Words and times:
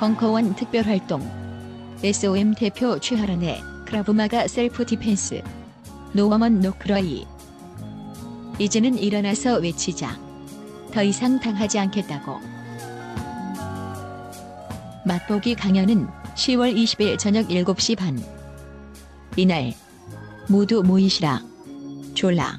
벙커원 0.00 0.54
특별활동. 0.54 1.20
SOM 2.02 2.54
대표 2.54 2.98
최하란의 2.98 3.60
크라브마가 3.84 4.48
self 4.48 4.86
defense. 4.86 5.42
No 6.14 6.27
Woman 6.27 6.60
No 6.60 6.82
Cry. 6.82 7.26
이제는 8.58 8.96
일어나서 8.96 9.58
외치자. 9.58 10.18
더 10.90 11.02
이상 11.02 11.38
당하지 11.38 11.78
않겠다고. 11.80 12.40
맛보기 15.04 15.54
강연은 15.54 16.08
10월 16.34 16.74
20일 16.74 17.18
저녁 17.18 17.48
7시 17.48 17.98
반. 17.98 18.18
이날 19.36 19.74
모두 20.48 20.82
모이시라. 20.82 21.42
졸라 22.14 22.58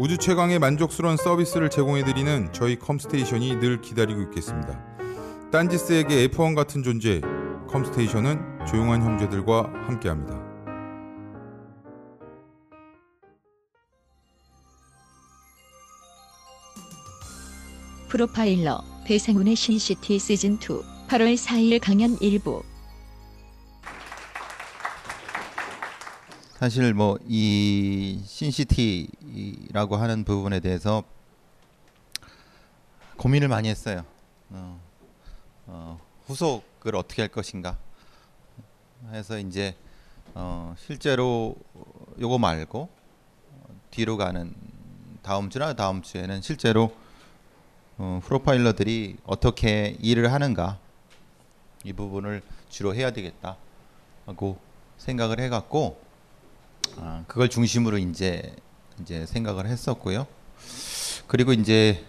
우주 0.00 0.16
최강의 0.16 0.58
만족스러운 0.60 1.18
서비스를 1.18 1.68
제공해드리는 1.68 2.54
저희 2.54 2.78
컴스테이션이 2.78 3.56
늘 3.60 3.82
기다리고 3.82 4.22
있겠습니다. 4.22 4.82
딴지스에게 5.52 6.26
F1 6.28 6.56
같은 6.56 6.82
존재, 6.82 7.20
컴스테이션은 7.68 8.64
조용한 8.66 9.02
형제들과 9.02 9.70
함께합니다. 9.86 10.42
프로파일러 18.08 18.82
배상훈의 19.04 19.54
신시티 19.54 20.16
시즌2 20.16 20.82
8월 21.08 21.36
4일 21.36 21.78
강연 21.78 22.16
일부 22.22 22.62
사실 26.60 26.92
뭐 26.92 27.16
이 27.26 28.20
신시티라고 28.26 29.96
하는 29.96 30.24
부분에 30.24 30.60
대해서 30.60 31.02
고민을 33.16 33.48
많이 33.48 33.70
했어요. 33.70 34.04
어, 34.50 34.78
어, 35.68 35.98
후속을 36.26 36.96
어떻게 36.96 37.22
할 37.22 37.30
것인가 37.30 37.78
해서 39.10 39.38
이제 39.38 39.74
어, 40.34 40.74
실제로 40.78 41.56
요거 42.20 42.36
말고 42.36 42.90
뒤로 43.90 44.18
가는 44.18 44.54
다음 45.22 45.48
주나 45.48 45.72
다음 45.72 46.02
주에는 46.02 46.42
실제로 46.42 46.94
어, 47.96 48.20
프로파일러들이 48.22 49.16
어떻게 49.24 49.96
일을 49.98 50.30
하는가 50.30 50.78
이 51.84 51.94
부분을 51.94 52.42
주로 52.68 52.94
해야 52.94 53.12
되겠다 53.12 53.56
하고 54.26 54.58
생각을 54.98 55.40
해갖고 55.40 56.09
아, 56.98 57.24
그걸 57.26 57.48
중심으로 57.48 57.98
이제 57.98 58.54
이제 59.00 59.26
생각을 59.26 59.66
했었고요. 59.66 60.26
그리고 61.26 61.52
이제 61.52 62.04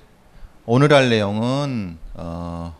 오늘 0.65 0.93
할 0.93 1.09
내용은 1.09 1.97
어, 2.13 2.75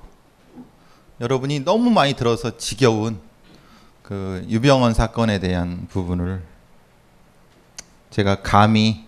여러분이 1.20 1.62
너무 1.62 1.90
많이 1.92 2.14
들어서 2.14 2.58
지겨운 2.58 3.20
그 4.02 4.46
유병원 4.50 4.94
사건에 4.94 5.40
대한 5.40 5.88
부분을 5.88 6.44
제가 8.10 8.42
감히 8.42 9.08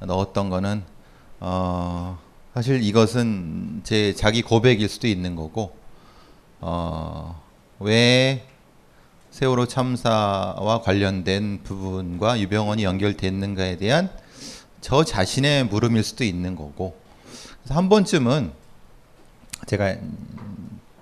넣었던 0.00 0.50
거는 0.50 0.84
어, 1.40 2.18
사실 2.54 2.82
이것은 2.82 3.80
제 3.84 4.14
자기 4.14 4.42
고백일 4.42 4.88
수도 4.88 5.06
있는 5.06 5.34
거고 5.34 5.76
어, 6.60 7.42
왜 7.80 8.46
세월호 9.38 9.66
참사와 9.66 10.80
관련된 10.82 11.60
부분과 11.62 12.40
유병원이 12.40 12.82
연결됐는가에 12.82 13.76
대한 13.76 14.10
저 14.80 15.04
자신의 15.04 15.66
물음일 15.66 16.02
수도 16.02 16.24
있는 16.24 16.56
거고. 16.56 16.98
그래서 17.62 17.76
한 17.76 17.88
번쯤은 17.88 18.50
제가 19.66 19.94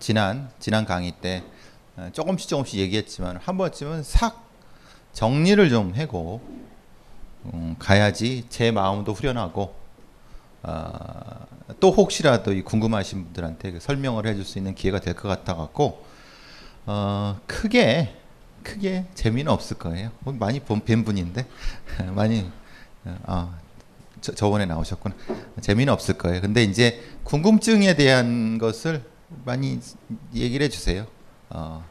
지난 0.01 0.51
지난 0.59 0.85
강의 0.85 1.13
때 1.23 1.45
조금씩 2.13 2.51
조금씩 2.51 2.79
얘기했지만 2.81 3.39
한 3.39 3.57
번쯤은 3.57 4.03
싹 4.03 4.45
정리를 5.15 5.71
좀 5.71 5.95
하고 5.97 6.43
음, 7.47 7.75
가야지 7.79 8.45
제 8.51 8.71
마음도 8.71 9.15
후련하고 9.15 9.75
어, 10.63 10.83
또 11.81 11.91
혹시라도 11.91 12.53
궁금하신 12.65 13.25
분들한테 13.25 13.71
그 13.73 13.81
설명을 13.81 14.27
해줄 14.27 14.45
수 14.45 14.59
있는 14.59 14.75
기회가 14.75 15.01
될 15.01 15.15
것 15.15 15.27
같아 15.27 15.57
갖고 15.57 16.05
어, 16.85 17.41
크게 17.47 18.26
크게 18.67 19.07
재미는 19.15 19.53
없을 19.53 19.79
거예요. 19.79 20.11
뭐 20.21 20.35
많이 20.35 20.59
뵌 20.59 21.05
분인데 21.05 21.47
많이 22.15 22.51
어, 23.05 23.57
저, 24.21 24.35
저번에 24.35 24.67
나오셨구나. 24.67 25.15
재미는 25.61 25.93
없을 25.93 26.19
거예요. 26.19 26.41
근데 26.41 26.65
이제 26.65 27.01
궁금증에 27.23 27.95
대한 27.95 28.59
것을 28.59 29.05
많이 29.45 29.79
얘기를 30.35 30.65
해주세요. 30.65 31.07
어, 31.51 31.85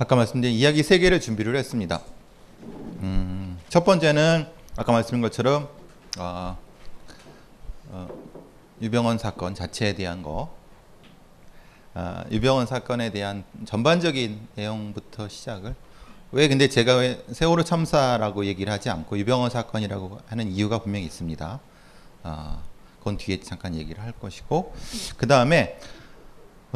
아까 0.00 0.16
말씀드린 0.16 0.54
이야기 0.56 0.82
세 0.82 0.98
개를 0.98 1.20
준비를 1.20 1.54
했습니다. 1.54 2.02
음, 3.00 3.56
첫 3.68 3.84
번째는 3.84 4.48
아까 4.76 4.90
말씀드린 4.90 5.22
것처럼 5.22 5.68
어, 6.18 6.58
어, 7.90 8.08
유병원 8.82 9.18
사건 9.18 9.54
자체에 9.54 9.94
대한 9.94 10.22
거 10.22 10.52
아, 10.52 10.57
유병원 12.30 12.66
사건에 12.66 13.10
대한 13.10 13.44
전반적인 13.66 14.40
내용부터 14.54 15.28
시작을. 15.28 15.74
왜 16.30 16.46
근데 16.46 16.68
제가 16.68 16.96
왜 16.96 17.24
세월호 17.32 17.64
참사라고 17.64 18.44
얘기를 18.44 18.72
하지 18.72 18.90
않고 18.90 19.18
유병원 19.18 19.50
사건이라고 19.50 20.18
하는 20.26 20.50
이유가 20.50 20.78
분명히 20.78 21.06
있습니다. 21.06 21.60
아, 22.22 22.58
그건 22.98 23.16
뒤에 23.16 23.40
잠깐 23.40 23.74
얘기를 23.74 24.02
할 24.02 24.12
것이고. 24.12 24.74
그 25.16 25.26
다음에 25.26 25.78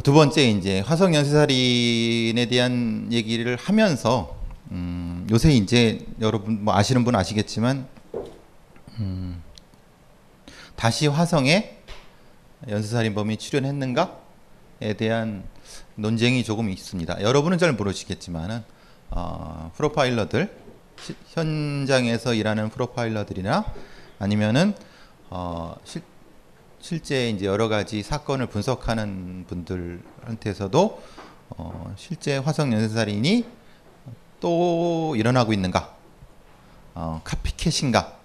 두 0.03 0.15
번째 0.15 0.49
이제 0.51 0.81
화성 0.81 1.15
연쇄살인에 1.15 2.47
대한 2.47 3.09
얘기를 3.13 3.57
하면서 3.57 4.35
음, 4.71 5.27
요새 5.31 5.53
이제 5.53 6.07
여러분 6.21 6.65
뭐 6.65 6.75
아시는 6.75 7.05
분 7.05 7.15
아시겠지만 7.15 7.87
음, 8.99 9.43
다시 10.77 11.07
화성에 11.07 11.77
연쇄살인범이 12.69 13.37
출연했는가? 13.37 14.03
에 14.03 14.22
대한 14.97 15.45
논쟁이 15.95 16.45
조금 16.45 16.69
있습니다. 16.69 17.23
여러분은 17.23 17.59
잘 17.59 17.73
모르시겠지만은 17.73 18.63
어, 19.11 19.71
프로파일러들 19.77 20.55
시, 21.01 21.15
현장에서 21.29 22.35
일하는 22.35 22.69
프로파일러들이나 22.71 23.65
아니면은 24.19 24.75
어, 25.31 25.77
실, 25.85 26.03
실제 26.81 27.31
이제 27.31 27.47
여러 27.47 27.69
가지 27.69 28.03
사건을 28.03 28.47
분석하는 28.47 29.45
분들한테서도 29.49 31.03
어, 31.51 31.95
실제 31.97 32.37
화성 32.39 32.73
연쇄살인이 32.73 33.45
또 34.41 35.15
일어나고 35.17 35.53
있는가, 35.53 35.95
어, 36.95 37.21
카피캣인가, 37.23 38.17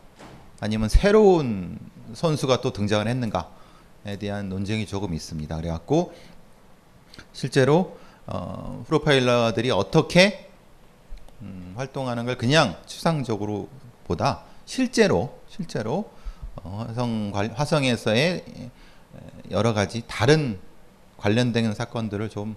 아니면 0.59 0.89
새로운 0.89 1.77
선수가 2.13 2.61
또 2.61 2.73
등장을 2.73 3.07
했는가에 3.07 4.17
대한 4.19 4.49
논쟁이 4.49 4.87
조금 4.87 5.13
있습니다. 5.13 5.55
그래갖고 5.55 6.13
실제로 7.33 7.97
어, 8.25 8.83
프로파일러들이 8.87 9.71
어떻게 9.71 10.49
음, 11.41 11.73
활동하는 11.77 12.25
걸 12.25 12.37
그냥 12.37 12.75
추상적으로 12.85 13.69
보다 14.05 14.43
실제로 14.65 15.39
실제로 15.49 16.09
어, 16.55 16.85
화성 16.87 17.31
화성에서의 17.55 18.43
여러 19.51 19.73
가지 19.73 20.03
다른 20.07 20.59
관련된 21.17 21.73
사건들을 21.73 22.29
좀 22.29 22.55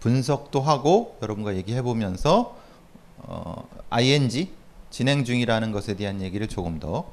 분석도 0.00 0.60
하고 0.60 1.18
여러분과 1.22 1.56
얘기해 1.56 1.82
보면서 1.82 2.56
어, 3.18 3.68
ing 3.90 4.50
진행 4.90 5.24
중이라는 5.24 5.72
것에 5.72 5.94
대한 5.94 6.20
얘기를 6.20 6.48
조금 6.48 6.80
더 6.80 7.12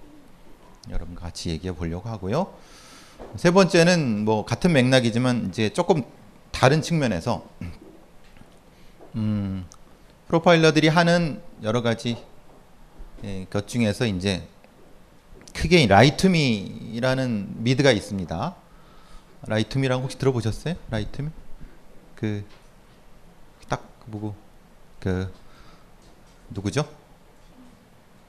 여러분과 0.90 1.22
같이 1.22 1.50
얘기해 1.50 1.76
보려고 1.76 2.10
하고요. 2.10 2.54
세 3.36 3.52
번째는 3.52 4.26
뭐 4.26 4.46
같은 4.46 4.74
맥락이지만 4.74 5.48
이제 5.50 5.70
조금 5.70 6.04
다른 6.60 6.82
측면에서 6.82 7.48
음, 9.16 9.66
프로파일러들이 10.28 10.88
하는 10.88 11.40
여러 11.62 11.84
가지 11.84 12.18
예, 13.24 13.46
것 13.46 13.68
중에서 13.68 14.08
이제 14.08 14.48
크게 15.54 15.86
Lie 15.86 16.27
to 16.27 16.54
Me라는 16.54 17.64
미드가 17.64 17.92
있습니다. 17.92 18.56
Lie 19.44 19.60
to 19.60 19.71
Me라고 19.71 20.04
혹시 20.04 20.18
들어보셨어요? 20.18 20.76
Lie 20.90 21.05
to 21.05 21.15
Me? 21.15 21.30
그 22.16 22.44
딱 23.70 23.88
보고 24.10 24.36
그 25.00 25.32
누구죠? 26.50 26.90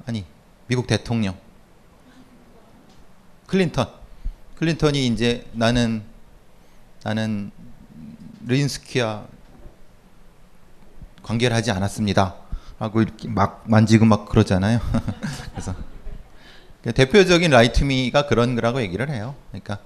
아니 0.06 0.24
미국 0.66 0.86
대통령 0.86 1.34
클린턴. 3.46 3.88
클린턴이 4.56 5.06
이제 5.06 5.46
나는 5.52 6.02
나는 7.02 7.50
르인스키와 8.48 9.26
관계를 11.22 11.54
하지 11.54 11.70
않았습니다. 11.70 12.34
하고 12.78 13.02
이렇게 13.02 13.28
막 13.28 13.64
만지고 13.66 14.06
막 14.06 14.28
그러잖아요. 14.28 14.80
그래서 15.52 15.74
그 16.82 16.92
대표적인 16.92 17.50
라이트미가 17.50 18.26
그런 18.26 18.54
거라고 18.54 18.80
얘기를 18.80 19.10
해요. 19.10 19.34
그러니까 19.50 19.78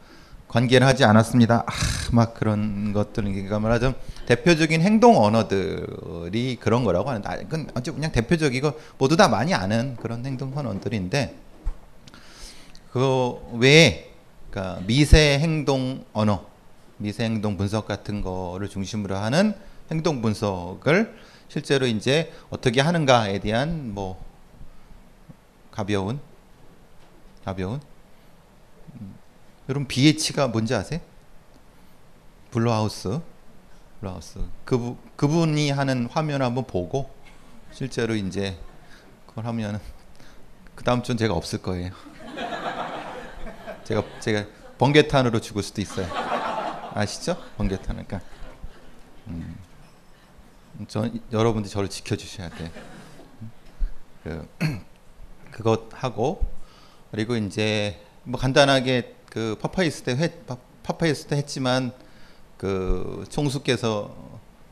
관계를 0.46 0.86
하지 0.86 1.04
않았습니다. 1.04 1.64
아, 1.66 1.72
막 2.12 2.34
그런 2.34 2.92
것들, 2.92 3.24
그러니까 3.24 3.58
말하자면 3.58 3.96
대표적인 4.26 4.82
행동 4.82 5.16
언어들이 5.16 6.58
그런 6.60 6.84
거라고 6.84 7.08
하는데, 7.08 7.26
아, 7.26 7.36
그건 7.38 7.70
아주 7.74 7.94
그냥 7.94 8.12
대표적이고 8.12 8.72
모두 8.98 9.16
다 9.16 9.28
많이 9.28 9.54
아는 9.54 9.96
그런 9.96 10.24
행동 10.26 10.52
언어들인데, 10.54 11.34
그 12.92 13.34
외에 13.54 14.10
그러니까 14.50 14.82
미세 14.86 15.38
행동 15.38 16.04
언어, 16.12 16.44
미세 17.02 17.24
행동 17.24 17.56
분석 17.56 17.86
같은 17.86 18.22
거를 18.22 18.68
중심으로 18.68 19.16
하는 19.16 19.54
행동 19.90 20.22
분석을 20.22 21.18
실제로 21.48 21.86
이제 21.86 22.32
어떻게 22.48 22.80
하는가에 22.80 23.40
대한 23.40 23.92
뭐 23.92 24.24
가벼운 25.70 26.20
가벼운 27.44 27.80
음, 28.94 29.14
여러분 29.68 29.88
BH가 29.88 30.48
뭔지 30.48 30.74
아세요? 30.74 31.00
Blue 32.52 32.82
House 32.82 33.20
Blue 34.00 34.18
House 34.18 34.40
그 34.64 34.96
그분이 35.16 35.70
하는 35.70 36.06
화면 36.06 36.40
한번 36.40 36.64
보고 36.66 37.10
실제로 37.72 38.14
이제 38.14 38.56
그걸 39.26 39.46
하면은 39.46 39.80
그 40.76 40.84
다음 40.84 41.02
주는 41.02 41.18
제가 41.18 41.34
없을 41.34 41.60
거예요. 41.60 41.90
제가 43.84 44.02
제가 44.20 44.46
번개탄으로 44.78 45.40
죽을 45.40 45.62
수도 45.62 45.80
있어요. 45.80 46.21
아시죠? 46.94 47.36
번개탄 47.56 48.04
그러니까 48.04 48.20
음, 49.28 49.56
저 50.88 51.08
여러분들 51.32 51.70
저를 51.70 51.88
지켜주셔야 51.88 52.50
돼. 52.50 52.72
그 54.22 54.48
그것 55.50 55.88
하고 55.92 56.46
그리고 57.10 57.36
이제 57.36 58.00
뭐 58.24 58.40
간단하게 58.40 59.16
그 59.28 59.56
파파이스 59.60 60.02
때 60.02 60.16
회, 60.16 60.42
파파이스 60.82 61.26
때 61.26 61.36
했지만 61.36 61.92
그 62.56 63.24
총수께서 63.28 64.14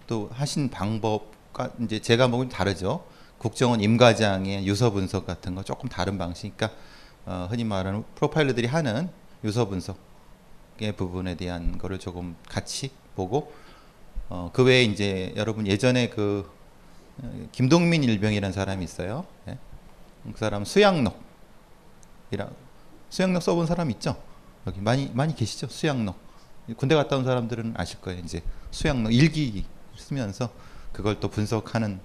또 0.06 0.28
하신 0.32 0.70
방법과 0.70 1.70
이제 1.80 2.00
제가 2.00 2.28
먹은 2.28 2.48
다르죠. 2.48 3.04
국정원 3.38 3.80
임과장의 3.80 4.66
유서 4.66 4.90
분석 4.90 5.26
같은 5.26 5.54
거 5.54 5.62
조금 5.62 5.88
다른 5.88 6.18
방식이니까 6.18 6.70
어, 7.26 7.46
흔히 7.50 7.64
말하는 7.64 8.04
프로파일러들이 8.14 8.66
하는 8.66 9.08
유서 9.44 9.66
분석 9.66 10.09
의 10.80 10.92
부분에 10.92 11.34
대한 11.34 11.76
거를 11.76 11.98
조금 11.98 12.36
같이 12.48 12.90
보고 13.14 13.52
어, 14.30 14.50
그 14.52 14.64
외에 14.64 14.82
이제 14.82 15.32
여러분 15.36 15.66
예전에 15.66 16.08
그 16.08 16.50
어, 17.18 17.48
김동민 17.52 18.02
일병이라는 18.02 18.52
사람이 18.52 18.82
있어요. 18.82 19.26
예? 19.48 19.58
그 20.32 20.38
사람 20.38 20.64
수양록 20.64 21.20
이라 22.30 22.48
수양록 23.10 23.42
써본 23.42 23.66
사람 23.66 23.90
있죠? 23.90 24.16
여기 24.66 24.80
많이 24.80 25.10
많이 25.12 25.34
계시죠? 25.34 25.66
수양록 25.68 26.16
군대 26.76 26.94
갔다 26.94 27.16
온 27.16 27.24
사람들은 27.24 27.74
아실 27.76 28.00
거예요. 28.00 28.20
이제 28.20 28.42
수양록 28.70 29.12
일기 29.12 29.66
쓰면서 29.96 30.50
그걸 30.92 31.20
또 31.20 31.28
분석하는 31.28 32.00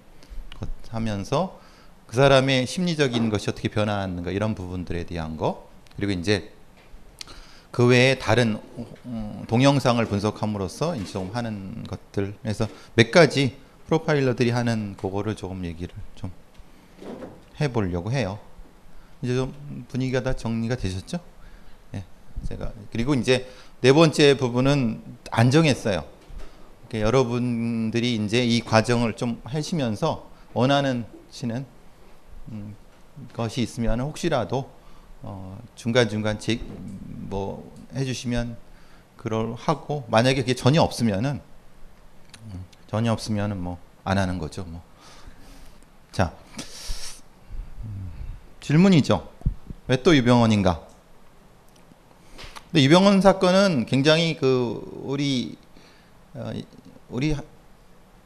것 0.60 0.70
하면서 0.90 1.60
그 2.08 2.16
사람의 2.16 2.68
심리적인 2.68 3.30
것이 3.30 3.50
어떻게 3.50 3.70
변화하는가 3.70 4.32
이런 4.32 4.54
부분들에 4.54 5.06
대한 5.06 5.38
거 5.38 5.70
그리고 5.96 6.12
이제 6.12 6.55
그 7.76 7.86
외에 7.88 8.18
다른 8.18 8.58
어, 9.04 9.44
동영상을 9.50 10.06
분석함으로써 10.06 10.96
좀 11.04 11.32
하는 11.34 11.84
것들 11.84 12.34
그래서 12.42 12.70
몇 12.94 13.12
가지 13.12 13.58
프로파일러들이 13.88 14.52
하는 14.52 14.96
그거를 14.96 15.36
조금 15.36 15.66
얘기를 15.66 15.94
좀 16.16 16.32
해보려고 17.60 18.14
해요. 18.14 18.40
이제 19.22 19.36
좀 19.36 19.86
분위기가 19.90 20.24
다 20.24 20.32
정리가 20.32 20.78
되셨죠? 20.78 21.20
예, 21.96 22.06
제가 22.48 22.72
그리고 22.94 23.14
이제 23.14 23.46
네 23.82 23.92
번째 23.92 24.38
부분은 24.38 25.04
안 25.32 25.52
정했어요. 25.52 26.06
여러분들이 26.94 28.16
이제 28.16 28.46
이 28.46 28.62
과정을 28.62 29.18
좀 29.18 29.42
하시면서 29.44 30.32
원하는 30.54 31.04
시는 31.30 31.66
음, 32.54 32.74
것이 33.34 33.62
있으면 33.62 34.00
혹시라도 34.00 34.70
어, 35.22 35.58
중간 35.76 36.10
중간 36.10 36.40
뭐 37.30 37.72
해주시면 37.96 38.58
그걸 39.18 39.54
하고 39.56 40.06
만약에 40.10 40.42
그게 40.42 40.54
전혀 40.54 40.82
없으면은 40.82 41.42
음, 42.54 42.66
전혀 42.88 43.12
없으면은 43.12 43.62
뭐 43.62 43.86
안 44.06 44.20
하는 44.20 44.38
거죠. 44.38 44.64
뭐. 44.64 44.82
자 46.12 46.32
음, 47.84 48.10
질문이죠. 48.62 49.30
왜 49.88 49.98
또 50.02 50.16
유병원인가? 50.16 50.88
근데 52.72 52.84
유병원 52.84 53.22
사건은 53.22 53.86
굉장히 53.88 54.38
그 54.38 55.02
우리 55.04 55.58
어, 56.36 56.52
우리 57.10 57.36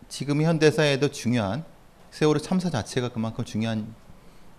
지금 0.10 0.42
현대사에도 0.42 1.10
중요한 1.12 1.64
세월호 2.12 2.40
참사 2.40 2.70
자체가 2.70 3.10
그만큼 3.10 3.46
중요한 3.46 3.94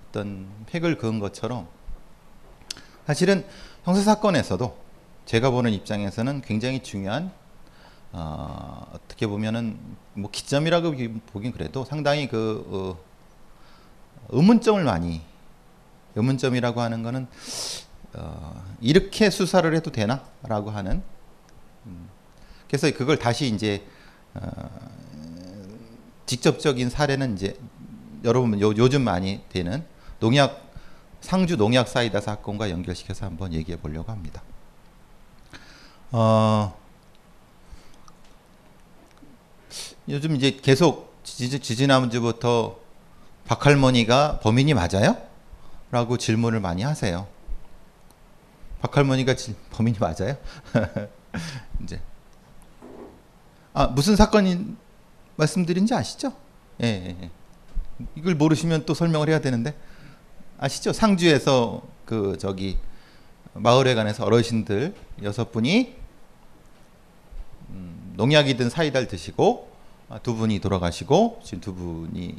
어떤 0.08 0.48
팩을 0.66 0.96
그은 0.96 1.18
것처럼 1.18 1.68
사실은 3.10 3.44
형사 3.82 4.02
사건에서도 4.02 4.76
제가 5.24 5.50
보는 5.50 5.72
입장에서는 5.72 6.42
굉장히 6.42 6.80
중요한 6.80 7.32
어, 8.12 8.86
어떻게 8.92 9.26
보면은 9.26 9.76
뭐 10.14 10.30
기점이라고 10.30 10.94
보긴 11.32 11.50
그래도 11.50 11.84
상당히 11.84 12.28
그 12.28 12.64
어, 12.68 12.98
의문점을 14.28 14.84
많이 14.84 15.22
의문점이라고 16.14 16.80
하는 16.80 17.02
거는 17.02 17.26
어, 18.14 18.64
이렇게 18.80 19.28
수사를 19.28 19.74
해도 19.74 19.90
되나라고 19.90 20.70
하는 20.70 21.02
음, 21.86 22.08
그래서 22.68 22.92
그걸 22.92 23.18
다시 23.18 23.48
이제 23.48 23.84
어, 24.34 24.48
직접적인 26.26 26.90
사례는 26.90 27.34
이제 27.34 27.58
여러분 28.22 28.60
요, 28.60 28.72
요즘 28.76 29.02
많이 29.02 29.40
되는 29.48 29.84
농약 30.20 30.69
상주 31.20 31.56
농약 31.56 31.88
사이다 31.88 32.20
사건과 32.20 32.70
연결시켜서 32.70 33.26
한번 33.26 33.52
얘기해 33.52 33.78
보려고 33.78 34.10
합니다. 34.10 34.42
어, 36.12 36.76
요즘 40.08 40.34
이제 40.34 40.58
계속 40.62 41.14
지지난주부터 41.22 42.78
박할머니가 43.46 44.40
범인이 44.40 44.74
맞아요? 44.74 45.16
라고 45.90 46.16
질문을 46.16 46.60
많이 46.60 46.82
하세요. 46.82 47.28
박할머니가 48.80 49.34
지, 49.36 49.54
범인이 49.70 49.98
맞아요? 49.98 50.36
이제 51.82 52.00
아 53.72 53.86
무슨 53.86 54.16
사건인 54.16 54.76
말씀드린지 55.36 55.94
아시죠? 55.94 56.32
예, 56.82 56.86
예, 56.86 57.16
예. 57.22 57.30
이걸 58.14 58.34
모르시면 58.34 58.86
또 58.86 58.94
설명을 58.94 59.28
해야 59.28 59.40
되는데 59.40 59.76
아시죠? 60.62 60.92
상주에서 60.92 61.80
그 62.04 62.36
저기 62.38 62.76
마을에 63.54 63.94
관해서 63.94 64.26
어르신들 64.26 64.94
여섯 65.22 65.50
분이 65.52 65.96
음, 67.70 68.12
농약이든 68.16 68.68
사이다를 68.68 69.08
드시고 69.08 69.70
아, 70.10 70.18
두 70.18 70.34
분이 70.34 70.58
돌아가시고 70.60 71.40
지금 71.42 71.60
두 71.62 71.74
분이 71.74 72.36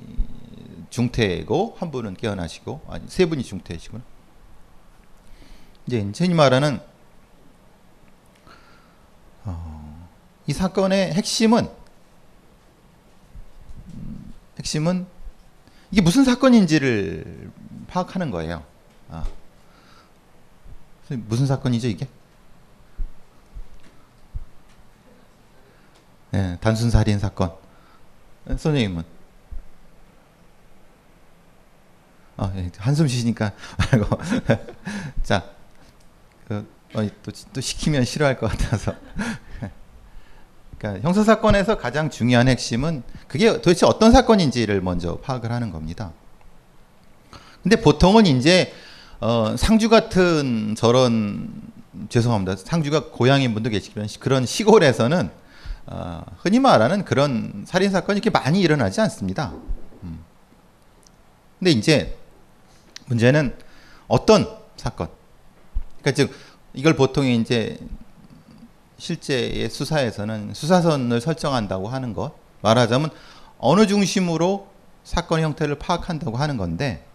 중태고 0.91 1.77
한 1.79 1.89
분은 1.89 2.13
깨어나시고 2.13 2.81
아니 2.89 3.05
세 3.07 3.25
분이 3.25 3.43
중태시구나. 3.43 4.03
이제 5.87 5.99
흔히 6.15 6.35
말하는 6.35 6.79
어, 9.45 10.07
이 10.45 10.53
사건의 10.53 11.13
핵심은 11.13 11.67
음, 13.95 14.33
핵심은 14.59 15.07
이게 15.89 16.01
무슨 16.01 16.23
사건인지를 16.23 17.51
파악하는 17.91 18.31
거예요. 18.31 18.63
아. 19.10 19.24
무슨 21.10 21.45
사건이죠 21.45 21.89
이게? 21.89 22.07
네, 26.31 26.57
단순 26.62 26.89
살인 26.89 27.19
사건. 27.19 27.53
선생님은? 28.48 29.03
아, 32.38 32.53
예, 32.55 32.71
한숨 32.77 33.07
쉬니까 33.10 33.51
말고. 33.77 34.17
자, 35.21 35.43
그 36.48 36.65
어, 36.93 37.07
또, 37.24 37.31
또 37.53 37.60
시키면 37.60 38.05
싫어할 38.05 38.38
것 38.39 38.50
같아서. 38.50 38.95
그러니까 40.77 41.05
형사 41.05 41.24
사건에서 41.24 41.77
가장 41.77 42.10
중요한 42.10 42.48
핵심은 42.48 43.03
그게 43.27 43.51
도대체 43.51 43.86
어떤 43.86 44.13
사건인지를 44.13 44.81
먼저 44.81 45.17
파악을 45.17 45.51
하는 45.51 45.71
겁니다. 45.71 46.13
근데 47.63 47.75
보통은 47.75 48.25
이제 48.25 48.73
어, 49.19 49.55
상주 49.57 49.89
같은 49.89 50.75
저런 50.75 51.49
죄송합니다. 52.09 52.55
상주가 52.55 53.09
고향인 53.11 53.53
분도 53.53 53.69
계시지만 53.69 54.07
그런 54.19 54.45
시골에서는 54.45 55.29
어, 55.87 56.23
흔히 56.37 56.59
말하는 56.59 57.05
그런 57.05 57.63
살인 57.67 57.91
사건이 57.91 58.17
이렇게 58.17 58.29
많이 58.29 58.61
일어나지 58.61 59.01
않습니다. 59.01 59.53
음. 60.03 60.23
근데 61.59 61.71
이제 61.71 62.17
문제는 63.05 63.55
어떤 64.07 64.47
사건? 64.77 65.09
그러니까 66.01 66.11
즉 66.11 66.33
이걸 66.73 66.95
보통 66.95 67.25
이제 67.25 67.77
실제의 68.97 69.69
수사에서는 69.69 70.53
수사선을 70.53 71.21
설정한다고 71.21 71.89
하는 71.89 72.13
것 72.13 72.33
말하자면 72.61 73.09
어느 73.59 73.85
중심으로 73.85 74.67
사건 75.03 75.41
형태를 75.41 75.75
파악한다고 75.75 76.37
하는 76.37 76.57
건데 76.57 77.05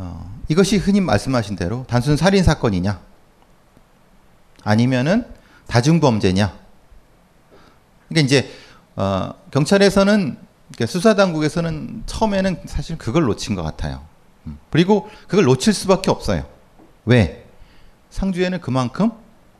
어, 0.00 0.32
이것이 0.46 0.76
흔히 0.76 1.00
말씀하신 1.00 1.56
대로 1.56 1.84
단순 1.88 2.16
살인 2.16 2.44
사건이냐 2.44 3.00
아니면은 4.62 5.26
다중 5.66 5.98
범죄냐 5.98 6.56
그러니까 8.08 8.24
이제 8.24 8.48
어, 8.94 9.34
경찰에서는 9.50 10.38
그러니까 10.72 10.86
수사 10.86 11.14
당국에서는 11.14 12.04
처음에는 12.06 12.62
사실 12.66 12.96
그걸 12.96 13.24
놓친 13.24 13.56
것 13.56 13.62
같아요. 13.62 14.04
음. 14.46 14.58
그리고 14.70 15.08
그걸 15.26 15.44
놓칠 15.44 15.72
수밖에 15.72 16.10
없어요. 16.10 16.46
왜? 17.04 17.46
상주에는 18.10 18.60
그만큼 18.60 19.10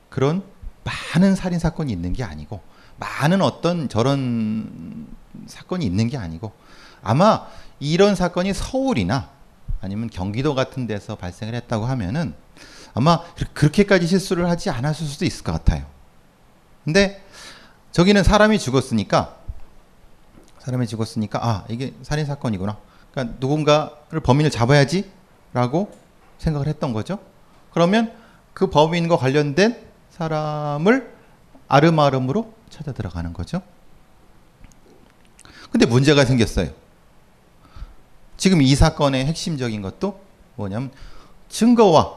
그런 0.08 0.42
많은 0.84 1.34
살인 1.34 1.58
사건이 1.58 1.90
있는 1.90 2.12
게 2.12 2.22
아니고 2.22 2.60
많은 2.98 3.42
어떤 3.42 3.88
저런 3.88 5.08
사건이 5.46 5.84
있는 5.84 6.08
게 6.08 6.16
아니고 6.16 6.52
아마 7.02 7.46
이런 7.80 8.14
사건이 8.14 8.54
서울이나 8.54 9.37
아니면 9.80 10.10
경기도 10.10 10.54
같은 10.54 10.86
데서 10.86 11.16
발생을 11.16 11.54
했다고 11.54 11.86
하면은 11.86 12.34
아마 12.94 13.22
그렇게까지 13.54 14.06
실수를 14.06 14.48
하지 14.48 14.70
않았을 14.70 15.06
수도 15.06 15.24
있을 15.24 15.44
것 15.44 15.52
같아요. 15.52 15.86
근데 16.84 17.22
저기는 17.92 18.22
사람이 18.22 18.58
죽었으니까 18.58 19.36
사람이 20.60 20.86
죽었으니까 20.86 21.46
아 21.46 21.64
이게 21.68 21.94
살인 22.02 22.26
사건이구나. 22.26 22.76
그러니까 23.10 23.36
누군가를 23.40 24.20
범인을 24.20 24.50
잡아야지라고 24.50 25.92
생각을 26.38 26.66
했던 26.66 26.92
거죠. 26.92 27.18
그러면 27.72 28.12
그 28.52 28.68
범인과 28.68 29.16
관련된 29.16 29.78
사람을 30.10 31.12
아름아름으로 31.68 32.52
찾아 32.70 32.92
들어가는 32.92 33.32
거죠. 33.32 33.62
근데 35.70 35.86
문제가 35.86 36.24
생겼어요. 36.24 36.70
지금 38.38 38.62
이 38.62 38.74
사건의 38.74 39.26
핵심적인 39.26 39.82
것도 39.82 40.18
뭐냐면 40.54 40.90
증거와 41.50 42.16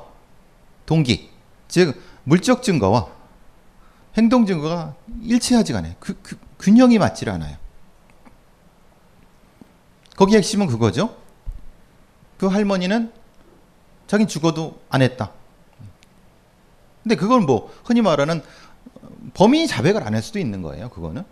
동기, 0.86 1.30
즉 1.68 2.02
물적 2.24 2.64
증거와 2.64 3.08
행동 4.18 4.46
증거가 4.46 4.96
일치하지가 5.24 5.80
않아요. 5.80 5.96
그, 6.00 6.18
그 6.22 6.38
균형이 6.60 7.00
맞질 7.00 7.30
않아요. 7.30 7.58
거기 10.16 10.36
핵심은 10.36 10.68
그거죠. 10.68 11.18
그 12.38 12.46
할머니는 12.46 13.12
자기 14.06 14.28
죽어도 14.28 14.80
안 14.90 15.02
했다. 15.02 15.32
근데 17.02 17.16
그건 17.16 17.48
뭐 17.48 17.74
흔히 17.84 18.02
말하는 18.02 18.44
범인이 19.34 19.68
자백을 19.68 20.04
안 20.04 20.14
할 20.14 20.22
수도 20.22 20.38
있는 20.38 20.62
거예요. 20.62 20.90
그거는. 20.90 21.24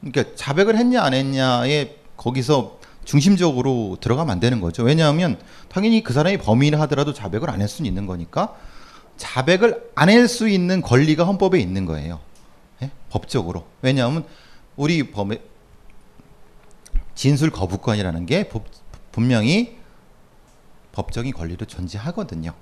그러니까 0.00 0.36
자백을 0.36 0.76
했냐 0.76 1.02
안 1.02 1.14
했냐에 1.14 1.96
거기서 2.18 2.78
중심적으로 3.04 3.96
들어가면 4.00 4.32
안 4.32 4.40
되는 4.40 4.60
거죠. 4.60 4.82
왜냐하면 4.82 5.38
당연히 5.68 6.02
그 6.02 6.12
사람이 6.12 6.38
범인을 6.38 6.80
하더라도 6.82 7.12
자백을 7.12 7.50
안 7.50 7.60
할 7.60 7.68
수는 7.68 7.88
있는 7.88 8.06
거니까 8.06 8.56
자백을 9.16 9.90
안 9.94 10.08
할 10.08 10.28
수 10.28 10.48
있는 10.48 10.80
권리가 10.82 11.24
헌법에 11.24 11.58
있는 11.60 11.86
거예요. 11.86 12.20
예? 12.82 12.90
법적으로. 13.10 13.66
왜냐하면 13.82 14.24
우리 14.76 15.10
범의 15.10 15.40
진술 17.14 17.50
거부권이라는 17.50 18.26
게 18.26 18.48
법, 18.48 18.64
분명히 19.12 19.76
법적인 20.92 21.32
권리로 21.32 21.66
존재하거든요. 21.66 22.52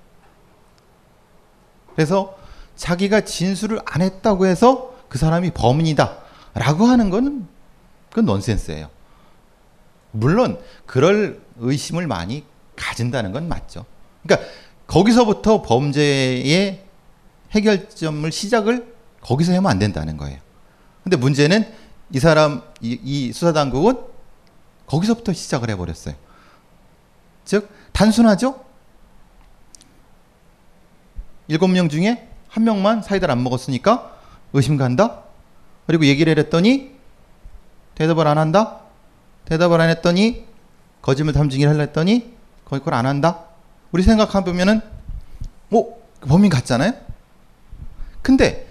그래서 1.94 2.36
자기가 2.76 3.22
진술을 3.22 3.80
안 3.84 4.02
했다고 4.02 4.46
해서 4.46 4.94
그 5.08 5.18
사람이 5.18 5.50
범인이다라고 5.52 6.86
하는 6.86 7.10
거는 7.10 7.46
그건 8.10 8.24
넌센스예요. 8.26 8.88
물론 10.12 10.58
그럴 10.86 11.42
의심을 11.56 12.06
많이 12.06 12.44
가진다는 12.76 13.32
건 13.32 13.48
맞죠. 13.48 13.84
그러니까 14.22 14.48
거기서부터 14.86 15.62
범죄의 15.62 16.84
해결점을 17.52 18.30
시작을 18.30 18.94
거기서 19.20 19.54
하면 19.54 19.70
안 19.70 19.78
된다는 19.78 20.16
거예요. 20.16 20.38
근데 21.02 21.16
문제는 21.16 21.66
이 22.12 22.20
사람 22.20 22.62
이, 22.80 22.98
이 23.02 23.32
수사 23.32 23.52
당국은 23.52 23.98
거기서부터 24.86 25.32
시작을 25.32 25.70
해 25.70 25.76
버렸어요. 25.76 26.14
즉 27.44 27.68
단순하죠? 27.92 28.64
일곱 31.48 31.68
명 31.68 31.88
중에 31.88 32.28
한 32.48 32.64
명만 32.64 33.02
사이다를 33.02 33.32
안 33.32 33.42
먹었으니까 33.42 34.16
의심 34.52 34.76
간다. 34.76 35.22
그리고 35.86 36.04
얘기를 36.06 36.38
했더니 36.38 36.94
대답을 37.94 38.26
안 38.26 38.38
한다. 38.38 38.81
대답을 39.52 39.80
안 39.82 39.90
했더니 39.90 40.46
거짓말 41.02 41.34
탐지기를 41.34 41.70
하려 41.72 41.80
했더니 41.82 42.32
거기 42.64 42.78
그걸 42.80 42.94
안 42.94 43.04
한다. 43.04 43.44
우리 43.90 44.02
생각해 44.02 44.44
보면은 44.44 44.80
뭐 45.68 46.00
범인 46.22 46.48
같잖아요. 46.50 46.94
근데 48.22 48.66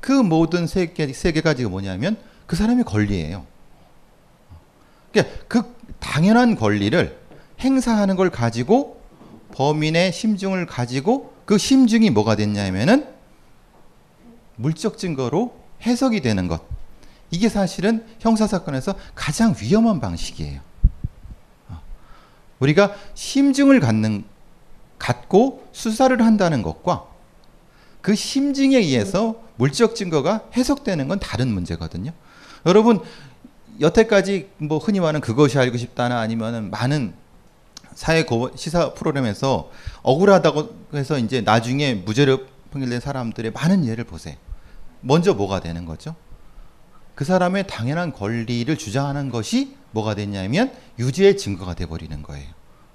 그 0.00 0.12
모든 0.12 0.66
세 0.66 0.92
개 0.92 1.04
세 1.10 1.32
개 1.32 1.40
가지가 1.40 1.70
뭐냐면 1.70 2.18
그 2.46 2.54
사람의 2.54 2.84
권리예요. 2.84 3.46
그러니까 5.10 5.34
그 5.48 5.74
당연한 6.00 6.54
권리를 6.56 7.18
행사하는 7.60 8.16
걸 8.16 8.28
가지고 8.28 9.00
범인의 9.54 10.12
심증을 10.12 10.66
가지고 10.66 11.32
그 11.46 11.56
심증이 11.56 12.10
뭐가 12.10 12.36
됐냐면은 12.36 13.06
물적 14.56 14.98
증거로 14.98 15.54
해석이 15.86 16.20
되는 16.20 16.46
것. 16.46 16.62
이게 17.30 17.48
사실은 17.48 18.06
형사 18.20 18.46
사건에서 18.46 18.94
가장 19.14 19.54
위험한 19.60 20.00
방식이에요. 20.00 20.60
어. 21.68 21.82
우리가 22.60 22.94
심증을 23.14 23.80
갖는 23.80 24.24
갖고 24.98 25.66
수사를 25.72 26.20
한다는 26.24 26.62
것과 26.62 27.06
그 28.00 28.14
심증에 28.14 28.76
의해서 28.76 29.42
물적 29.56 29.96
증거가 29.96 30.42
해석되는 30.56 31.08
건 31.08 31.18
다른 31.18 31.48
문제거든요. 31.48 32.12
여러분 32.64 33.00
여태까지 33.80 34.50
뭐 34.58 34.78
흔히 34.78 35.00
말하는 35.00 35.20
그것이 35.20 35.58
알고 35.58 35.76
싶다나 35.76 36.20
아니면은 36.20 36.70
많은 36.70 37.14
사회 37.94 38.24
시사 38.54 38.94
프로그램에서 38.94 39.70
억울하다고 40.02 40.86
해서 40.94 41.18
이제 41.18 41.40
나중에 41.40 41.94
무죄를 41.94 42.46
판결된 42.70 43.00
사람들의 43.00 43.52
많은 43.52 43.86
예를 43.86 44.04
보세요. 44.04 44.36
먼저 45.00 45.34
뭐가 45.34 45.60
되는 45.60 45.84
거죠? 45.84 46.14
그 47.16 47.24
사람의 47.24 47.66
당연한 47.66 48.12
권리를 48.12 48.76
주장하는 48.76 49.30
것이 49.30 49.74
뭐가 49.90 50.14
됐냐면 50.14 50.70
유죄의 50.98 51.38
증거가 51.38 51.74
돼 51.74 51.86
버리는 51.86 52.22
거예요. 52.22 52.46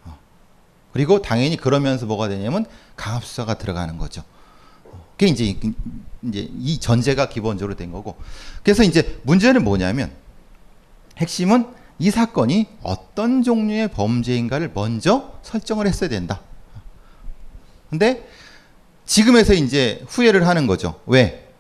어. 0.06 0.18
그리고 0.94 1.24
당연히 1.24 1.58
그러면서 1.58 2.06
뭐가 2.06 2.30
되냐면 2.30 2.68
강압 2.96 3.26
수사가 3.26 3.56
들어가는 3.56 3.98
거죠. 3.98 4.24
그게 5.18 5.26
이제 5.26 5.58
이제 6.22 6.50
이 6.60 6.80
전제가 6.80 7.30
기본적으로 7.30 7.76
된 7.76 7.92
거고. 7.92 8.16
그래서 8.64 8.84
이제 8.84 9.20
문제는 9.24 9.64
뭐냐면 9.64 10.12
핵심은 11.18 11.66
이 11.98 12.12
사건이 12.12 12.68
어떤 12.84 13.42
종류의 13.42 13.88
범죄인가를 13.88 14.72
먼저 14.76 15.34
설정을 15.42 15.88
했어야 15.88 16.10
된다. 16.10 16.42
근데 17.90 18.28
지금에서 19.08 19.56
이제 19.56 20.04
후회를 20.08 20.48
하는 20.48 20.68
거죠. 20.68 21.02
왜? 21.08 21.52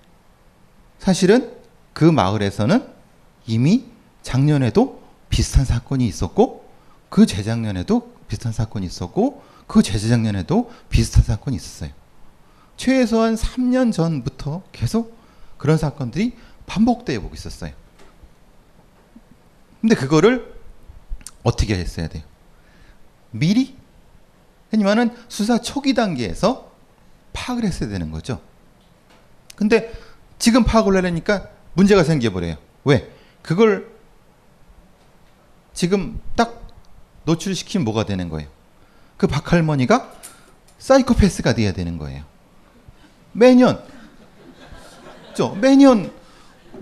사실은 0.99 1.60
그 1.93 2.05
마을에서는 2.05 2.87
이미 3.47 3.85
작년에도 4.21 5.01
비슷한 5.29 5.65
사건이 5.65 6.07
있었고 6.07 6.69
그 7.09 7.25
재작년에도 7.25 8.13
비슷한 8.27 8.53
사건이 8.53 8.85
있었고 8.85 9.43
그 9.67 9.81
재재작년에도 9.81 10.71
비슷한 10.89 11.23
사건이 11.23 11.55
있었어요. 11.55 11.91
최소한 12.77 13.35
3년 13.35 13.93
전부터 13.93 14.63
계속 14.71 15.17
그런 15.57 15.77
사건들이 15.77 16.35
반복되어 16.65 17.19
오고 17.19 17.35
있었어요. 17.35 17.71
근데 19.79 19.95
그거를 19.95 20.53
어떻게 21.43 21.77
했어야 21.77 22.07
돼요? 22.07 22.23
미리? 23.31 23.77
아니면은 24.73 25.15
수사 25.27 25.59
초기 25.59 25.93
단계에서 25.93 26.71
파악을 27.33 27.63
했어야 27.63 27.89
되는 27.89 28.11
거죠. 28.11 28.41
근데 29.55 29.91
지금 30.39 30.63
파악을 30.63 30.95
하려니까 30.95 31.49
문제가 31.73 32.03
생겨버려요. 32.03 32.57
왜? 32.83 33.11
그걸 33.41 33.91
지금 35.73 36.19
딱 36.35 36.67
노출시키면 37.25 37.85
뭐가 37.85 38.05
되는 38.05 38.29
거예요? 38.29 38.49
그 39.17 39.27
박할머니가 39.27 40.11
사이코패스가 40.79 41.53
돼야 41.53 41.73
되는 41.73 41.97
거예요. 41.97 42.23
매년, 43.33 43.81
저 45.35 45.49
매년, 45.49 46.11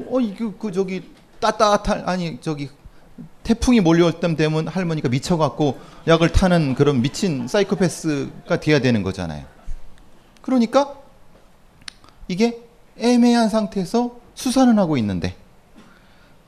어, 0.07 0.19
이그 0.19 0.57
그 0.57 0.71
저기 0.71 1.03
따뜻한 1.39 2.07
아니 2.07 2.39
저기 2.41 2.69
태풍이 3.43 3.81
몰려올 3.81 4.19
때 4.19 4.35
되면 4.35 4.67
할머니가 4.67 5.09
미쳐갖고 5.09 5.79
약을 6.07 6.31
타는 6.31 6.75
그런 6.75 7.01
미친 7.01 7.47
사이코패스가 7.47 8.59
돼야 8.59 8.79
되는 8.79 9.03
거잖아요. 9.03 9.45
그러니까 10.41 10.95
이게 12.27 12.61
애매한 12.97 13.49
상태에서 13.49 14.17
수사는 14.39 14.79
하고 14.79 14.95
있는데, 14.97 15.35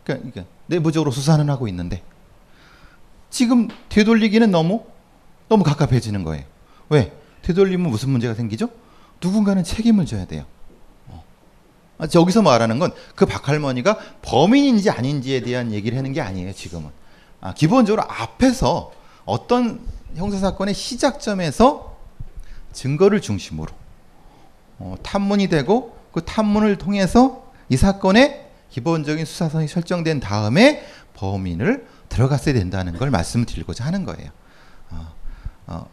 그러니까, 0.05 0.29
그러니까 0.31 0.53
내부적으로 0.67 1.11
수사는 1.11 1.49
하고 1.49 1.67
있는데, 1.67 2.01
지금 3.29 3.67
되돌리기는 3.89 4.49
너무 4.49 4.85
너무 5.49 5.65
갑갑해지는 5.65 6.23
거예요. 6.23 6.45
왜? 6.87 7.11
되돌리면 7.41 7.89
무슨 7.91 8.09
문제가 8.11 8.33
생기죠? 8.33 8.69
누군가는 9.21 9.61
책임을 9.61 10.05
져야 10.05 10.25
돼요. 10.25 10.45
어. 11.09 11.23
아, 11.97 12.07
말하는 12.41 12.79
건 12.79 12.91
그 13.15 13.25
박할머니가 13.25 13.97
범인인지 14.21 14.89
아닌지에 14.89 15.41
대한 15.41 15.73
얘기를 15.73 15.97
하는 15.97 16.13
게 16.13 16.21
아니에요. 16.21 16.53
지금은 16.53 16.89
아, 17.41 17.53
기본적으로 17.53 18.03
앞에서 18.07 18.93
어떤 19.25 19.81
형사 20.15 20.37
사건의 20.37 20.73
시작점에서 20.73 21.97
증거를 22.71 23.19
중심으로 23.19 23.73
어, 24.79 24.95
탐문이 25.03 25.49
되고 25.49 25.97
그 26.13 26.23
탐문을 26.23 26.77
통해서 26.77 27.40
이 27.71 27.77
사건의 27.77 28.49
기본적인 28.69 29.23
수사선이 29.23 29.69
설정된 29.69 30.19
다음에 30.19 30.85
범인을 31.13 31.87
들어갔어야 32.09 32.53
된다는 32.53 32.97
걸 32.97 33.09
말씀드리고자 33.11 33.85
하는 33.85 34.03
거예요. 34.03 34.29
어, 34.89 35.13
어, 35.67 35.89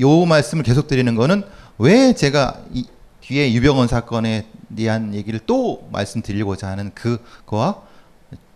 요 0.00 0.26
말씀을 0.26 0.64
계속 0.64 0.86
드리는 0.86 1.14
거는 1.14 1.44
왜 1.78 2.12
제가 2.12 2.62
이 2.74 2.86
뒤에 3.22 3.54
유병원 3.54 3.88
사건에 3.88 4.48
대한 4.76 5.14
얘기를 5.14 5.40
또 5.46 5.88
말씀드리고자 5.90 6.68
하는 6.68 6.92
그거와 6.92 7.80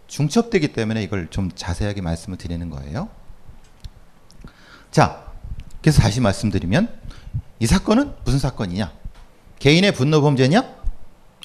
중첩되기 0.08 0.74
때문에 0.74 1.02
이걸 1.02 1.28
좀 1.28 1.50
자세하게 1.54 2.02
말씀을 2.02 2.36
드리는 2.36 2.68
거예요. 2.68 3.08
자, 4.90 5.24
그래서 5.80 6.02
다시 6.02 6.20
말씀드리면 6.20 7.00
이 7.60 7.66
사건은 7.66 8.12
무슨 8.26 8.38
사건이냐? 8.38 8.92
개인의 9.58 9.92
분노 9.92 10.20
범죄냐? 10.20 10.82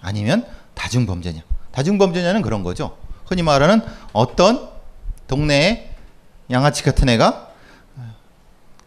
아니면 0.02 0.46
다중 0.78 1.06
범죄냐? 1.06 1.42
다중 1.72 1.98
범죄냐는 1.98 2.42
그런 2.42 2.64
거죠. 2.64 2.98
흔히 3.26 3.44
말하는 3.44 3.82
어떤 4.14 4.70
동네에 5.28 5.96
양아치 6.50 6.84
같은 6.84 7.10
애가 7.10 7.52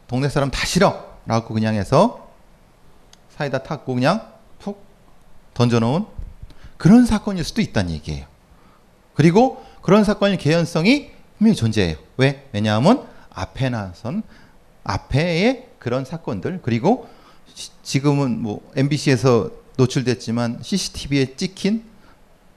동네 0.09 0.29
사람 0.29 0.51
다 0.51 0.65
싫어 0.65 1.05
라고 1.27 1.53
그냥 1.55 1.75
해서 1.75 2.31
사이다 3.37 3.63
탔고 3.63 3.95
그냥 3.95 4.33
푹 4.59 4.83
던져놓은 5.55 6.07
그런 6.79 7.05
사건일 7.05 7.45
수도 7.45 7.61
있다는 7.61 7.93
얘기예요. 7.93 8.27
그리고 9.15 9.65
그런 9.83 10.03
사건의 10.05 10.39
개연성이 10.39 11.11
분명히 11.37 11.55
존재해요. 11.57 11.97
왜? 12.17 12.49
왜냐하면 12.53 13.07
앞에 13.31 13.69
나선 13.69 14.23
앞에의 14.85 15.69
그런 15.79 16.05
사건들 16.05 16.61
그리고 16.63 17.09
시, 17.55 17.71
지금은 17.83 18.43
뭐 18.43 18.61
MBC에서 18.77 19.51
노출됐지만 19.81 20.59
CCTV에 20.63 21.37
찍힌 21.37 21.85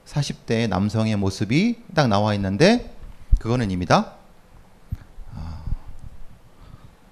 40대 0.06 0.68
남성의 0.68 1.16
모습이 1.16 1.76
딱 1.94 2.08
나와 2.08 2.34
있는데 2.34 2.94
그거는 3.40 3.70
입니다. 3.70 4.12
아, 5.34 5.62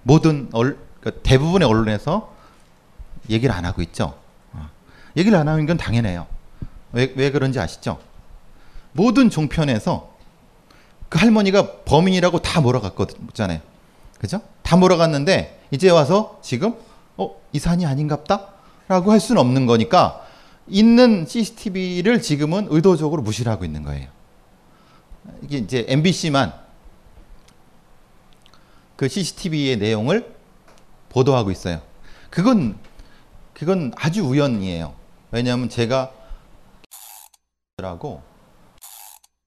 모든 0.02 0.48
얼, 0.52 0.78
그러니까 1.00 1.22
대부분의 1.22 1.66
언론에서 1.66 2.34
얘기를 3.30 3.54
안 3.54 3.64
하고 3.64 3.80
있죠. 3.82 4.18
아, 4.52 4.68
얘기를 5.16 5.36
안 5.38 5.48
하는 5.48 5.64
건 5.66 5.76
당연해요. 5.78 6.26
왜, 6.92 7.12
왜 7.16 7.30
그런지 7.30 7.58
아시죠? 7.58 7.98
모든 8.92 9.30
종편에서 9.30 10.12
그 11.08 11.18
할머니가 11.18 11.84
범인이라고 11.84 12.40
다 12.40 12.60
몰아갔거든요. 12.60 13.60
그죠? 14.18 14.42
다 14.62 14.76
몰아갔는데 14.76 15.66
이제 15.70 15.90
와서 15.90 16.38
지금 16.42 16.74
어, 17.16 17.40
이 17.52 17.58
산이 17.58 17.86
아닌갑다? 17.86 18.51
라고 18.92 19.10
할 19.10 19.20
수는 19.20 19.40
없는 19.40 19.64
거니까 19.64 20.22
있는 20.68 21.24
CCTV를 21.24 22.20
지금은 22.20 22.66
의도적으로 22.68 23.22
무시를 23.22 23.50
하고 23.50 23.64
있는 23.64 23.84
거예요. 23.84 24.10
이게 25.40 25.56
이제 25.56 25.86
MBC만 25.88 26.52
그 28.96 29.08
CCTV의 29.08 29.78
내용을 29.78 30.36
보도하고 31.08 31.50
있어요. 31.50 31.80
그건 32.28 32.78
그건 33.54 33.92
아주 33.96 34.24
우연이에요. 34.24 34.94
왜냐하면 35.30 35.70
제가 35.70 36.12
라고 37.78 38.20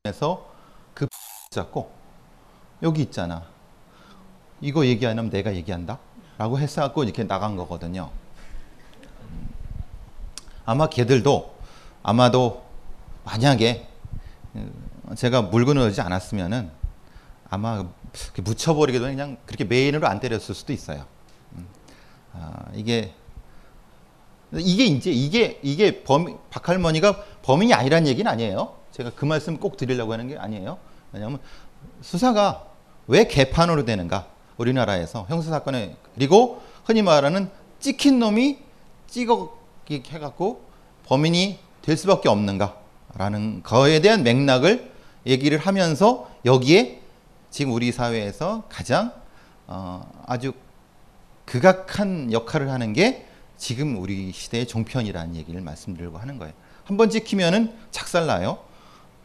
해서 0.08 0.52
그 0.96 1.06
잡고 1.52 1.92
여기 2.82 3.04
있잖아. 3.04 3.44
이거 4.60 4.88
얘기 4.88 5.06
안 5.06 5.20
하면 5.20 5.30
내가 5.30 5.54
얘기한다. 5.54 6.00
라고 6.40 6.58
했어갖고 6.58 7.04
이렇게 7.04 7.26
나간 7.26 7.56
거거든요. 7.56 8.10
음, 10.66 10.70
아마 10.70 10.88
걔들도 10.88 11.56
아마도 12.04 12.64
만약에 13.24 13.88
어, 14.54 15.16
제가 15.16 15.44
물건을 15.44 15.82
얻지 15.84 16.02
않았으면은 16.02 16.70
아마 17.50 17.86
묻혀버리기도 18.38 19.06
그냥 19.06 19.38
그렇게 19.46 19.64
메인으로 19.64 20.08
안 20.08 20.20
때렸을 20.20 20.56
수도 20.56 20.74
있어요. 20.74 21.06
음, 21.54 21.68
아, 22.34 22.66
이게 22.74 23.14
이게 24.54 24.86
이제 24.86 25.12
이게 25.12 25.60
이게 25.64 26.04
범 26.04 26.40
박할머니가 26.50 27.24
범인이 27.44 27.74
아니란 27.74 28.08
얘기는 28.08 28.30
아니에요. 28.30 28.76
제가 28.92 29.12
그 29.16 29.26
말씀 29.26 29.58
꼭 29.60 29.78
드리려고 29.78 30.14
하는 30.14 30.28
게 30.28 30.38
아니에요. 30.38 30.78
왜냐하면 31.12 31.40
수사가 32.02 32.68
왜 33.08 33.28
개판으로 33.28 33.86
되는가? 33.86 34.28
우리나라에서 34.58 35.26
형사 35.28 35.50
사건에 35.50 35.98
그리고 36.14 36.62
흔히 36.86 37.02
말하는 37.02 37.50
찍힌 37.80 38.20
놈이 38.20 38.60
찍어 39.08 39.55
해갖고 39.90 40.66
범인이 41.06 41.60
될 41.82 41.98
수밖에 41.98 42.30
없는가라는 42.30 43.64
거에 43.64 44.02
대한 44.02 44.24
맥락을 44.24 44.92
얘기를 45.26 45.58
하면서 45.58 46.30
여기에 46.46 47.02
지금 47.50 47.72
우리 47.74 47.92
사회에서 47.92 48.64
가장 48.70 49.14
어, 49.68 50.08
아주 50.28 50.54
극악한 51.46 52.32
역할을 52.32 52.70
하는 52.72 52.94
게 52.94 53.28
지금 53.58 53.98
우리 54.02 54.32
시대의 54.32 54.68
종편이라는 54.68 55.36
얘기를 55.36 55.62
말씀드리고 55.62 56.18
하는 56.18 56.38
거예요. 56.38 56.54
한 56.84 56.98
번 56.98 57.10
찍히면은 57.10 57.74
작살나요. 57.92 58.60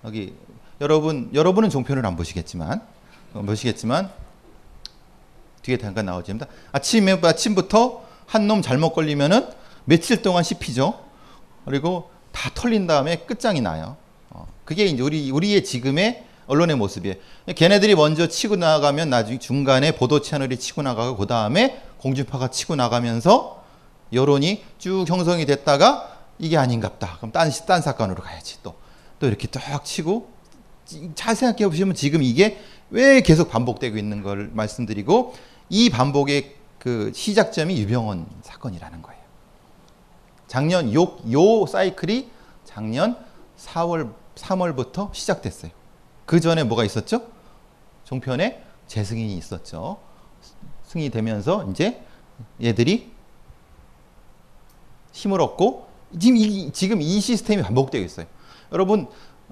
여기 0.05 0.35
여러분 0.81 1.29
여러분은 1.35 1.69
종편을 1.69 2.07
안 2.07 2.17
보시겠지만 2.17 2.81
어, 3.35 3.43
보시겠지만 3.43 4.11
뒤에 5.63 5.77
잠깐 5.77 6.07
나오집니다. 6.07 6.47
아침에 6.73 7.19
아침부터 7.23 8.05
한 8.27 8.47
놈 8.47 8.63
잘못 8.63 8.93
걸리면은 8.93 9.49
며칠 9.91 10.23
동안 10.23 10.45
씹히죠. 10.45 11.01
그리고 11.65 12.11
다 12.31 12.49
털린 12.55 12.87
다음에 12.87 13.17
끝장이 13.17 13.61
나요. 13.61 13.97
어, 14.31 14.47
그게 14.65 14.85
이제 14.85 15.03
우리 15.03 15.33
우리의 15.33 15.65
지금의 15.65 16.25
언론의 16.47 16.77
모습이에요. 16.77 17.17
걔네들이 17.57 17.97
먼저 17.97 18.29
치고 18.29 18.55
나가면 18.55 19.11
나중에 19.11 19.41
중간에 19.41 19.97
보도 19.97 20.21
채널이 20.21 20.59
치고 20.59 20.83
나가고 20.83 21.17
그 21.17 21.27
다음에 21.27 21.83
공중파가 21.99 22.51
치고 22.51 22.77
나가면서 22.77 23.65
여론이 24.13 24.63
쭉 24.79 25.07
형성이 25.09 25.45
됐다가 25.45 26.19
이게 26.39 26.57
아닌갑다. 26.57 27.17
그럼 27.17 27.33
딴, 27.33 27.51
딴 27.67 27.83
사건으로 27.83 28.23
가야지. 28.23 28.59
또, 28.63 28.77
또 29.19 29.27
이렇게 29.27 29.49
딱 29.49 29.85
치고 29.85 30.31
잘 31.17 31.35
생각해 31.35 31.69
보시면 31.69 31.97
지금 31.97 32.23
이게 32.23 32.61
왜 32.91 33.23
계속 33.23 33.51
반복되고 33.51 33.99
있는 33.99 34.23
걸 34.23 34.51
말씀드리고 34.53 35.35
이 35.69 35.91
반복의 35.91 36.55
그 36.79 37.11
시작점이 37.13 37.77
유병원 37.79 38.27
사건이라는 38.43 39.03
거예요. 39.03 39.20
작년 40.51 40.93
요, 40.93 41.17
요 41.31 41.65
사이클이 41.65 42.29
작년 42.65 43.17
4월, 43.57 44.13
3월부터 44.35 45.15
시작됐어요. 45.15 45.71
그 46.27 46.41
전에 46.41 46.65
뭐가 46.65 46.85
있었죠? 46.85 47.23
종편에 48.03 48.61
재승인이 48.89 49.37
있었죠. 49.37 49.99
승인이 50.87 51.11
되면서 51.11 51.71
이제 51.71 52.05
얘들이 52.61 53.13
힘을 55.13 55.41
얻고 55.41 55.87
지금 56.19 56.37
이, 56.37 56.73
지금 56.73 57.01
이 57.01 57.21
시스템이 57.21 57.63
반복되고 57.63 58.05
있어요. 58.05 58.27
여러분, 58.73 59.07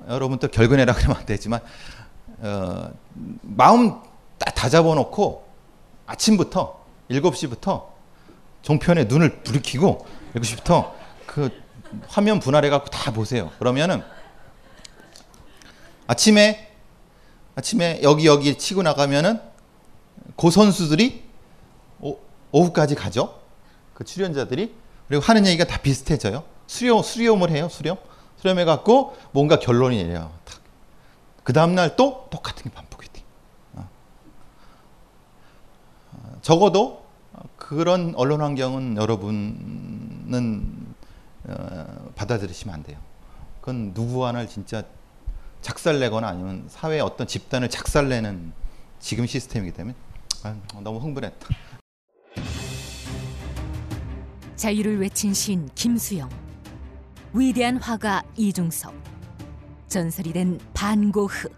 여러분 0.08 0.40
또 0.40 0.48
결근해라 0.48 0.94
그러면 0.94 1.18
안 1.18 1.26
되지만 1.26 1.60
어, 2.40 2.90
마음 3.42 4.00
다 4.36 4.68
잡아놓고 4.68 5.46
아침부터 6.06 6.84
7시부터 7.08 7.86
종편에 8.62 9.04
눈을 9.04 9.42
부리키고 9.44 10.17
7시부터 10.40 10.92
그 11.26 11.50
화면 12.08 12.40
분할해 12.40 12.70
갖고 12.70 12.90
다 12.90 13.12
보세요. 13.12 13.50
그러면은 13.58 14.02
아침에 16.06 16.72
아침에 17.54 18.00
여기 18.02 18.26
여기 18.26 18.56
치고 18.56 18.82
나가면은 18.82 19.40
그 20.36 20.50
선수들이 20.50 21.24
오, 22.00 22.18
오후까지 22.52 22.94
가죠. 22.94 23.40
그 23.94 24.04
출연자들이 24.04 24.74
그리고 25.08 25.22
하는 25.24 25.46
얘기가 25.46 25.64
다 25.64 25.78
비슷해져요. 25.78 26.44
수렴 26.66 27.02
수렴을 27.02 27.50
해요. 27.50 27.68
수렴 27.70 27.96
수렴해 28.36 28.64
갖고 28.64 29.16
뭔가 29.32 29.58
결론이 29.58 30.02
내려요. 30.04 30.30
탁. 30.44 30.60
그 31.42 31.52
다음 31.52 31.74
날 31.74 31.96
또 31.96 32.28
똑같은 32.30 32.62
게 32.62 32.70
반복이 32.70 33.08
돼. 33.12 33.22
어. 33.74 33.88
어, 36.12 36.38
적어도 36.42 37.04
그런 37.56 38.14
언론 38.16 38.40
환경은 38.40 38.96
여러분 38.96 40.07
은 40.34 40.94
어, 41.44 42.10
받아들이시면 42.14 42.74
안 42.74 42.82
돼요. 42.82 42.98
그건 43.60 43.94
누구 43.94 44.26
하나를 44.26 44.48
진짜 44.48 44.82
작살내거나 45.62 46.28
아니면 46.28 46.64
사회의 46.68 47.00
어떤 47.00 47.26
집단을 47.26 47.68
작살내는 47.70 48.52
지금 49.00 49.26
시스템이기 49.26 49.74
때문에 49.76 49.94
아, 50.42 50.56
너무 50.80 50.98
흥분했다. 50.98 51.48
자유를 54.56 55.00
외친 55.00 55.34
시인 55.34 55.68
김수영, 55.74 56.28
위대한 57.32 57.76
화가 57.76 58.22
이중섭, 58.36 58.92
전설이 59.86 60.32
된 60.32 60.58
반고흐. 60.74 61.48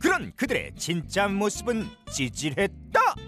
그런 0.00 0.32
그들의 0.36 0.72
진짜 0.76 1.28
모습은 1.28 1.86
찌질했다. 2.10 3.27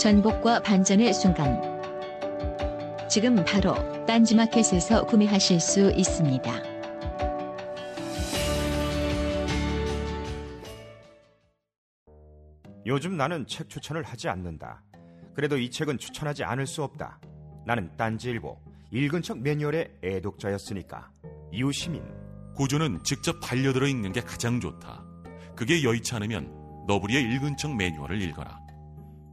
전복과 0.00 0.62
반전의 0.62 1.12
순간 1.12 1.60
지금 3.06 3.44
바로 3.44 3.74
딴지마켓에서 4.06 5.04
구매하실 5.04 5.60
수 5.60 5.90
있습니다. 5.90 6.50
요즘 12.86 13.18
나는 13.18 13.46
책 13.46 13.68
추천을 13.68 14.02
하지 14.02 14.30
않는다. 14.30 14.82
그래도 15.34 15.58
이 15.58 15.70
책은 15.70 15.98
추천하지 15.98 16.44
않을 16.44 16.66
수 16.66 16.82
없다. 16.82 17.20
나는 17.66 17.94
딴지일보 17.98 18.58
읽은 18.92 19.20
척 19.20 19.38
매뉴얼의 19.38 19.98
애독자였으니까. 20.02 21.10
이웃시민 21.52 22.02
고전은 22.56 23.04
직접 23.04 23.38
반려들어 23.40 23.86
읽는 23.86 24.12
게 24.12 24.22
가장 24.22 24.60
좋다. 24.60 25.04
그게 25.54 25.84
여의치 25.84 26.14
않으면 26.14 26.86
너부리의 26.86 27.22
읽은 27.34 27.58
척 27.58 27.76
매뉴얼을 27.76 28.22
읽어라. 28.22 28.59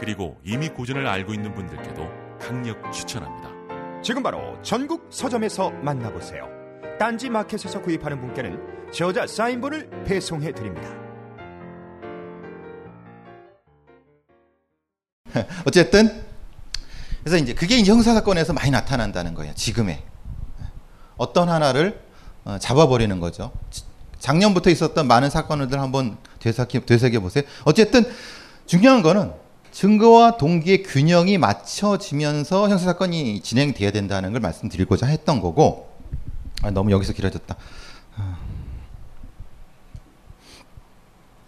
그리고 0.00 0.38
이미 0.44 0.68
고전을 0.68 1.06
알고 1.06 1.34
있는 1.34 1.54
분들께도 1.54 2.08
강력 2.40 2.92
추천합니다. 2.92 3.48
지금 4.02 4.22
바로 4.22 4.56
전국 4.62 5.08
서점에서 5.10 5.70
만나보세요. 5.70 6.48
딴지 6.98 7.28
마켓에서 7.28 7.80
구입하는 7.82 8.20
분께는 8.20 8.90
저자 8.92 9.26
사인본을 9.26 10.04
배송해 10.04 10.52
드립니다. 10.52 10.88
어쨌든 15.66 16.24
그래서 17.22 17.36
이제 17.42 17.52
그게 17.54 17.76
이제 17.76 17.90
형사 17.92 18.14
사건에서 18.14 18.52
많이 18.52 18.70
나타난다는 18.70 19.34
거예요. 19.34 19.52
지금의 19.54 20.02
어떤 21.16 21.48
하나를 21.48 22.00
어, 22.44 22.58
잡아버리는 22.58 23.18
거죠. 23.20 23.52
지- 23.70 23.82
작년부터 24.18 24.70
있었던 24.70 25.06
많은 25.06 25.28
사건들 25.30 25.78
한번 25.80 26.16
되새겨, 26.38 26.80
되새겨 26.80 27.20
보세요. 27.20 27.44
어쨌든 27.64 28.04
중요한 28.66 29.02
거는 29.02 29.32
증거와 29.78 30.38
동기의 30.38 30.82
균형이 30.82 31.38
맞춰지면서 31.38 32.68
형사 32.68 32.84
사건이 32.84 33.42
진행돼야 33.42 33.92
된다는 33.92 34.32
걸 34.32 34.40
말씀드리고자 34.40 35.06
했던 35.06 35.40
거고 35.40 35.88
아, 36.62 36.72
너무 36.72 36.90
여기서 36.90 37.12
길어졌다. 37.12 37.54
아. 38.16 38.38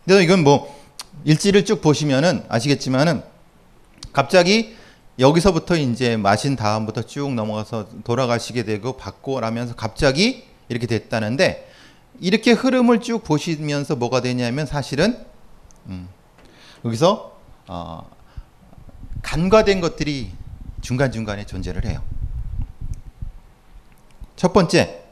그래서 0.05 0.23
이건 0.23 0.45
뭐 0.45 0.81
일지를 1.25 1.65
쭉 1.65 1.83
보시면은 1.83 2.45
아시겠지만은 2.49 3.25
갑자기 4.13 4.77
여기서부터 5.19 5.75
이제 5.75 6.17
마신 6.17 6.55
다음부터 6.55 7.03
쭉 7.03 7.35
넘어가서 7.35 7.89
돌아가시게 8.05 8.63
되고 8.63 8.97
받고 8.97 9.41
라면서 9.41 9.75
갑자기 9.75 10.45
이렇게 10.69 10.87
됐다는데 10.87 11.69
이렇게 12.21 12.53
흐름을 12.53 13.01
쭉 13.01 13.25
보시면서 13.25 13.97
뭐가 13.97 14.21
되냐면 14.21 14.67
사실은 14.67 15.19
음, 15.87 16.09
여기서 16.85 17.37
어, 17.67 18.20
간과된 19.23 19.81
것들이 19.81 20.33
중간 20.81 21.13
중간에 21.13 21.45
존재를 21.47 21.85
해요. 21.85 22.03
첫 24.37 24.53
번째, 24.53 25.03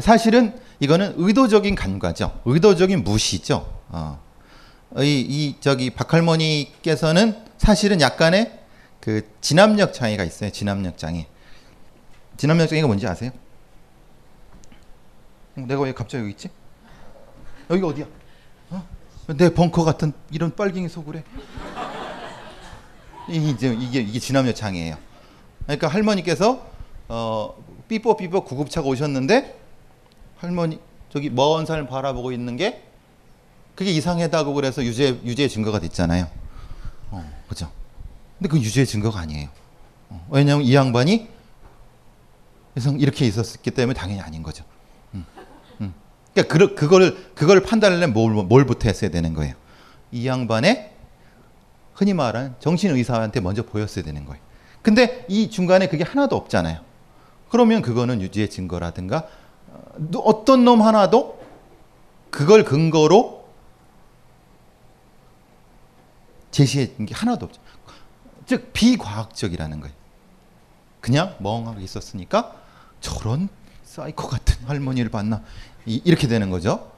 사실은 0.00 0.58
이거는 0.78 1.14
의도적인 1.16 1.74
간과죠. 1.74 2.40
의도적인 2.44 3.02
무시죠. 3.02 3.80
어. 3.88 4.20
이, 4.98 5.20
이 5.20 5.56
저기 5.60 5.90
박할머니께서는 5.90 7.44
사실은 7.58 8.00
약간의 8.00 8.60
그 9.00 9.28
진압력 9.40 9.92
장애가 9.92 10.24
있어요. 10.24 10.50
진압력 10.50 10.98
장애. 10.98 11.26
진압력 12.36 12.68
장애가 12.68 12.86
뭔지 12.86 13.06
아세요? 13.06 13.30
어, 15.56 15.64
내가 15.66 15.82
왜 15.82 15.92
갑자기 15.92 16.22
여기 16.22 16.32
있지? 16.32 16.48
여기가 17.68 17.88
어디야? 17.88 18.06
어? 19.30 19.34
내 19.36 19.54
벙커 19.54 19.84
같은 19.84 20.12
이런 20.30 20.54
빨갱이 20.54 20.88
속으래. 20.88 21.22
이 23.28 23.50
이제 23.50 23.76
이게 23.78 24.00
이게 24.00 24.18
진압력 24.18 24.56
장애예요. 24.56 24.96
그러니까 25.64 25.88
할머니께서 25.88 26.66
어 27.08 27.54
삐뽀 27.88 28.16
삐뽀 28.16 28.44
구급차가 28.44 28.88
오셨는데 28.88 29.58
할머니 30.38 30.80
저기 31.12 31.30
먼산 31.30 31.86
바라보고 31.86 32.32
있는 32.32 32.56
게 32.56 32.82
그게 33.76 33.92
이상하다고 33.92 34.52
그래서 34.54 34.82
유죄 34.82 35.20
유죄 35.24 35.46
증거가 35.46 35.78
됐잖아요. 35.78 36.28
어, 37.10 37.30
그죠? 37.48 37.70
근데 38.38 38.48
그 38.48 38.58
유죄 38.58 38.84
증거가 38.84 39.20
아니에요. 39.20 39.48
어, 40.08 40.26
왜냐하면 40.30 40.66
이 40.66 40.74
양반이 40.74 41.28
이렇게 42.98 43.26
있었기 43.26 43.70
때문에 43.70 43.98
당연히 43.98 44.20
아닌 44.20 44.42
거죠. 44.42 44.64
그러니까 46.34 46.58
그 46.58 46.74
그거를 46.74 47.32
그걸 47.34 47.60
판단하려면 47.62 48.12
뭘 48.12 48.32
뭘부터 48.32 48.88
했어야 48.88 49.10
되는 49.10 49.34
거예요. 49.34 49.54
이 50.12 50.26
양반의 50.26 50.92
흔히 51.94 52.14
말하는 52.14 52.54
정신의사한테 52.60 53.40
먼저 53.40 53.62
보였어야 53.62 54.04
되는 54.04 54.24
거예요. 54.24 54.40
근데 54.82 55.26
이 55.28 55.50
중간에 55.50 55.88
그게 55.88 56.04
하나도 56.04 56.36
없잖아요. 56.36 56.80
그러면 57.50 57.82
그거는 57.82 58.22
유죄의 58.22 58.48
증거라든가 58.48 59.26
어, 59.68 60.18
어떤 60.24 60.64
놈 60.64 60.82
하나도 60.82 61.40
그걸 62.30 62.64
근거로 62.64 63.44
제시한 66.50 67.06
게 67.06 67.14
하나도 67.14 67.46
없죠. 67.46 67.60
즉 68.46 68.72
비과학적이라는 68.72 69.80
거예요. 69.80 69.94
그냥 71.00 71.34
멍하게 71.38 71.82
있었으니까 71.82 72.54
저런 73.00 73.48
사이코 73.84 74.28
같은 74.28 74.64
할머니를 74.66 75.10
봤나 75.10 75.42
이, 75.86 76.00
이렇게 76.04 76.26
되는 76.28 76.50
거죠. 76.50 76.90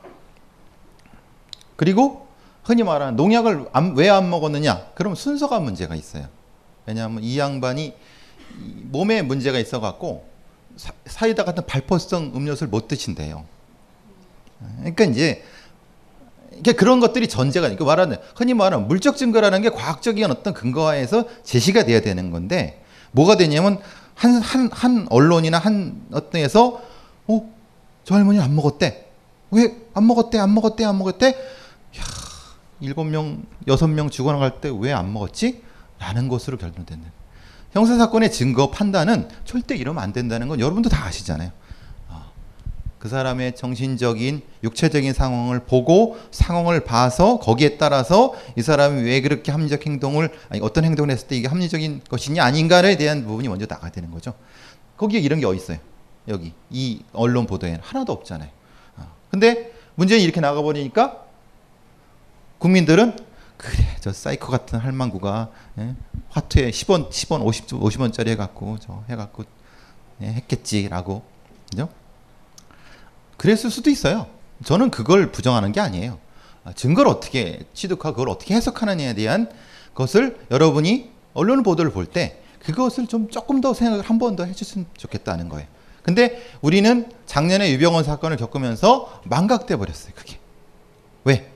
그리고 1.76 2.26
흔히 2.64 2.82
말하는 2.82 3.16
농약을 3.16 3.66
왜 3.96 4.08
안 4.08 4.30
먹었느냐? 4.30 4.86
그럼 4.94 5.14
순서가 5.14 5.58
문제가 5.60 5.94
있어요. 5.94 6.26
왜냐하면 6.86 7.22
이 7.24 7.38
양반이 7.38 7.86
이 7.86 7.94
몸에 8.84 9.22
문제가 9.22 9.58
있어 9.58 9.80
갖고 9.80 10.26
사- 10.76 10.92
사이다 11.06 11.44
같은 11.44 11.64
발포성 11.66 12.32
음료수를 12.34 12.70
못 12.70 12.88
드신대요. 12.88 13.44
그러니까 14.78 15.04
이제 15.04 15.42
이게 16.56 16.72
그런 16.72 17.00
것들이 17.00 17.26
전제가 17.28 17.66
그러니까 17.66 17.84
말하는 17.84 18.16
흔히 18.36 18.54
말하는 18.54 18.86
물적 18.86 19.16
증거라는 19.16 19.62
게 19.62 19.70
과학적인 19.70 20.30
어떤 20.30 20.54
근거하에서 20.54 21.24
제시가 21.42 21.84
돼야 21.84 22.00
되는 22.00 22.30
건데 22.30 22.84
뭐가 23.12 23.36
되냐면 23.36 23.78
한 24.14 24.40
한 24.42 24.68
한 24.70 25.06
언론이나 25.10 25.58
한 25.58 26.02
어떤 26.12 26.40
에서 26.42 26.74
어 26.76 26.91
저 28.04 28.14
할머니 28.14 28.40
안 28.40 28.54
먹었대 28.54 29.06
왜 29.50 29.82
안 29.94 30.06
먹었대 30.06 30.38
안 30.38 30.54
먹었대 30.54 30.84
안 30.84 30.98
먹었대 30.98 31.26
야 31.28 32.02
일곱 32.80 33.04
명 33.04 33.44
여섯 33.68 33.86
명 33.88 34.10
죽어나갈 34.10 34.60
때 34.60 34.68
왜 34.70 34.92
안 34.92 35.12
먹었지? 35.12 35.62
라는 35.98 36.28
것으로 36.28 36.56
결론된다. 36.58 37.10
형사 37.72 37.96
사건의 37.96 38.32
증거 38.32 38.70
판단은 38.70 39.28
절대 39.44 39.76
이러면 39.76 40.02
안 40.02 40.12
된다는 40.12 40.48
건 40.48 40.58
여러분도 40.58 40.88
다 40.88 41.04
아시잖아요. 41.06 41.52
아, 42.10 42.30
그 42.98 43.08
사람의 43.08 43.54
정신적인 43.54 44.42
육체적인 44.64 45.12
상황을 45.12 45.60
보고 45.60 46.18
상황을 46.32 46.84
봐서 46.84 47.38
거기에 47.38 47.78
따라서 47.78 48.34
이 48.56 48.62
사람이 48.62 49.02
왜 49.02 49.20
그렇게 49.20 49.52
합리적 49.52 49.86
행동을 49.86 50.30
아니 50.48 50.60
어떤 50.60 50.84
행동을 50.84 51.10
했을 51.10 51.28
때 51.28 51.36
이게 51.36 51.46
합리적인 51.48 52.02
것이냐 52.10 52.42
아닌가에 52.44 52.96
대한 52.96 53.24
부분이 53.24 53.46
먼저 53.48 53.66
나가야 53.68 53.92
되는 53.92 54.10
거죠. 54.10 54.34
거기에 54.96 55.20
이런 55.20 55.38
게 55.40 55.46
어디 55.46 55.58
있어요? 55.58 55.78
여기 56.28 56.52
이 56.70 57.02
언론 57.12 57.46
보도에는 57.46 57.80
하나도 57.82 58.12
없잖아요. 58.12 58.48
아, 58.96 59.06
근데 59.30 59.72
문제는 59.96 60.22
이렇게 60.22 60.40
나가 60.40 60.62
버리니까 60.62 61.24
국민들은 62.58 63.16
그래 63.56 63.84
저 64.00 64.12
사이코 64.12 64.48
같은 64.48 64.78
할망구가 64.78 65.50
예? 65.78 65.94
화투에 66.30 66.70
10원 66.70 67.10
10원 67.10 67.42
50 67.44 67.66
50원짜리 67.68 68.28
해갖고 68.28 68.78
저 68.80 69.04
해갖고 69.08 69.44
예, 70.22 70.26
했겠지라고 70.26 71.22
그죠? 71.70 71.88
그랬을 73.36 73.70
수도 73.70 73.90
있어요. 73.90 74.28
저는 74.64 74.90
그걸 74.90 75.32
부정하는 75.32 75.72
게 75.72 75.80
아니에요. 75.80 76.18
아, 76.64 76.72
증거를 76.72 77.10
어떻게 77.10 77.64
취득하고 77.74 78.14
그걸 78.14 78.28
어떻게 78.28 78.54
해석하느냐에 78.54 79.14
대한 79.14 79.50
것을 79.94 80.38
여러분이 80.50 81.10
언론 81.34 81.62
보도를 81.62 81.90
볼 81.90 82.06
때 82.06 82.38
그것을 82.60 83.08
좀 83.08 83.28
조금 83.28 83.60
더 83.60 83.74
생각을 83.74 84.04
한 84.08 84.18
번 84.18 84.36
더 84.36 84.44
해줬으면 84.44 84.86
좋겠다는 84.96 85.48
거예요. 85.48 85.66
근데 86.02 86.42
우리는 86.60 87.10
작년에 87.26 87.70
유병원 87.72 88.04
사건을 88.04 88.36
겪으면서 88.36 89.22
망각돼 89.24 89.76
버렸어요. 89.76 90.12
그게 90.16 90.38
왜? 91.24 91.50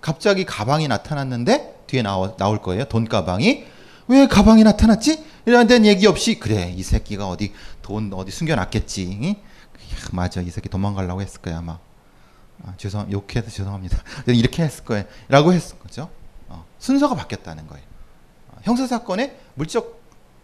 갑자기 0.00 0.44
가방이 0.44 0.88
나타났는데 0.88 1.82
뒤에 1.86 2.02
나오, 2.02 2.36
나올 2.36 2.62
거예요. 2.62 2.84
돈 2.86 3.06
가방이 3.06 3.64
왜 4.08 4.26
가방이 4.26 4.64
나타났지? 4.64 5.24
이런 5.44 5.66
데는 5.66 5.86
얘기 5.86 6.06
없이 6.06 6.38
그래 6.38 6.72
이 6.76 6.82
새끼가 6.82 7.28
어디 7.28 7.52
돈 7.82 8.10
어디 8.14 8.30
숨겨놨겠지. 8.30 9.18
응? 9.22 9.28
야, 9.30 9.34
맞아 10.12 10.40
이 10.40 10.50
새끼 10.50 10.68
도망가려고 10.68 11.20
했을 11.20 11.40
거야 11.40 11.58
아마. 11.58 11.78
아, 12.64 12.74
죄송 12.76 13.10
욕해서 13.12 13.50
죄송합니다. 13.50 14.02
이렇게 14.26 14.62
했을 14.62 14.84
거예요.라고 14.84 15.52
했을 15.52 15.78
거죠. 15.78 16.10
어, 16.48 16.64
순서가 16.78 17.14
바뀌었다는 17.14 17.66
거예요. 17.66 17.84
어, 18.48 18.58
형사 18.62 18.86
사건의 18.86 19.36
물적 19.54 20.00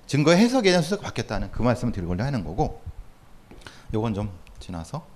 증거 0.07 0.33
해석에 0.33 0.69
대한 0.71 0.83
순서가 0.83 1.03
바뀌었다는 1.03 1.51
그 1.51 1.63
말씀을 1.63 1.93
드리려고 1.93 2.23
하는 2.23 2.45
거고. 2.45 2.84
요건 3.95 4.13
좀 4.13 4.31
지나서. 4.61 5.07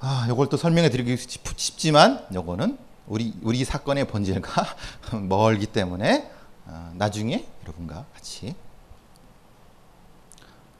아, 0.00 0.26
요걸 0.28 0.48
또 0.48 0.56
설명해 0.56 0.88
드리기 0.90 1.16
싶- 1.18 1.58
싶지만 1.58 2.24
요거는 2.32 2.78
우리 3.06 3.34
우리 3.42 3.64
사건의 3.64 4.06
본질과 4.06 4.64
멀기 5.28 5.66
때문에 5.66 6.30
어, 6.66 6.92
나중에 6.94 7.44
여러분과 7.64 8.06
같이 8.14 8.54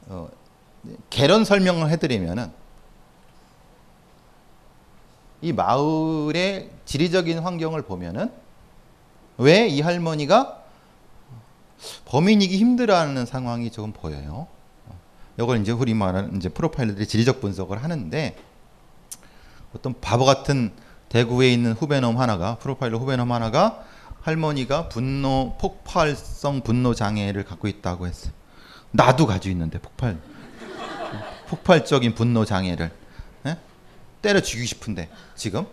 어, 0.07 0.29
개론 1.11 1.45
설명을 1.45 1.91
해드리면은 1.91 2.53
이 5.43 5.53
마을의 5.53 6.71
지리적인 6.85 7.41
환경을 7.41 7.83
보면은 7.83 8.33
왜 9.39 9.67
이 9.69 9.81
할머니가 9.81 10.63
범인이기 12.05 12.57
힘들어하는 12.59 13.25
상황이 13.27 13.71
조금 13.71 13.93
보여요. 13.93 14.47
이걸 15.39 15.61
이제 15.61 15.73
우리 15.73 15.95
말하는 15.95 16.37
이제 16.37 16.49
프로파일러들이 16.49 17.07
지리적 17.07 17.41
분석을 17.41 17.83
하는데 17.83 18.37
어떤 19.75 19.99
바보 20.01 20.25
같은 20.25 20.73
대구에 21.09 21.53
있는 21.53 21.73
후배놈 21.73 22.19
하나가 22.19 22.57
프로파일러 22.57 22.99
후배놈 22.99 23.33
하나가 23.33 23.85
할머니가 24.21 24.89
분노 24.89 25.57
폭발성 25.59 26.61
분노 26.61 26.95
장애를 26.95 27.45
갖고 27.45 27.69
있다고 27.69 28.07
했어요. 28.07 28.33
나도 28.91 29.27
가지고 29.27 29.53
있는데 29.53 29.79
폭발 29.79 30.19
폭발적인 31.49 32.15
분노 32.15 32.45
장애를 32.45 32.91
예? 33.47 33.57
때려 34.23 34.41
죽이고 34.41 34.67
싶은데 34.67 35.11
지금 35.35 35.67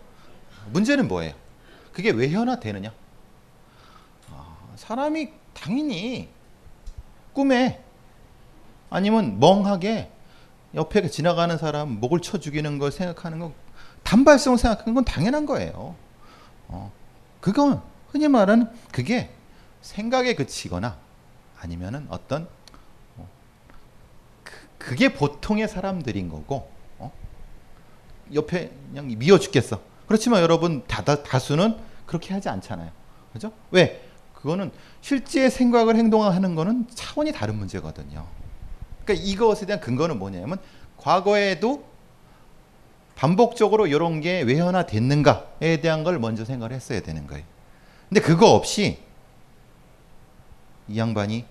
문제는 0.72 1.08
뭐예요? 1.08 1.34
그게 1.94 2.12
왜 2.12 2.30
현화되느냐? 2.30 2.92
아, 4.32 4.58
사람이 4.76 5.30
당연히 5.54 6.30
꿈에 7.34 7.84
아니면 8.90 9.40
멍하게 9.40 10.10
옆에 10.76 11.08
지나가는 11.10 11.58
사람 11.58 12.00
목을 12.00 12.22
쳐 12.22 12.40
죽이는 12.40 12.78
걸 12.78 12.92
생각하는 12.92 13.40
건 13.40 13.54
단발성을 14.04 14.58
생각하는 14.58 14.94
건 14.94 15.04
당연한 15.04 15.46
거예요. 15.46 15.96
어, 16.68 16.92
그건 17.42 17.82
흔히 18.10 18.28
말하는 18.28 18.70
그게 18.92 19.32
생각에 19.82 20.36
그치거나 20.36 20.98
아니면은 21.60 22.08
어떤 22.10 22.48
어, 23.18 23.28
그, 24.44 24.54
그게 24.78 25.14
보통의 25.14 25.68
사람들인 25.68 26.30
거고 26.30 26.70
어? 27.00 27.12
옆에 28.34 28.72
그냥 28.90 29.08
미워 29.18 29.40
죽겠어. 29.40 29.82
그렇지만 30.08 30.42
여러분 30.42 30.86
다 30.88 31.04
다, 31.04 31.24
다수는 31.24 31.78
그렇게 32.06 32.34
하지 32.34 32.50
않잖아요. 32.50 32.92
그죠? 33.34 33.52
왜? 33.72 34.04
그거는 34.34 34.72
실제 35.02 35.50
생각을 35.50 35.96
행동하는 35.96 36.56
거는 36.56 36.88
차원이 36.94 37.34
다른 37.34 37.56
문제거든요. 37.56 38.26
그러니까 39.08 39.26
이것에 39.26 39.66
대한 39.66 39.80
근거는 39.80 40.20
뭐냐면 40.20 40.58
과거에도 40.98 41.88
반복적으로 43.16 43.88
이런 43.88 44.20
게왜 44.22 44.58
현화됐는가에 44.58 45.78
대한 45.82 46.04
걸 46.04 46.20
먼저 46.20 46.46
생각을 46.46 46.76
했어야 46.76 47.00
되는 47.00 47.26
거예요. 47.26 47.44
근데 48.10 48.22
그거 48.22 48.52
없이 48.52 49.00
이 50.90 50.98
양반이 50.98 51.46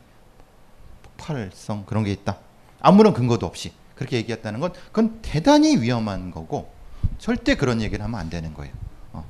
폭발성 1.17 1.87
그런 1.87 2.05
게 2.05 2.13
있다. 2.13 2.39
아무런 2.81 3.15
근거도 3.15 3.47
없이 3.47 3.73
그렇게 3.95 4.19
얘기했다는 4.19 4.61
건 4.61 4.73
그건 4.89 5.21
대단히 5.23 5.77
위험한 5.77 6.31
거고 6.31 6.71
절대 7.19 7.57
그런 7.57 7.81
얘기를 7.81 8.05
하면 8.05 8.21
안 8.21 8.31
되는 8.31 8.53
거예요. 8.55 8.73
어. 9.13 9.25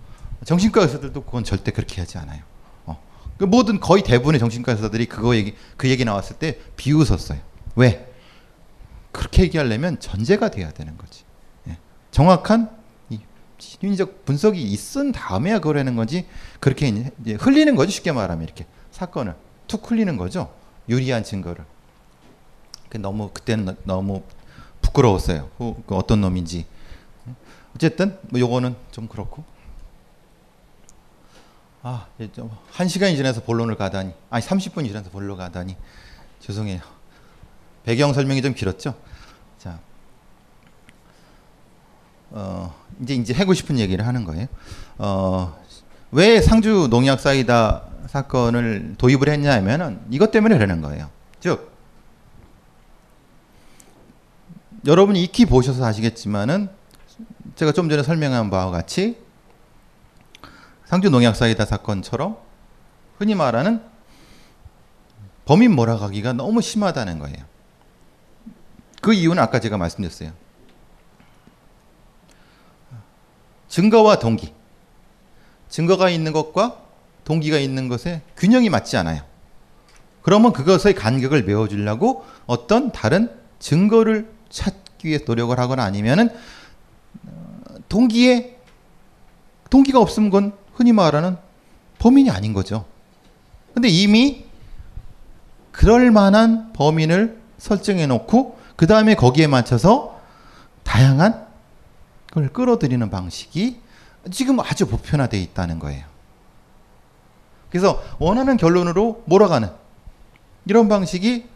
정신과 0.45 0.83
의사들도 0.83 1.23
그건 1.25 1.45
절대 1.45 1.71
그렇게 1.71 2.01
하지 2.01 2.19
않아요. 2.19 2.43
어. 2.85 3.01
그 3.39 3.45
모든 3.45 3.81
거의 3.81 4.03
대부분의 4.03 4.41
정신과 4.41 4.73
의사들이 4.73 5.07
그거 5.07 5.37
얘기 5.37 5.55
그 5.77 5.89
얘기 5.89 6.05
나왔을 6.05 6.37
때 6.37 6.59
비웃었어요. 6.77 7.39
왜? 7.77 8.13
그렇게 9.17 9.43
얘기하려면 9.45 9.99
전제가 9.99 10.51
돼야 10.51 10.71
되는 10.71 10.97
거지. 10.99 11.25
예. 11.69 11.79
정확한 12.11 12.71
이 13.09 13.19
심리적 13.59 14.25
분석이 14.27 14.63
있은 14.63 15.13
다음에야 15.13 15.59
그걸 15.59 15.79
하는 15.79 15.97
거지. 15.97 16.27
그렇게 16.61 16.89
이제 16.89 17.35
흘리는 17.35 17.75
거죠. 17.77 17.91
쉽게 17.91 18.13
말하면 18.13 18.45
이렇게 18.45 18.67
사건을 18.91 19.35
툭 19.67 19.91
흘리는 19.91 20.17
거죠. 20.17 20.53
유리한 20.89 21.25
증거를. 21.25 21.65
그 22.91 22.99
너무 22.99 23.31
그때는 23.33 23.65
너- 23.65 23.77
너무 23.85 24.23
부끄러웠어요. 24.83 25.51
후, 25.57 25.83
그 25.87 25.95
어떤 25.97 26.21
놈인지. 26.21 26.67
어쨌든 27.75 28.19
뭐 28.31 28.39
요거는 28.39 28.77
좀 28.93 29.09
그렇고. 29.09 29.45
아, 31.83 32.07
좀한 32.35 32.89
시간이 32.89 33.17
지나서 33.17 33.43
본론을 33.43 33.77
가다니. 33.77 34.13
아니 34.31 34.45
30분이 34.45 34.87
지나서 34.89 35.11
본론을 35.11 35.37
가다니. 35.37 35.77
죄송해요. 36.41 36.81
배경 37.87 38.13
설명이 38.13 38.43
좀 38.43 38.53
길었죠. 38.53 38.97
자, 39.59 39.79
어, 42.31 42.75
이제 43.01 43.15
이제 43.15 43.33
하고 43.33 43.55
싶은 43.55 43.79
얘기를 43.79 44.05
하는 44.05 44.25
거예요. 44.25 44.49
어, 44.99 45.57
왜 46.11 46.43
상주 46.43 46.89
농약 46.91 47.21
사이다 47.21 47.85
사건을 48.09 48.97
도입을 48.99 49.29
했냐면은 49.29 50.01
이것 50.11 50.33
때문에 50.33 50.57
그러는 50.57 50.83
거예요. 50.83 51.09
즉 51.39 51.73
여러분이 54.85 55.23
익히 55.23 55.47
보셔서 55.47 55.85
아시겠지만은 55.85 56.69
제가 57.55 57.71
좀 57.71 57.89
전에 57.89 58.03
설명한 58.03 58.51
바와 58.51 58.73
같이 58.73 59.17
상주 60.87 61.09
농약 61.11 61.37
사이다 61.37 61.65
사건처럼 61.65 62.37
흔히 63.19 63.37
말하는 63.37 63.81
범인 65.45 65.71
몰아가기가 65.77 66.33
너무 66.33 66.61
심하다는 66.61 67.21
거예요. 67.21 67.56
그 69.07 69.15
이유는 69.15 69.41
아까 69.41 69.61
제가 69.61 69.79
말씀드렸어요. 69.79 70.33
증거와 73.69 74.19
동기. 74.19 74.53
증거가 75.69 76.11
있는 76.11 76.33
것과 76.33 76.83
동기가 77.23 77.57
있는 77.57 77.87
것에 77.87 78.23
균형이 78.37 78.69
맞지 78.69 78.97
않아요. 78.97 79.23
그러면 80.23 80.53
그것의 80.53 80.97
간격을 80.97 81.45
메워주려고 81.45 82.27
어떤 82.47 82.91
다른 82.91 83.31
증거를 83.61 84.29
찾기 84.49 85.07
위해 85.07 85.21
노력을 85.25 85.57
하거나 85.57 85.85
아니면은 85.85 86.31
어, 87.29 87.75
동기에 87.89 88.59
동기가 89.71 90.01
없으면 90.01 90.31
그건 90.31 90.53
흔히 90.75 90.93
말하는 90.93 91.37
범인이 92.01 92.29
아닌 92.31 92.53
거죠. 92.53 92.85
근데 93.73 93.89
이미 93.89 94.47
그럴 95.71 96.11
만한 96.11 96.73
범인을 96.73 97.41
설정해 97.59 98.09
놓고 98.09 98.66
그 98.77 98.87
다음에 98.87 99.15
거기에 99.15 99.47
맞춰서 99.47 100.21
다양한 100.85 101.47
걸 102.33 102.53
끌어들이는 102.53 103.11
방식이 103.11 103.81
지금 104.31 104.61
아주 104.61 104.87
보편화되어 104.87 105.41
있다는 105.41 105.79
거예요. 105.79 106.05
그래서 107.71 108.03
원하는 108.19 108.57
결론으로 108.57 109.25
몰아가는 109.27 109.71
이런 110.67 110.89
방식이 110.89 111.47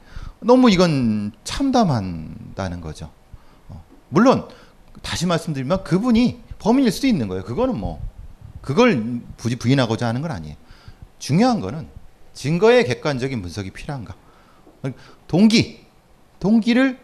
너무 0.40 0.70
이건 0.70 1.32
참담한다는 1.44 2.80
거죠. 2.80 3.10
어, 3.68 3.84
물론 4.08 4.48
다시 5.02 5.26
말씀드리면 5.26 5.84
그분이 5.84 6.40
범인일 6.58 6.92
수도 6.92 7.06
있는 7.06 7.28
거예요. 7.28 7.44
그거는 7.44 7.78
뭐 7.78 8.00
그걸 8.60 9.20
굳이 9.38 9.56
부인하고자 9.56 10.06
하는 10.06 10.22
건 10.22 10.30
아니에요. 10.30 10.56
중요한 11.18 11.60
거는 11.60 11.88
증거의 12.32 12.84
객관적인 12.84 13.42
분석이 13.42 13.70
필요한가. 13.70 14.14
동기, 15.26 15.86
동기를 16.38 16.98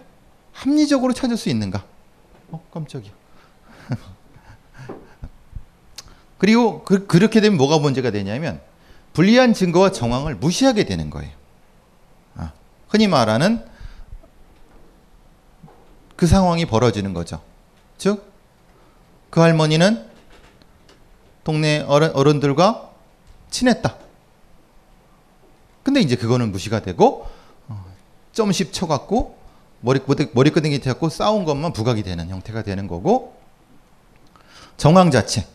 합리적으로 0.56 1.12
찾을 1.12 1.36
수 1.36 1.50
있는가. 1.50 1.84
어, 2.50 2.66
깜짝이야. 2.72 3.12
그리고 6.38 6.82
그, 6.84 7.06
그렇게 7.06 7.40
되면 7.40 7.58
뭐가 7.58 7.78
문제가 7.78 8.10
되냐면 8.10 8.60
불리한 9.12 9.52
증거와 9.52 9.92
정황을 9.92 10.34
무시하게 10.36 10.84
되는 10.84 11.10
거예요. 11.10 11.30
아, 12.36 12.52
흔히 12.88 13.06
말하는 13.06 13.64
그 16.16 16.26
상황이 16.26 16.64
벌어지는 16.64 17.12
거죠. 17.12 17.42
즉, 17.98 18.32
그 19.28 19.40
할머니는 19.40 20.06
동네 21.44 21.80
어른, 21.86 22.14
어른들과 22.14 22.90
친했다. 23.50 23.96
근데 25.82 26.00
이제 26.00 26.16
그거는 26.16 26.50
무시가 26.50 26.80
되고 26.80 27.28
어, 27.68 27.84
점십 28.32 28.72
쳐갖고 28.72 29.35
머리 29.80 30.00
머리 30.32 30.50
끄댕이 30.50 30.80
잡고 30.80 31.08
싸운 31.08 31.44
것만 31.44 31.72
부각이 31.72 32.02
되는 32.02 32.28
형태가 32.28 32.62
되는 32.62 32.86
거고 32.86 33.36
정황 34.76 35.10
자체. 35.10 35.46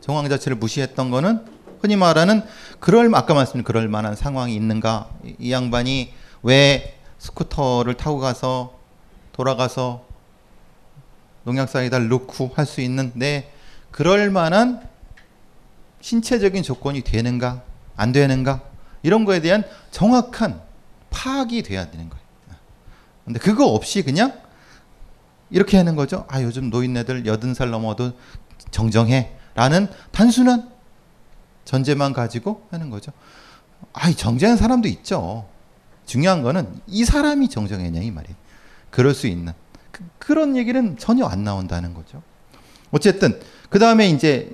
정황 0.00 0.28
자체를 0.28 0.56
무시했던 0.56 1.10
거는 1.10 1.44
흔히 1.80 1.96
말하는 1.96 2.42
그럴 2.80 3.12
아까 3.14 3.34
말씀드린 3.34 3.64
그럴 3.64 3.88
만한 3.88 4.14
상황이 4.14 4.54
있는가? 4.54 5.10
이, 5.24 5.36
이 5.38 5.52
양반이 5.52 6.12
왜 6.42 6.98
스쿠터를 7.18 7.94
타고 7.94 8.18
가서 8.18 8.74
돌아가서 9.32 10.04
농약 11.44 11.68
사이다를 11.68 12.08
넣고 12.08 12.52
할 12.54 12.66
수 12.66 12.80
있는 12.80 13.12
데 13.18 13.52
그럴 13.90 14.30
만한 14.30 14.86
신체적인 16.00 16.62
조건이 16.62 17.02
되는가? 17.02 17.62
안 17.96 18.12
되는가? 18.12 18.62
이런 19.02 19.24
거에 19.24 19.40
대한 19.40 19.64
정확한 19.90 20.60
파악이 21.10 21.62
돼야 21.62 21.90
되는 21.90 22.08
거예요. 22.08 22.25
근데 23.26 23.38
그거 23.40 23.66
없이 23.66 24.02
그냥 24.02 24.40
이렇게 25.50 25.76
하는 25.76 25.96
거죠. 25.96 26.24
아 26.28 26.42
요즘 26.42 26.70
노인네들 26.70 27.26
여든 27.26 27.54
살 27.54 27.70
넘어도 27.70 28.12
정정해 28.70 29.32
라는 29.54 29.88
단순한 30.12 30.70
전제만 31.64 32.12
가지고 32.12 32.66
하는 32.70 32.88
거죠. 32.88 33.12
아 33.92 34.10
정정한 34.12 34.56
사람도 34.56 34.88
있죠. 34.88 35.46
중요한 36.06 36.42
거는 36.42 36.80
이 36.86 37.04
사람이 37.04 37.48
정정했냐 37.48 38.00
이 38.00 38.10
말이에요. 38.10 38.36
그럴 38.90 39.12
수 39.12 39.26
있는 39.26 39.52
그, 40.18 40.32
런 40.32 40.56
얘기는 40.56 40.96
전혀 40.98 41.26
안 41.26 41.42
나온다는 41.42 41.94
거죠. 41.94 42.22
어쨌든 42.90 43.40
그 43.70 43.78
다음에 43.78 44.08
이제 44.08 44.50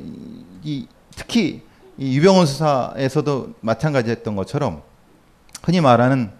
이 0.63 0.87
특히 1.15 1.63
이 1.99 2.17
유병원 2.17 2.47
수사에서도 2.47 3.55
마찬가지였던 3.61 4.35
것처럼 4.35 4.83
흔히 5.63 5.81
말하는 5.81 6.31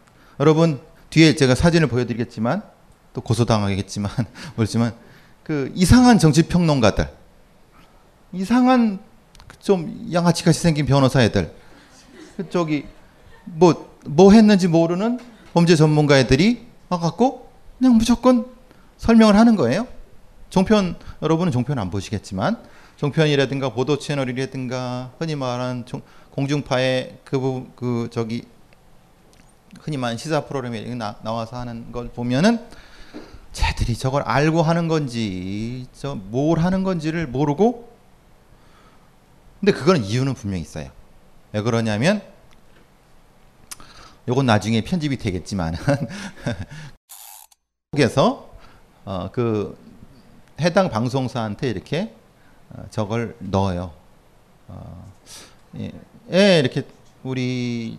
여러분 0.41 0.81
뒤에 1.13 1.37
제가 1.37 1.55
사진을 1.55 1.89
보여드리겠지만 1.89 2.63
또 3.13 3.21
고소당하겠지만 3.21 4.11
모르지만 4.57 4.95
그 5.45 5.71
이상한 5.75 6.19
정치 6.19 6.43
평론가들 6.45 7.09
이상한 8.33 8.99
좀 9.61 10.09
양아치같이 10.11 10.59
생긴 10.59 10.87
변호사 10.87 11.23
애들 11.23 11.55
그쪽이 12.39 12.87
뭐, 13.45 13.95
뭐 14.07 14.33
했는지 14.33 14.69
모르는 14.69 15.21
범죄 15.53 15.77
전문가 15.77 16.19
애들이 16.19 16.67
와갖고 16.89 17.51
그냥 17.79 17.97
무조건 17.97 18.47
설명을 18.97 19.37
하는 19.37 19.57
거예요. 19.57 19.87
종편 20.49 20.97
여러분은 21.21 21.53
종편 21.53 21.79
안 21.79 21.91
보시겠지만 21.91 22.63
종편이라든가 22.97 23.75
보도 23.75 23.99
채널이라든가 23.99 25.13
흔히 25.19 25.35
말하는 25.35 25.85
종, 25.85 26.01
공중파의 26.31 27.19
그, 27.25 27.67
그 27.77 28.09
저기 28.11 28.45
흔히 29.81 29.97
말하는 29.97 30.19
시사 30.19 30.45
프로그램에 30.45 30.83
나, 30.95 31.17
나와서 31.23 31.59
하는 31.59 31.91
걸 31.93 32.09
보면은 32.09 32.65
쟤들이 33.53 33.97
저걸 33.97 34.23
알고 34.23 34.63
하는 34.63 34.89
건지 34.89 35.87
저 35.93 36.15
뭘 36.15 36.59
하는 36.61 36.85
건지를 36.85 37.27
모르고 37.27 37.91
근데 39.61 39.73
그거는 39.73 40.05
이유는 40.05 40.35
분명히 40.35 40.63
있어요. 40.63 40.91
왜 41.53 41.61
그러냐면 41.63 42.23
요건 44.29 44.47
나중에 44.47 44.83
편집이 44.83 45.19
되겠지만 45.19 45.77
에서 47.99 48.51
어, 49.05 49.29
그 49.33 49.77
해당 50.61 50.89
방송사한테 50.89 51.69
이렇게 51.69 52.15
어, 52.71 52.85
저걸 52.91 53.37
넣어요. 53.41 53.93
어, 54.69 55.13
예, 55.79 55.93
예, 56.33 56.59
이렇게 56.59 56.87
우리 57.23 57.99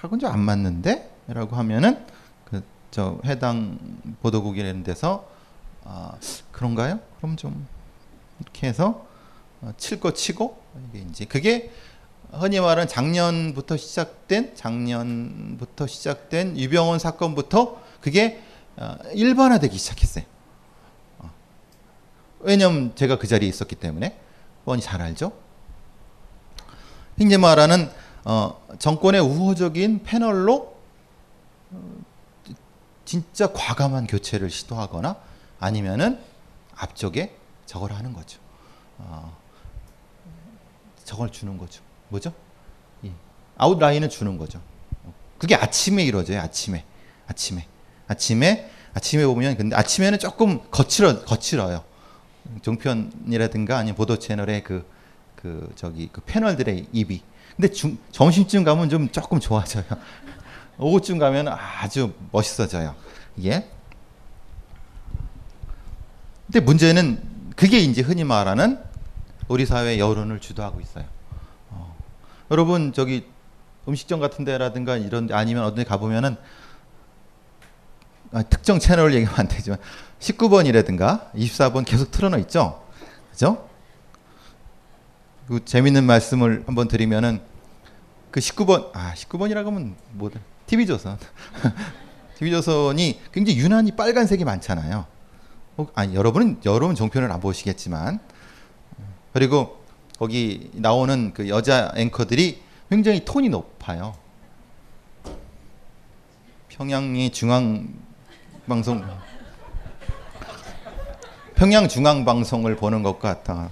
쪽하고는 0.00 0.20
좀안 0.20 0.40
맞는데? 0.40 1.10
라고 1.28 1.56
하면은 1.56 2.04
그 2.44 2.62
저 2.90 3.20
해당 3.24 3.78
보도국이라는 4.20 4.82
데서 4.82 5.28
아, 5.84 6.12
그런가요? 6.50 6.98
그럼 7.18 7.36
좀 7.36 7.66
이렇게 8.40 8.66
해서 8.66 9.06
어, 9.60 9.72
칠거 9.76 10.12
치고 10.14 10.60
이게 10.88 11.04
이제 11.08 11.24
그게 11.24 11.70
흔히 12.32 12.60
말하는 12.60 12.88
작년부터 12.88 13.76
시작된 13.76 14.54
작년부터 14.54 15.86
시작된 15.86 16.58
유병원 16.58 16.98
사건부터 16.98 17.80
그게 18.00 18.42
어, 18.76 18.96
일반화되기 19.14 19.76
시작했어요. 19.76 20.24
왜냐면 22.40 22.92
제가 22.94 23.18
그 23.18 23.26
자리에 23.26 23.48
있었기 23.48 23.76
때문에 23.76 24.18
뻔히 24.64 24.80
잘 24.80 25.02
알죠. 25.02 25.32
이제 27.18 27.36
말하는 27.36 27.90
어, 28.30 28.64
정권의 28.78 29.20
우호적인 29.20 30.04
패널로 30.04 30.76
어, 31.72 32.02
진짜 33.04 33.52
과감한 33.52 34.06
교체를 34.06 34.50
시도하거나 34.50 35.16
아니면은 35.58 36.20
앞쪽에 36.76 37.34
저걸 37.66 37.92
하는 37.92 38.12
거죠. 38.12 38.38
어, 38.98 39.36
저걸 41.02 41.32
주는 41.32 41.58
거죠. 41.58 41.82
뭐죠? 42.08 42.32
이 43.02 43.10
아웃라인을 43.56 44.08
주는 44.08 44.38
거죠. 44.38 44.60
그게 45.38 45.56
아침에 45.56 46.04
이루어져요. 46.04 46.40
아침에, 46.40 46.84
아침에, 47.26 47.66
아침에, 48.06 48.70
아침에 48.94 49.26
보면 49.26 49.56
근데 49.56 49.74
아침에는 49.74 50.20
조금 50.20 50.60
거칠어 50.70 51.24
거칠어요. 51.24 51.82
종편이라든가 52.62 53.78
아니면 53.78 53.96
보도 53.96 54.20
채널의 54.20 54.62
그, 54.62 54.88
그 55.34 55.72
저기 55.74 56.08
그 56.12 56.20
패널들의 56.20 56.90
입이. 56.92 57.29
근데 57.60 57.74
중, 57.74 57.98
점심쯤 58.10 58.64
가면 58.64 58.88
좀 58.88 59.10
조금 59.10 59.38
좋아져요. 59.38 59.84
오후쯤 60.78 61.18
가면 61.18 61.48
아주 61.48 62.14
멋있어져요. 62.32 62.94
이게. 63.36 63.68
근데 66.46 66.60
문제는 66.60 67.22
그게 67.56 67.80
이제 67.80 68.00
흔히 68.00 68.24
말하는 68.24 68.82
우리 69.46 69.66
사회 69.66 69.98
여론을 69.98 70.40
주도하고 70.40 70.80
있어요. 70.80 71.04
여러분 72.50 72.94
저기 72.94 73.26
음식점 73.86 74.20
같은 74.20 74.46
데라든가 74.46 74.96
이런 74.96 75.26
데 75.26 75.34
아니면 75.34 75.64
어디 75.64 75.84
가보면은 75.84 76.38
아, 78.32 78.42
특정 78.42 78.78
채널을 78.78 79.12
얘기하면 79.12 79.38
안 79.38 79.48
되지만 79.48 79.78
19번이라든가 80.18 81.30
24번 81.34 81.84
계속 81.84 82.10
틀어놓 82.10 82.40
있죠. 82.40 82.82
그죠? 83.30 83.68
그 85.46 85.62
재밌는 85.64 86.04
말씀을 86.04 86.62
한번 86.66 86.88
드리면은 86.88 87.49
그 88.30 88.40
19번 88.40 88.90
아 88.92 89.12
19번이라고 89.14 89.66
하면 89.66 89.96
뭐든 90.12 90.40
TV조선 90.66 91.18
TV조선이 92.38 93.20
굉장히 93.32 93.58
유난히 93.58 93.92
빨간색이 93.92 94.44
많잖아요. 94.44 95.06
어, 95.76 95.86
아니 95.94 96.14
여러분은 96.14 96.60
여러분 96.64 96.94
종편을 96.94 97.30
안 97.30 97.40
보시겠지만 97.40 98.20
그리고 99.32 99.84
거기 100.18 100.70
나오는 100.74 101.32
그 101.34 101.48
여자 101.48 101.92
앵커들이 101.96 102.62
굉장히 102.88 103.24
톤이 103.24 103.48
높아요. 103.48 104.14
평양의 106.68 107.30
중앙 107.30 107.92
방송 108.66 109.04
평양 111.54 111.88
중앙 111.88 112.24
방송을 112.24 112.76
보는 112.76 113.02
것 113.02 113.18
같아. 113.18 113.70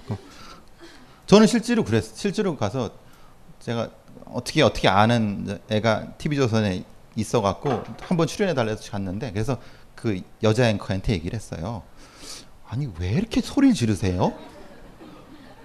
저는 1.25 1.47
실제로 1.47 1.83
그랬 1.83 2.03
실제로 2.15 2.55
가서 2.55 2.91
제가 3.59 3.89
어떻게 4.31 4.61
어떻게 4.61 4.87
아는 4.87 5.59
애가 5.69 6.13
TV 6.17 6.37
조선에 6.37 6.83
있어 7.15 7.41
갖고 7.41 7.83
한번 8.01 8.27
출연해 8.27 8.53
달래서 8.53 8.91
갔는데 8.91 9.31
그래서 9.31 9.57
그 9.95 10.21
여자 10.43 10.69
앵커한테 10.69 11.13
얘기를 11.13 11.35
했어요. 11.35 11.83
아니 12.67 12.87
왜 12.99 13.09
이렇게 13.11 13.41
소리를 13.41 13.73
지르세요? 13.73 14.33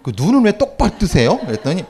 그 0.02 0.12
눈은 0.16 0.44
왜 0.44 0.56
똑바로 0.58 0.96
뜨세요? 0.98 1.38
그랬더니 1.38 1.84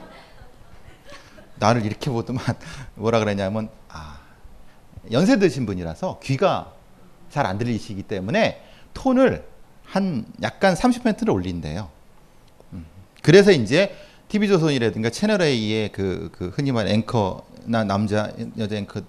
나를 1.56 1.86
이렇게 1.86 2.10
보더만 2.10 2.44
뭐라 2.96 3.20
그랬냐면 3.20 3.68
아 3.88 4.18
연세 5.12 5.38
드신 5.38 5.66
분이라서 5.66 6.18
귀가 6.22 6.72
잘 7.30 7.46
안 7.46 7.58
들리시기 7.58 8.04
때문에 8.04 8.62
톤을 8.94 9.44
한 9.84 10.24
약간 10.42 10.74
30%를 10.74 11.30
올린대요. 11.30 11.90
음. 12.72 12.86
그래서 13.22 13.50
이제 13.50 13.94
TV조선이라든가 14.38 15.10
채널A의 15.10 15.92
그, 15.92 16.28
그 16.32 16.48
흔히 16.48 16.72
말하는 16.72 16.96
앵커나 16.96 17.84
남자 17.84 18.32
여자 18.58 18.74
앵커 18.76 19.02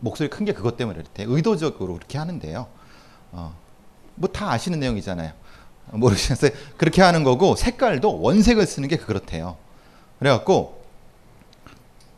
목소리 0.00 0.28
큰 0.28 0.44
게 0.44 0.52
그것 0.52 0.76
때문에 0.76 0.98
그렇대. 0.98 1.24
의도적으로 1.24 1.94
그렇게 1.94 2.18
하는데요. 2.18 2.66
어, 3.30 3.56
뭐 4.16 4.30
다 4.32 4.50
아시는 4.50 4.80
내용이잖아요. 4.80 5.32
모르시겠어요? 5.92 6.50
그렇게 6.76 7.00
하는 7.00 7.22
거고 7.22 7.54
색깔도 7.54 8.20
원색을 8.22 8.66
쓰는 8.66 8.88
게 8.88 8.96
그렇대요. 8.96 9.56
그래갖고 10.18 10.82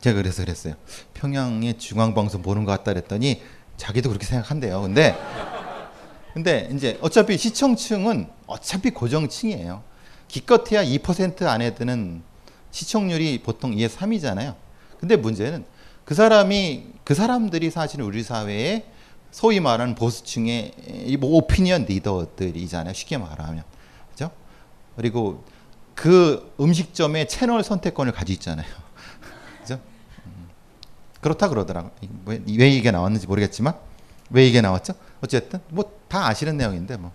제가 0.01 0.15
그래서 0.21 0.43
그랬어요. 0.43 0.73
평양의 1.13 1.77
중앙방송 1.77 2.41
보는 2.41 2.65
것 2.65 2.71
같다 2.71 2.93
그랬더니 2.93 3.43
자기도 3.77 4.09
그렇게 4.09 4.25
생각한대요. 4.25 4.81
근데 4.81 5.15
근데 6.33 6.69
이제 6.73 6.97
어차피 7.01 7.37
시청층은 7.37 8.27
어차피 8.47 8.89
고정층이에요. 8.89 9.83
기껏해야 10.27 10.83
2% 10.83 11.43
안에 11.43 11.75
드는 11.75 12.23
시청률이 12.75 13.41
보통 13.41 13.71
2에 13.71 13.87
3이잖아요. 13.89 14.55
근데 14.99 15.15
문제는 15.15 15.65
그 16.03 16.13
사람이 16.13 16.87
그 17.03 17.13
사람들이 17.15 17.71
사실은 17.71 18.05
우리 18.05 18.21
사회에 18.21 18.85
소위 19.31 19.59
말하는 19.59 19.95
보수층의 19.95 21.17
뭐 21.19 21.37
오피니언 21.37 21.85
리더들이잖아요. 21.85 22.93
쉽게 22.93 23.17
말하면. 23.17 23.63
그죠? 24.11 24.31
그리고 24.95 25.43
그 25.93 26.53
음식점의 26.59 27.27
채널 27.27 27.63
선택권을 27.63 28.11
가지고 28.11 28.33
있잖아요. 28.33 28.67
그죠? 29.61 29.79
음. 30.25 30.49
그렇다 31.21 31.49
그러더라고요. 31.49 31.91
왜, 32.25 32.41
왜 32.57 32.69
이게 32.69 32.91
나왔는지 32.91 33.27
모르겠지만 33.27 33.75
왜 34.29 34.45
이게 34.47 34.61
나왔죠? 34.61 34.93
어쨌든 35.21 35.59
뭐 35.69 35.95
다 36.07 36.27
아시는 36.27 36.55
내용인데 36.55 36.95
뭐. 36.97 37.11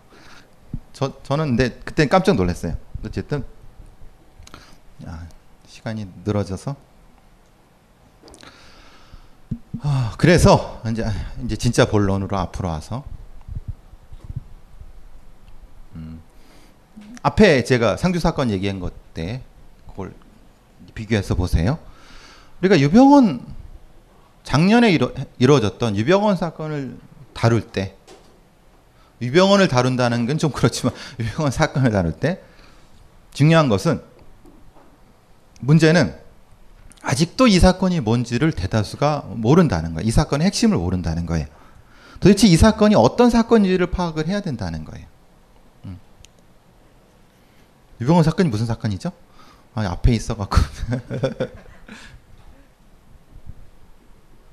저 0.92 1.22
저는 1.22 1.56
근데 1.56 1.80
그때 1.84 2.06
깜짝 2.06 2.36
놀랐어요. 2.36 2.76
어쨌든 3.04 3.44
아, 5.06 5.26
시간이 5.80 6.06
늘어져서? 6.24 6.76
아, 9.82 10.14
그래서 10.18 10.82
이제 10.90 11.04
이제 11.44 11.56
진짜 11.56 11.86
본론으로 11.86 12.36
앞으로 12.36 12.68
와서. 12.68 13.02
음, 15.94 16.20
앞에 17.22 17.64
제가 17.64 17.96
상주 17.96 18.20
사건 18.20 18.50
얘기한 18.50 18.78
것 18.80 18.92
때 19.12 19.42
그걸 19.88 20.14
비교해서 20.94 21.34
보세요. 21.34 21.78
우리가 22.60 22.78
유병원 22.78 23.44
작년에 24.44 24.92
이루, 24.92 25.12
이루어졌던 25.40 25.96
유병원 25.96 26.36
사건을 26.36 26.96
다룰 27.34 27.60
때 27.62 27.96
유병원을 29.20 29.66
다룬다는 29.66 30.26
건 30.26 30.38
좀 30.38 30.52
그렇지만 30.52 30.94
유병원 31.18 31.50
사건을 31.50 31.90
다룰 31.90 32.12
때 32.12 32.40
중요한 33.32 33.68
것은 33.68 34.00
문제는 35.60 36.18
아직도 37.02 37.46
이 37.46 37.58
사건이 37.58 38.00
뭔지를 38.00 38.52
대다수가 38.52 39.24
모른다는 39.28 39.94
거예요. 39.94 40.06
이 40.06 40.10
사건의 40.10 40.46
핵심을 40.46 40.76
모른다는 40.76 41.26
거예요. 41.26 41.46
도대체 42.20 42.46
이 42.46 42.56
사건이 42.56 42.94
어떤 42.94 43.30
사건인지를 43.30 43.90
파악을 43.90 44.28
해야 44.28 44.40
된다는 44.40 44.84
거예요. 44.84 45.06
음. 45.86 45.98
유병원 48.00 48.24
사건이 48.24 48.50
무슨 48.50 48.66
사건이죠? 48.66 49.12
아, 49.74 49.86
앞에 49.86 50.12
있어갖고 50.12 50.56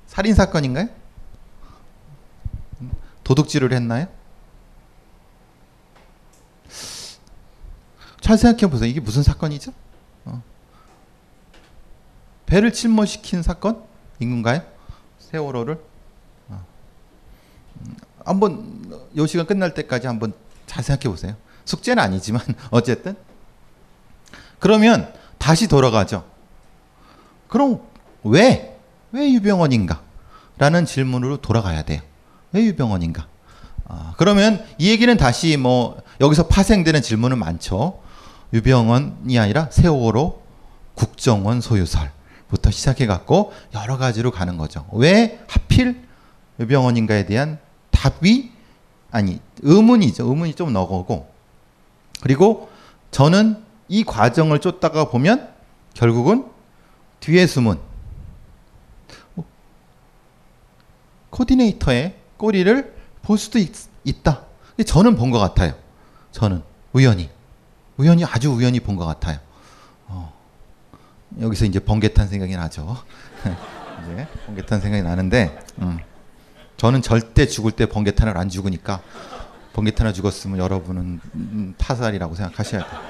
살인 0.07 0.33
사건인가요? 0.33 0.87
도둑질을 3.23 3.73
했나요? 3.73 4.07
잘 8.21 8.37
생각해 8.37 8.71
보세요. 8.71 8.89
이게 8.89 9.01
무슨 9.01 9.21
사건이죠? 9.23 9.73
어. 10.25 10.41
배를 12.47 12.73
침몰시킨 12.73 13.43
사건인 13.43 13.85
건가요? 14.19 14.61
세월호를 15.19 15.79
어. 16.49 16.65
음, 17.81 17.95
한번 18.25 19.07
요 19.15 19.27
시간 19.27 19.45
끝날 19.45 19.73
때까지 19.73 20.07
한번 20.07 20.33
잘 20.65 20.83
생각해 20.83 21.11
보세요. 21.11 21.35
숙제는 21.65 22.01
아니지만 22.01 22.41
어쨌든 22.71 23.15
그러면 24.59 25.13
다시 25.37 25.67
돌아가죠. 25.67 26.25
그럼 27.47 27.81
왜? 28.23 28.77
왜 29.11 29.31
유병원인가? 29.33 30.01
라는 30.57 30.85
질문으로 30.85 31.37
돌아가야 31.37 31.83
돼요. 31.83 32.01
왜 32.53 32.63
유병원인가? 32.65 33.27
아, 33.85 34.13
그러면 34.17 34.65
이 34.77 34.89
얘기는 34.89 35.15
다시 35.17 35.55
뭐 35.57 36.01
여기서 36.19 36.47
파생되는 36.47 37.01
질문은 37.01 37.37
많죠. 37.37 38.01
유병원이 38.53 39.37
아니라 39.37 39.67
세월호 39.69 40.41
국정원 40.95 41.61
소유설 41.61 42.11
부터 42.49 42.71
시작해 42.71 43.05
갖고 43.05 43.51
여러 43.73 43.97
가지로 43.97 44.31
가는 44.31 44.57
거죠. 44.57 44.85
왜 44.93 45.43
하필 45.47 46.05
유병원인가에 46.59 47.25
대한 47.25 47.59
답이 47.91 48.51
아니 49.11 49.39
의문이죠. 49.61 50.27
의문이 50.27 50.53
좀 50.55 50.73
넣어오고 50.73 51.31
그리고 52.21 52.69
저는 53.11 53.63
이 53.89 54.03
과정을 54.03 54.59
쫓다가 54.59 55.09
보면 55.09 55.49
결국은 55.93 56.45
뒤에 57.19 57.47
숨은 57.47 57.77
코디네이터의 61.29 62.15
꼬리를 62.37 62.95
볼 63.21 63.37
수도 63.37 63.59
있, 63.59 63.73
다 64.23 64.45
저는 64.85 65.15
본 65.15 65.31
것 65.31 65.39
같아요. 65.39 65.73
저는 66.31 66.61
우연히 66.93 67.29
우연히 67.97 68.23
아주 68.25 68.51
우연히 68.51 68.79
본 68.79 68.95
것 68.95 69.05
같아요. 69.05 69.39
어, 71.35 71.41
여기서 71.41 71.65
이제 71.65 71.79
번개탄 71.79 72.27
생각이 72.27 72.55
나죠. 72.55 72.97
이제 74.13 74.27
번개탄 74.45 74.79
생각이 74.81 75.03
나는데 75.03 75.57
음, 75.79 75.99
저는 76.77 77.01
절대 77.01 77.45
죽을 77.47 77.71
때 77.71 77.85
번개탄을 77.87 78.37
안 78.37 78.49
죽으니까 78.49 79.01
번개탄을 79.73 80.13
죽었으면 80.13 80.57
여러분은 80.59 81.19
음, 81.35 81.75
타살이라고 81.77 82.35
생각하셔야 82.35 82.87
돼요. 82.87 83.01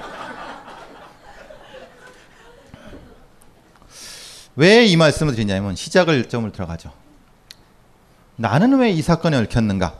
왜 4.56 4.86
이 4.86 4.96
말씀을 4.96 5.34
드리냐면 5.34 5.76
시작을 5.76 6.28
점을 6.28 6.50
들어가죠. 6.50 6.92
나는 8.36 8.78
왜 8.78 8.90
이 8.90 9.02
사건에 9.02 9.36
얽혔는가? 9.36 9.98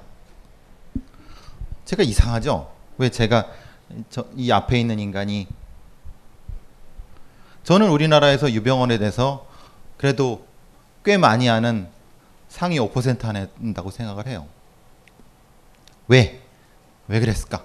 제가 1.85 2.03
이상하죠. 2.03 2.73
왜 2.99 3.09
제가 3.09 3.47
저, 4.11 4.27
이 4.37 4.51
앞에 4.51 4.79
있는 4.81 4.99
인간이 4.99 5.47
저는 7.69 7.91
우리나라에서 7.91 8.51
유병원에 8.51 8.97
대해서 8.97 9.47
그래도 9.99 10.47
꽤 11.05 11.19
많이 11.19 11.51
아는 11.51 11.87
상위 12.49 12.79
5% 12.79 13.23
안에 13.27 13.49
든다고 13.49 13.91
생각을 13.91 14.27
해요. 14.27 14.47
왜? 16.07 16.43
왜 17.09 17.21
그랬을까? 17.21 17.63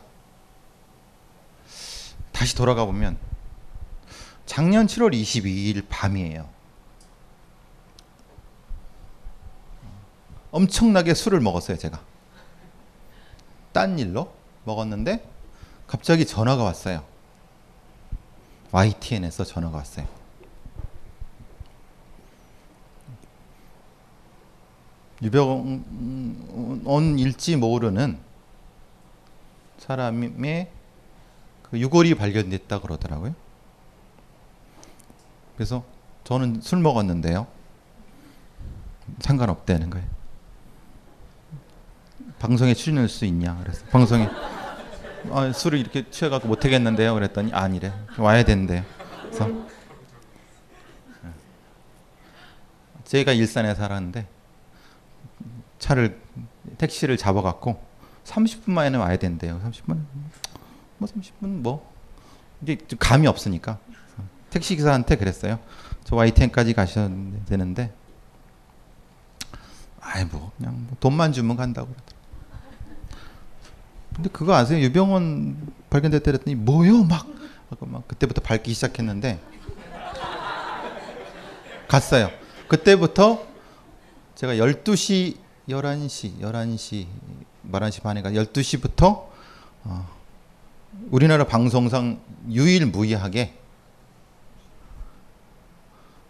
다시 2.34 2.54
돌아가 2.54 2.84
보면 2.84 3.18
작년 4.46 4.88
7월 4.88 5.14
22일 5.14 5.86
밤이에요. 5.88 6.50
엄청나게 10.52 11.14
술을 11.14 11.40
먹었어요, 11.40 11.78
제가. 11.78 12.02
딴 13.72 13.98
일로 13.98 14.34
먹었는데 14.66 15.26
갑자기 15.88 16.26
전화가 16.26 16.62
왔어요. 16.62 17.13
YTN에서 18.74 19.46
전화가 19.46 19.78
왔어요. 19.78 20.08
유병원일지 26.82 27.56
모르는 27.56 28.18
사람의 29.78 30.72
그 31.62 31.80
유골이 31.80 32.16
발견됐다 32.16 32.82
그러더라고요. 32.82 33.36
그래서 35.56 35.84
저는 36.24 36.62
술 36.62 36.80
먹었는데요. 36.80 37.46
상관없다는 39.20 39.92
거예요. 39.92 40.08
방송에 42.40 42.74
출연할 42.74 43.08
수 43.08 43.26
있냐? 43.26 43.56
그래서 43.62 43.86
방송에 43.86 44.28
아, 45.32 45.52
술을 45.52 45.80
이렇게 45.80 46.10
취해갖고 46.10 46.48
못하겠는데요. 46.48 47.14
그랬더니 47.14 47.54
아니래. 47.54 47.94
와야 48.18 48.44
된대요. 48.44 48.84
그래서 49.24 49.50
제가 53.06 53.32
일산에 53.32 53.76
살았는데 53.76 54.28
차를 55.80 56.20
택시를 56.78 57.18
잡아갖고 57.18 57.82
30분 58.26 58.72
만에 58.72 58.98
와야 58.98 59.18
된대요. 59.18 59.62
30분 59.64 60.04
뭐 60.98 61.10
30분 61.10 61.48
뭐 61.62 61.94
이제 62.62 62.78
좀 62.88 62.98
감이 63.00 63.28
없으니까 63.28 63.80
택시 64.50 64.76
기사한테 64.76 65.18
그랬어요. 65.18 65.60
저 66.04 66.16
YTN까지 66.16 66.74
가셔야 66.74 67.10
되는데 67.48 67.94
아이 70.00 70.26
뭐 70.26 70.52
그냥 70.58 70.86
뭐 70.88 70.98
돈만 71.00 71.34
주면 71.34 71.58
간다고 71.58 71.88
그러더라고요. 71.88 72.23
근데 74.16 74.30
그거 74.30 74.54
아세요? 74.54 74.80
유병원 74.84 75.74
발견됐다 75.90 76.26
그랬더니 76.26 76.56
뭐요? 76.56 77.04
막, 77.04 77.28
하고 77.70 77.86
막 77.86 78.08
그때부터 78.08 78.42
밟기 78.42 78.74
시작했는데 78.74 79.40
갔어요. 81.88 82.30
그때부터 82.68 83.46
제가 84.36 84.56
12시, 84.56 85.38
11시, 85.70 86.40
11시, 86.40 87.08
11시 87.72 88.02
반에 88.02 88.22
가 88.22 88.32
12시부터 88.32 89.26
어, 89.86 90.10
우리나라 91.12 91.46
방송상 91.46 92.20
유일무이하게 92.50 93.54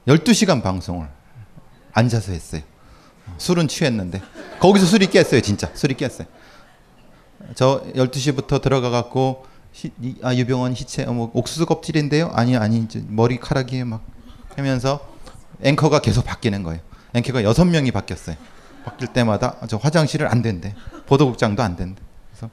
12시간 0.08 0.62
방송을 0.62 1.08
앉아서 1.94 2.32
했어요. 2.32 2.62
술은 3.38 3.68
취했는데 3.68 4.22
거기서 4.60 4.86
술이 4.86 5.08
깼어요, 5.08 5.42
진짜. 5.42 5.70
술이 5.74 5.96
깼어요. 5.96 6.28
저 7.56 7.84
12시부터 7.96 8.62
들어가 8.62 8.90
갖고 8.90 9.46
아 10.22 10.36
유병원 10.36 10.74
희체 10.74 11.06
어, 11.06 11.14
뭐 11.14 11.32
옥수수 11.34 11.66
껍질인데요. 11.66 12.30
아니 12.34 12.56
아니 12.56 12.80
이제 12.80 13.04
머리카락이 13.08 13.84
막 13.84 14.04
하면서 14.56 15.08
앵커가 15.62 16.00
계속 16.00 16.26
바뀌는 16.26 16.64
거예요. 16.64 16.82
앵커가 17.14 17.44
여섯 17.44 17.66
명이 17.66 17.92
바뀌었어요. 17.92 18.36
바뀔 18.86 19.08
때마다 19.08 19.58
저 19.68 19.78
화장실을 19.78 20.28
안 20.28 20.42
된대. 20.42 20.76
보도국장도 21.08 21.64
안 21.64 21.76
된대. 21.76 22.02
그래서 22.30 22.50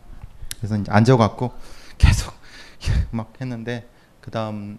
그래서 0.58 0.76
이제 0.76 0.90
앉아 0.90 1.16
갖고 1.16 1.52
계속 1.98 2.32
막 3.10 3.32
했는데 3.40 3.88
그다음 4.20 4.78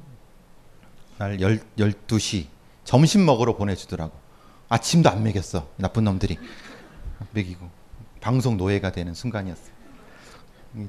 날 1.18 1.40
열, 1.42 1.60
12시 1.78 2.48
점심 2.84 3.26
먹으러 3.26 3.56
보내 3.56 3.76
주더라고. 3.76 4.14
아침도 4.70 5.10
안 5.10 5.24
먹였어. 5.24 5.68
나쁜 5.78 6.06
놈들이. 6.06 6.38
먹이고 7.34 7.70
방송 8.20 8.58
노예가 8.58 8.92
되는 8.92 9.14
순간이었어요. 9.14 9.81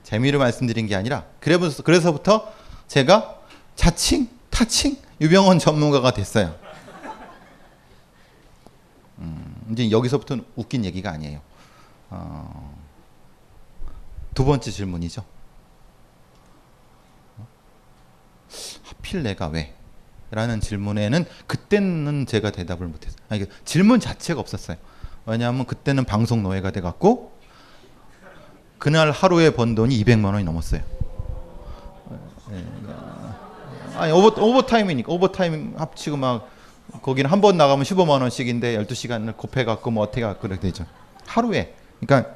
재미로 0.02 0.38
말씀드린 0.38 0.86
게 0.86 0.94
아니라 0.94 1.24
그래서 1.40 1.82
그래서부터 1.82 2.52
제가 2.86 3.40
자칭 3.74 4.28
타칭 4.50 4.96
유병원 5.20 5.58
전문가가 5.58 6.12
됐어요. 6.12 6.54
음, 9.18 9.54
이제 9.70 9.90
여기서부터는 9.90 10.44
웃긴 10.56 10.84
얘기가 10.84 11.10
아니에요. 11.10 11.40
어, 12.10 12.76
두 14.34 14.44
번째 14.44 14.70
질문이죠. 14.70 15.24
하필 18.84 19.22
내가 19.22 19.48
왜? 19.48 19.74
라는 20.30 20.60
질문에는 20.60 21.24
그때는 21.46 22.26
제가 22.26 22.50
대답을 22.50 22.86
못했어요. 22.86 23.18
아니, 23.28 23.44
질문 23.64 24.00
자체가 24.00 24.40
없었어요. 24.40 24.76
왜냐하면 25.26 25.66
그때는 25.66 26.04
방송 26.04 26.42
노예가 26.42 26.70
돼갖고 26.70 27.31
그날 28.82 29.12
하루에 29.12 29.50
번 29.50 29.76
돈이 29.76 29.96
200만 30.02 30.24
원이 30.24 30.42
넘었어요. 30.42 30.80
아니 33.94 34.10
오버 34.10 34.42
오버타임이니까 34.42 35.12
오버타임 35.12 35.74
합치고 35.76 36.16
막 36.16 36.48
거기는 37.00 37.30
한 37.30 37.40
번 37.40 37.56
나가면 37.56 37.84
15만 37.84 38.22
원씩인데 38.22 38.76
12시간을 38.78 39.36
곱해 39.36 39.64
갖고 39.64 39.92
뭐 39.92 40.02
어떻게 40.02 40.22
갖고 40.22 40.48
그렇게 40.48 40.62
되죠. 40.62 40.84
하루에. 41.28 41.76
그러니까 42.00 42.34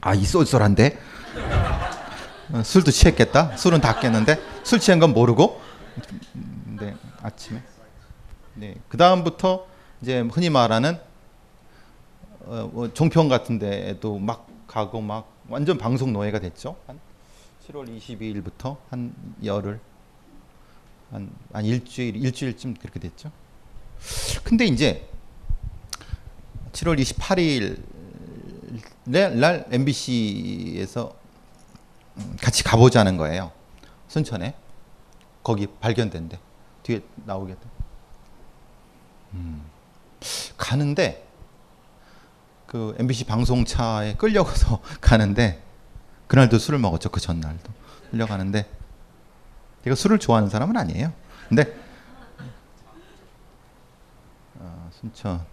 아, 0.00 0.14
이 0.14 0.24
쏠쏠한데. 0.24 0.96
어, 2.52 2.62
술도 2.62 2.92
취했겠다. 2.92 3.56
술은 3.56 3.80
다 3.80 3.98
깼는데 3.98 4.38
술 4.62 4.78
취한 4.78 5.00
건 5.00 5.12
모르고 5.12 5.60
네, 6.78 6.94
아침에. 7.22 7.60
네. 8.54 8.76
그 8.88 8.96
다음부터 8.96 9.66
이제 10.00 10.20
흔히 10.30 10.48
말하는 10.48 10.96
어, 12.44 12.70
뭐 12.72 12.94
종편 12.94 13.28
같은 13.28 13.58
데도 13.58 14.20
막 14.20 14.46
가고 14.68 15.00
막 15.00 15.31
완전 15.52 15.76
방송 15.76 16.14
노예가 16.14 16.38
됐죠. 16.38 16.76
한 16.86 16.98
7월 17.68 17.86
22일부터 17.98 18.78
한 18.88 19.14
열흘 19.44 19.78
한, 21.10 21.30
한 21.52 21.64
일주일 21.66 22.16
일주일쯤 22.16 22.72
그렇게 22.76 22.98
됐죠. 22.98 23.30
근데 24.44 24.64
이제 24.64 25.06
7월 26.72 26.98
28일 26.98 27.82
날 29.04 29.66
MBC에서 29.70 31.14
같이 32.40 32.64
가보자는 32.64 33.18
거예요. 33.18 33.52
순천에 34.08 34.54
거기 35.42 35.66
발견된대. 35.66 36.38
뒤에 36.82 37.00
나오게 37.26 37.52
돼. 37.52 37.60
음. 39.34 39.62
가는데 40.56 41.21
그 42.72 42.96
MBC 42.98 43.24
방송차에 43.24 44.14
끌려가서 44.14 44.80
가는데 45.02 45.62
그날도 46.26 46.58
술을 46.58 46.78
먹었죠. 46.78 47.10
그 47.10 47.20
전날도 47.20 47.70
끌려가는데 48.10 48.66
제가 49.84 49.94
술을 49.94 50.18
좋아하는 50.18 50.48
사람은 50.48 50.74
아니에요. 50.78 51.12
근데 51.50 51.78
어, 54.54 54.90
순천 54.98 55.44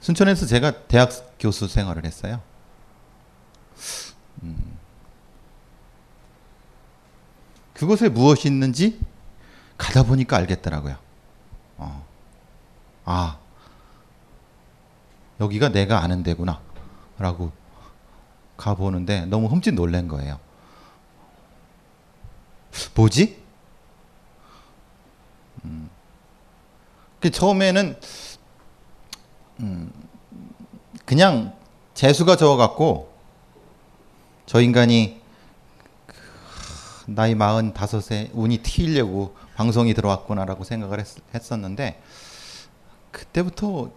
순천에서 0.00 0.46
제가 0.46 0.86
대학 0.88 1.10
교수 1.38 1.68
생활을 1.68 2.04
했어요. 2.04 2.40
음. 4.42 4.76
그곳에 7.74 8.08
무엇이 8.08 8.48
있는지 8.48 9.00
가다 9.78 10.02
보니까 10.02 10.36
알겠더라고요. 10.38 10.96
어. 11.76 12.04
아, 13.04 13.38
여기가 15.40 15.70
내가 15.70 16.02
아는 16.02 16.22
데구나. 16.22 16.60
라고 17.18 17.52
가보는데 18.56 19.26
너무 19.26 19.46
흠칫 19.48 19.74
놀란 19.74 20.08
거예요. 20.08 20.38
뭐지? 22.94 23.42
음. 25.64 25.90
그 27.20 27.30
처음에는 27.30 27.98
음, 29.60 29.90
그냥 31.04 31.54
재수가 31.94 32.36
적어갖고 32.36 33.12
저 34.44 34.60
인간이 34.60 35.20
그, 36.06 36.14
나이 37.06 37.34
마흔 37.34 37.72
다섯에 37.72 38.30
운이 38.34 38.58
튀려고 38.58 39.34
방송이 39.54 39.94
들어왔구나라고 39.94 40.64
생각을 40.64 41.00
했, 41.00 41.52
었는데 41.52 42.02
그때부터 43.10 43.90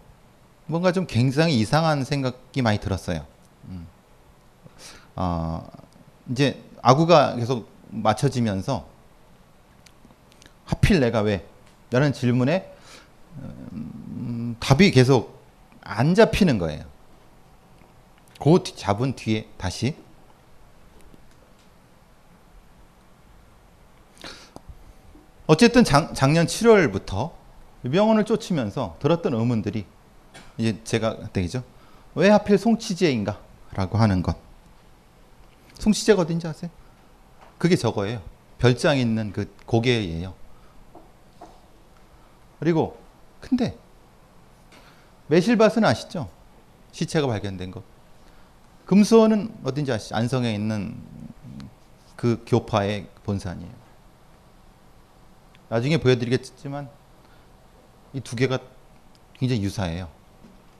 뭔가 0.69 0.91
좀 0.91 1.07
굉장히 1.07 1.59
이상한 1.59 2.03
생각이 2.03 2.61
많이 2.61 2.77
들었어요. 2.77 3.25
음. 3.69 3.87
어, 5.15 5.67
이제 6.29 6.63
아구가 6.83 7.35
계속 7.37 7.67
맞춰지면서 7.89 8.87
하필 10.65 10.99
내가 10.99 11.21
왜? 11.21 11.47
라는 11.89 12.13
질문에 12.13 12.71
음, 13.39 14.55
답이 14.59 14.91
계속 14.91 15.39
안 15.81 16.13
잡히는 16.13 16.59
거예요. 16.59 16.83
그 18.39 18.63
잡은 18.63 19.15
뒤에 19.15 19.49
다시 19.57 19.95
어쨌든 25.47 25.83
작, 25.83 26.13
작년 26.13 26.45
7월부터 26.45 27.31
병원을 27.91 28.25
쫓으면서 28.25 28.97
들었던 28.99 29.33
의문들이 29.33 29.87
이제 30.59 30.77
제가 30.83 31.29
되겠죠. 31.31 31.63
왜 32.15 32.29
하필 32.29 32.57
송치제인가 32.57 33.39
라고 33.71 33.97
하는 33.97 34.21
것. 34.21 34.35
송치제가 35.79 36.23
어딘지 36.23 36.45
아세요? 36.47 36.69
그게 37.57 37.77
저거예요. 37.77 38.21
별장 38.57 38.97
있는 38.97 39.31
그 39.31 39.51
고개예요. 39.65 40.33
그리고 42.59 42.99
근데 43.39 43.77
매실밭은 45.27 45.85
아시죠? 45.85 46.29
시체가 46.91 47.25
발견된 47.27 47.71
것. 47.71 47.83
금수원은 48.85 49.59
어딘지 49.63 49.93
아시죠? 49.93 50.15
안성에 50.15 50.53
있는 50.53 51.01
그 52.17 52.43
교파의 52.45 53.07
본산이에요. 53.23 53.71
나중에 55.69 55.97
보여드리겠지만 55.97 56.89
이 58.13 58.19
두 58.21 58.35
개가 58.35 58.59
굉장히 59.37 59.61
유사해요. 59.63 60.09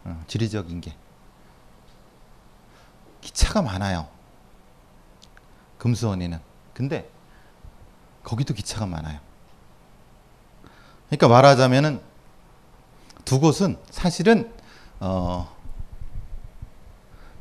어, 0.06 0.24
지리적인 0.28 0.82
게. 0.82 0.96
기차가 3.22 3.62
많아요. 3.62 4.08
금수원에는. 5.78 6.40
근데 6.74 7.10
거기도 8.24 8.54
기차가 8.54 8.86
많아요. 8.86 9.20
그러니까 11.08 11.28
말하자면은 11.28 12.02
두 13.26 13.40
곳은 13.40 13.78
사실은 13.90 14.52
어 15.00 15.56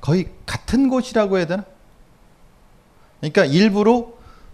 거의 0.00 0.30
같은 0.46 0.88
곳이라고 0.88 1.38
해야 1.38 1.46
되나? 1.46 1.64
그러니까 3.20 3.44
일부러 3.44 4.12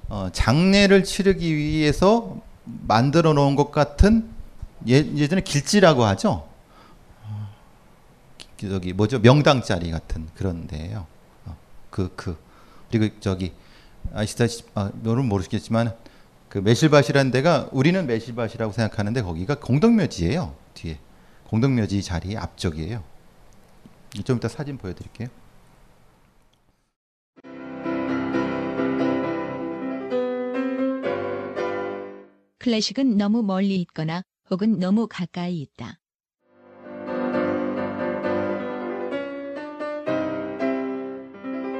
어 0.08 0.28
장례를 0.32 1.04
치르기 1.04 1.54
위해서 1.54 2.36
만들어 2.64 3.32
놓은 3.32 3.56
것 3.56 3.70
같은 3.70 4.30
예, 4.88 4.94
예전에 4.96 5.42
길지라고 5.42 6.04
하죠. 6.04 6.48
기- 8.56 8.68
저기 8.68 8.92
뭐죠 8.92 9.18
명당 9.20 9.62
자리 9.62 9.90
같은 9.90 10.28
그런 10.34 10.66
데예요. 10.66 11.06
어, 11.46 11.56
그 11.90 12.12
그. 12.16 12.36
그리고 12.90 13.14
저기 13.20 13.52
아시다시피 14.12 14.68
아, 14.74 14.90
너는 15.02 15.26
모르시겠지만 15.26 15.94
그 16.48 16.58
매실밭이라는 16.58 17.32
데가 17.32 17.68
우리는 17.72 18.06
매실밭이라고 18.06 18.72
생각하는데 18.72 19.22
거기가 19.22 19.56
공덕묘지예요. 19.58 20.54
뒤에 20.74 20.98
공덕묘지 21.48 22.02
자리 22.02 22.36
앞쪽이에요. 22.36 23.02
좀 24.24 24.36
이따 24.36 24.48
사진 24.48 24.78
보여드릴게요. 24.78 25.28
클래식은 32.58 33.16
너무 33.18 33.42
멀리 33.42 33.76
있거나 33.82 34.22
혹은 34.50 34.78
너무 34.78 35.06
가까이 35.06 35.60
있다. 35.60 35.98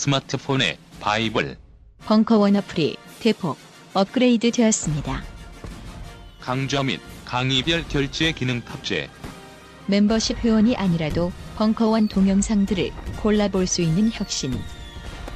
스마트폰의 0.00 0.78
바이블 0.98 1.58
벙커원 2.06 2.56
어플이 2.56 2.96
대폭 3.20 3.58
업그레이드 3.92 4.50
되었습니다. 4.50 5.22
강좌 6.40 6.82
및 6.82 7.00
강의별 7.26 7.86
결제 7.86 8.32
기능 8.32 8.62
탑재 8.62 9.10
멤버십 9.88 10.38
회원이 10.38 10.74
아니라도 10.74 11.32
벙커원 11.56 12.08
동영상들을 12.08 12.90
골라볼 13.20 13.66
수 13.66 13.82
있는 13.82 14.10
혁신. 14.10 14.58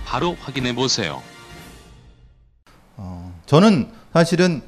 바로 0.06 0.34
확인해 0.40 0.74
보세요. 0.74 1.22
어, 2.96 3.38
저는 3.44 3.92
사실은 4.14 4.62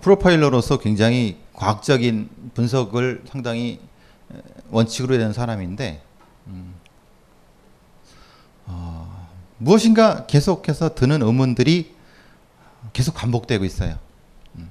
프로파일러로서 0.00 0.78
굉장히 0.78 1.38
과학적인 1.54 2.52
분석을 2.54 3.24
상당히 3.26 3.80
에, 4.32 4.36
원칙으로 4.70 5.18
되는 5.18 5.32
사람인데 5.32 6.00
음, 6.46 6.74
어, 6.76 6.79
무엇인가 9.60 10.24
계속해서 10.26 10.94
드는 10.94 11.22
의문들이 11.22 11.94
계속 12.94 13.14
반복되고 13.14 13.64
있어요. 13.64 13.98
음, 14.56 14.70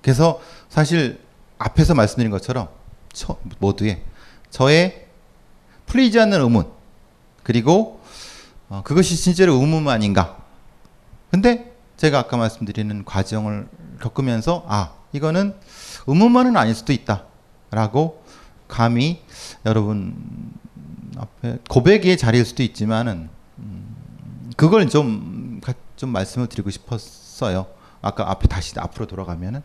그래서 0.00 0.40
사실 0.70 1.20
앞에서 1.58 1.94
말씀드린 1.94 2.30
것처럼 2.30 2.68
처, 3.12 3.36
모두의 3.58 4.02
저의 4.50 5.06
풀리지 5.86 6.18
않는 6.20 6.40
의문 6.40 6.66
그리고 7.42 8.00
어, 8.70 8.82
그것이 8.82 9.14
진짜로 9.16 9.54
의문만인가? 9.56 10.38
근데 11.30 11.74
제가 11.98 12.20
아까 12.20 12.38
말씀드리는 12.38 13.04
과정을 13.04 13.68
겪으면서 14.00 14.64
아 14.66 14.94
이거는 15.12 15.54
의문만은 16.06 16.56
아닐 16.56 16.74
수도 16.74 16.94
있다라고 16.94 18.24
감히 18.68 19.22
여러분 19.66 20.16
앞에 21.18 21.58
고백의 21.68 22.16
자리일 22.16 22.46
수도 22.46 22.62
있지만은 22.62 23.12
음, 23.12 23.33
그걸 24.56 24.88
좀, 24.88 25.60
가- 25.62 25.74
좀 25.96 26.10
말씀을 26.10 26.46
드리고 26.48 26.70
싶었어요. 26.70 27.66
아까 28.02 28.30
앞에 28.30 28.48
다시 28.48 28.74
앞으로 28.78 29.06
돌아가면은 29.06 29.62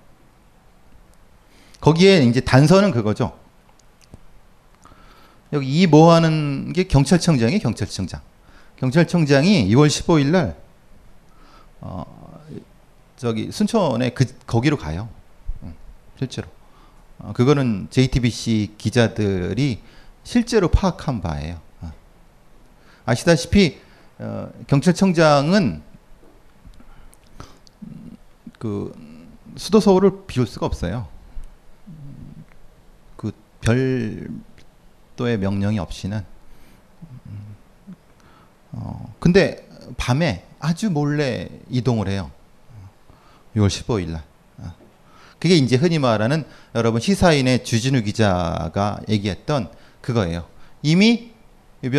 거기에 1.82 2.24
이제 2.24 2.40
단서는 2.42 2.92
그거죠. 2.92 3.38
여기 5.54 5.82
이 5.82 5.88
뭐 5.88 6.14
하는 6.14 6.72
게 6.74 6.84
경찰청장이에요, 6.84 7.60
경찰청장. 7.60 8.22
경찰청장이 8.78 9.68
2월 9.70 9.88
15일 9.88 10.28
날 10.28 10.56
어, 11.82 12.06
저기 13.18 13.52
순천에 13.52 14.12
그 14.12 14.26
거기로 14.46 14.78
가요. 14.78 15.10
응, 15.64 15.74
실제로. 16.18 16.48
어, 17.20 17.34
그거는 17.34 17.88
JTBC 17.90 18.76
기자들이 18.78 19.82
실제로 20.24 20.68
파악한 20.70 21.22
바예요. 21.22 21.60
어. 21.82 21.92
아시다시피 23.06 23.80
어, 24.20 24.52
경찰청장은 24.68 25.82
음, 27.84 28.18
그 28.58 28.94
수도 29.56 29.80
서울을 29.80 30.26
비울 30.28 30.46
수가 30.46 30.66
없어요. 30.66 31.08
음, 31.88 32.44
그 33.16 33.32
별도의 33.62 35.38
명령이 35.38 35.80
없이는. 35.80 36.26
음, 37.28 37.56
어, 38.74 39.16
근데 39.20 39.68
밤에 39.96 40.46
아주 40.60 40.92
몰래 40.92 41.48
이동을 41.70 42.10
해요. 42.10 42.30
6월 43.56 43.68
15일 43.68 44.10
날. 44.10 44.24
어. 44.58 44.74
그게 45.40 45.56
이제 45.56 45.78
흔히 45.78 45.98
말하는 45.98 46.44
여러분 46.76 47.00
시사인의 47.00 47.64
주진우 47.64 48.02
기자가 48.02 49.00
얘기했던 49.08 49.72
그거예요. 50.02 50.46
이미 50.84 51.32
이 51.82 51.90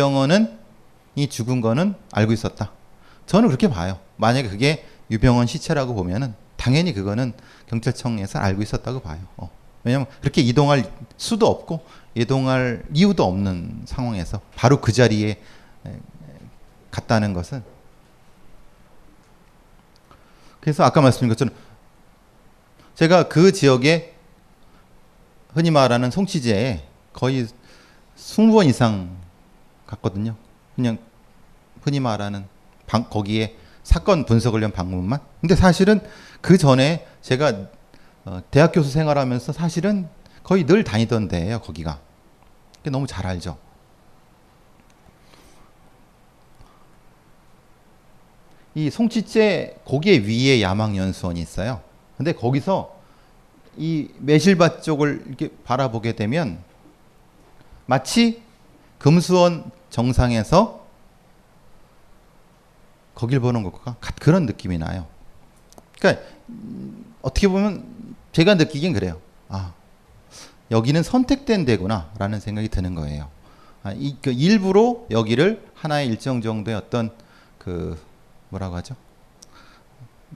죽은 1.15 1.61
거는 1.61 1.95
알고 2.11 2.31
있었다. 2.31 2.71
저는 3.25 3.49
그렇게 3.49 3.69
봐요. 3.69 3.99
만약에 4.17 4.49
그게 4.49 4.85
유병헌 5.09 5.47
시체라고 5.47 5.93
보면은 5.93 6.33
당연히 6.57 6.93
그거는 6.93 7.33
경찰청에서 7.67 8.39
알고 8.39 8.61
있었다고 8.61 9.01
봐요. 9.01 9.19
어. 9.37 9.49
왜냐하면 9.83 10.07
그렇게 10.21 10.41
이동할 10.41 10.91
수도 11.17 11.47
없고 11.47 11.83
이동할 12.13 12.83
이유도 12.93 13.23
없는 13.23 13.83
상황에서 13.85 14.41
바로 14.55 14.79
그 14.79 14.91
자리에 14.91 15.41
에, 15.87 15.99
갔다는 16.91 17.33
것은 17.33 17.63
그래서 20.59 20.83
아까 20.83 21.01
말씀드린 21.01 21.29
것처럼 21.29 21.55
제가 22.95 23.27
그 23.27 23.51
지역에 23.51 24.13
흔히 25.53 25.71
말하는 25.71 26.11
송치제에 26.11 26.83
거의 27.13 27.47
20번 28.15 28.67
이상 28.67 29.17
갔거든요. 29.87 30.35
그냥 30.81 30.97
흔히 31.81 31.99
말하는 31.99 32.45
방, 32.87 33.03
거기에 33.03 33.55
사건 33.83 34.25
분석을 34.25 34.59
위한 34.59 34.71
방문만. 34.71 35.19
근데 35.39 35.55
사실은 35.55 36.01
그 36.41 36.57
전에 36.57 37.07
제가 37.21 37.67
어, 38.25 38.41
대학 38.51 38.71
교수 38.71 38.91
생활하면서 38.91 39.53
사실은 39.53 40.07
거의 40.43 40.65
늘 40.65 40.83
다니던 40.83 41.27
데예요, 41.27 41.59
거기가. 41.59 41.99
너무 42.83 43.05
잘 43.07 43.27
알죠. 43.27 43.57
이 48.73 48.89
송치째 48.89 49.77
고개 49.83 50.19
위에 50.19 50.61
야망연수원이 50.61 51.39
있어요. 51.39 51.81
근데 52.17 52.31
거기서 52.31 52.95
이 53.77 54.09
매실밭 54.19 54.83
쪽을 54.83 55.25
이렇게 55.27 55.49
바라보게 55.63 56.13
되면 56.13 56.59
마치 57.85 58.41
금수원 59.01 59.71
정상에서 59.89 60.85
거길 63.15 63.39
보는 63.39 63.63
것과 63.63 63.95
그런 64.19 64.45
느낌이 64.45 64.77
나요. 64.77 65.07
그러니까 65.97 66.23
음, 66.49 67.13
어떻게 67.23 67.47
보면 67.47 67.83
제가 68.31 68.55
느끼긴 68.55 68.93
그래요. 68.93 69.19
아 69.49 69.73
여기는 70.69 71.01
선택된 71.01 71.65
데구나라는 71.65 72.39
생각이 72.39 72.69
드는 72.69 72.93
거예요. 72.93 73.29
아, 73.83 73.91
이, 73.93 74.17
그 74.21 74.31
일부러 74.31 75.03
여기를 75.09 75.67
하나의 75.73 76.07
일정 76.07 76.39
정도의 76.41 76.77
어떤 76.77 77.09
그 77.57 77.99
뭐라고 78.49 78.75
하죠? 78.75 78.95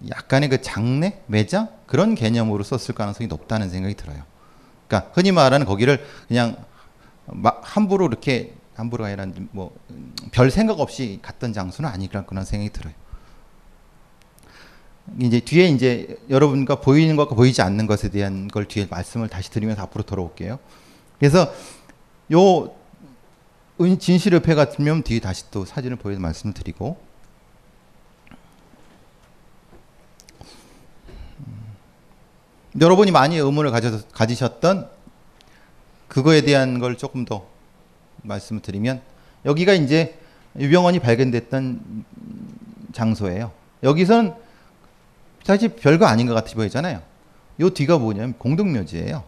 약간의 0.09 0.49
그 0.49 0.61
장래, 0.63 1.21
매장 1.27 1.69
그런 1.85 2.15
개념으로 2.15 2.63
썼을 2.63 2.95
가능성이 2.95 3.27
높다는 3.27 3.69
생각이 3.69 3.93
들어요. 3.93 4.23
그러니까 4.87 5.11
흔히 5.13 5.31
말하는 5.31 5.67
거기를 5.67 6.03
그냥 6.27 6.57
함부로 7.61 8.07
이렇게 8.07 8.53
함부로가 8.75 9.07
아니라 9.09 9.27
뭐별 9.51 10.51
생각 10.51 10.79
없이 10.79 11.19
갔던 11.21 11.53
장소는 11.53 11.89
아니라 11.89 12.25
그런 12.25 12.45
생각이 12.45 12.71
들어요. 12.71 12.93
이제 15.19 15.39
뒤에 15.39 15.67
이제 15.67 16.17
여러분과 16.29 16.81
보이는 16.81 17.15
것과 17.15 17.35
보이지 17.35 17.61
않는 17.61 17.87
것에 17.87 18.09
대한 18.09 18.47
걸 18.47 18.67
뒤에 18.67 18.87
말씀을 18.89 19.29
다시 19.29 19.51
드리면서 19.51 19.83
앞으로 19.83 20.03
돌아올게요. 20.03 20.59
그래서 21.19 21.53
요 22.31 22.75
진실협회 23.99 24.55
같으면 24.55 25.03
뒤에 25.03 25.19
다시 25.19 25.49
또 25.51 25.65
사진을 25.65 25.97
보여서 25.97 26.19
말씀을 26.21 26.53
드리고 26.53 26.97
여러분이 32.79 33.11
많이 33.11 33.37
의문을 33.37 33.71
가지셨던 34.11 34.89
그거에 36.07 36.41
대한 36.41 36.79
걸 36.79 36.97
조금 36.97 37.25
더 37.25 37.47
말씀을 38.23 38.61
드리면 38.61 39.01
여기가 39.45 39.73
이제 39.73 40.17
유병원이 40.57 40.99
발견됐던 40.99 42.05
장소예요. 42.93 43.51
여기서는 43.83 44.33
사실 45.43 45.69
별거 45.69 46.05
아닌 46.05 46.27
것 46.27 46.33
같아 46.33 46.53
보이잖아요. 46.53 47.01
요 47.59 47.69
뒤가 47.69 47.97
뭐냐면 47.97 48.33
공동묘지예요. 48.37 49.23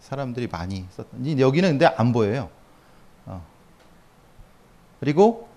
사람들이 0.00 0.48
많이 0.48 0.86
썼던. 0.90 1.38
여기는 1.38 1.70
근데 1.70 1.86
안 1.86 2.12
보여요. 2.12 2.50
어. 3.26 3.44
그리고 4.98 5.48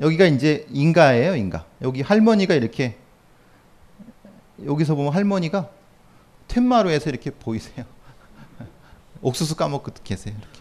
여기가 0.00 0.26
이제 0.26 0.66
인가예요, 0.70 1.36
인가. 1.36 1.64
여기 1.82 2.02
할머니가 2.02 2.54
이렇게 2.54 2.96
여기서 4.64 4.94
보면 4.94 5.12
할머니가 5.12 5.68
텐마루에서 6.48 7.10
이렇게 7.10 7.30
보이세요. 7.30 7.84
옥수수 9.22 9.56
까먹고 9.56 9.92
계세요. 10.04 10.34
이렇게. 10.38 10.60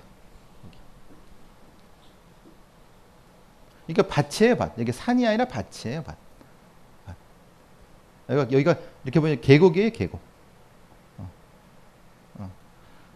그러니까 3.87 4.13
밭이에요, 4.13 4.57
밭. 4.57 4.73
이게 4.77 4.91
산이 4.91 5.25
아니라 5.25 5.45
밭이에요, 5.45 6.03
밭. 6.03 6.17
여기가, 8.29 8.51
여기가 8.51 8.75
이렇게 9.03 9.19
보면 9.19 9.41
계곡이에요, 9.41 9.91
계곡. 9.91 10.19
어. 11.17 11.31
어. 12.35 12.51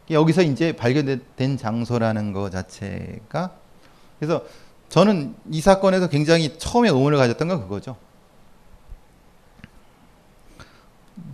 여기서 0.10 0.42
이제 0.44 0.74
발견된 0.74 1.58
장소라는 1.58 2.32
것 2.32 2.50
자체가 2.52 3.56
그래서 4.20 4.46
저는 4.90 5.36
이 5.50 5.62
사건에서 5.62 6.08
굉장히 6.08 6.58
처음에 6.58 6.90
의문을 6.90 7.18
가졌던 7.18 7.48
건 7.48 7.62
그거죠. 7.62 7.98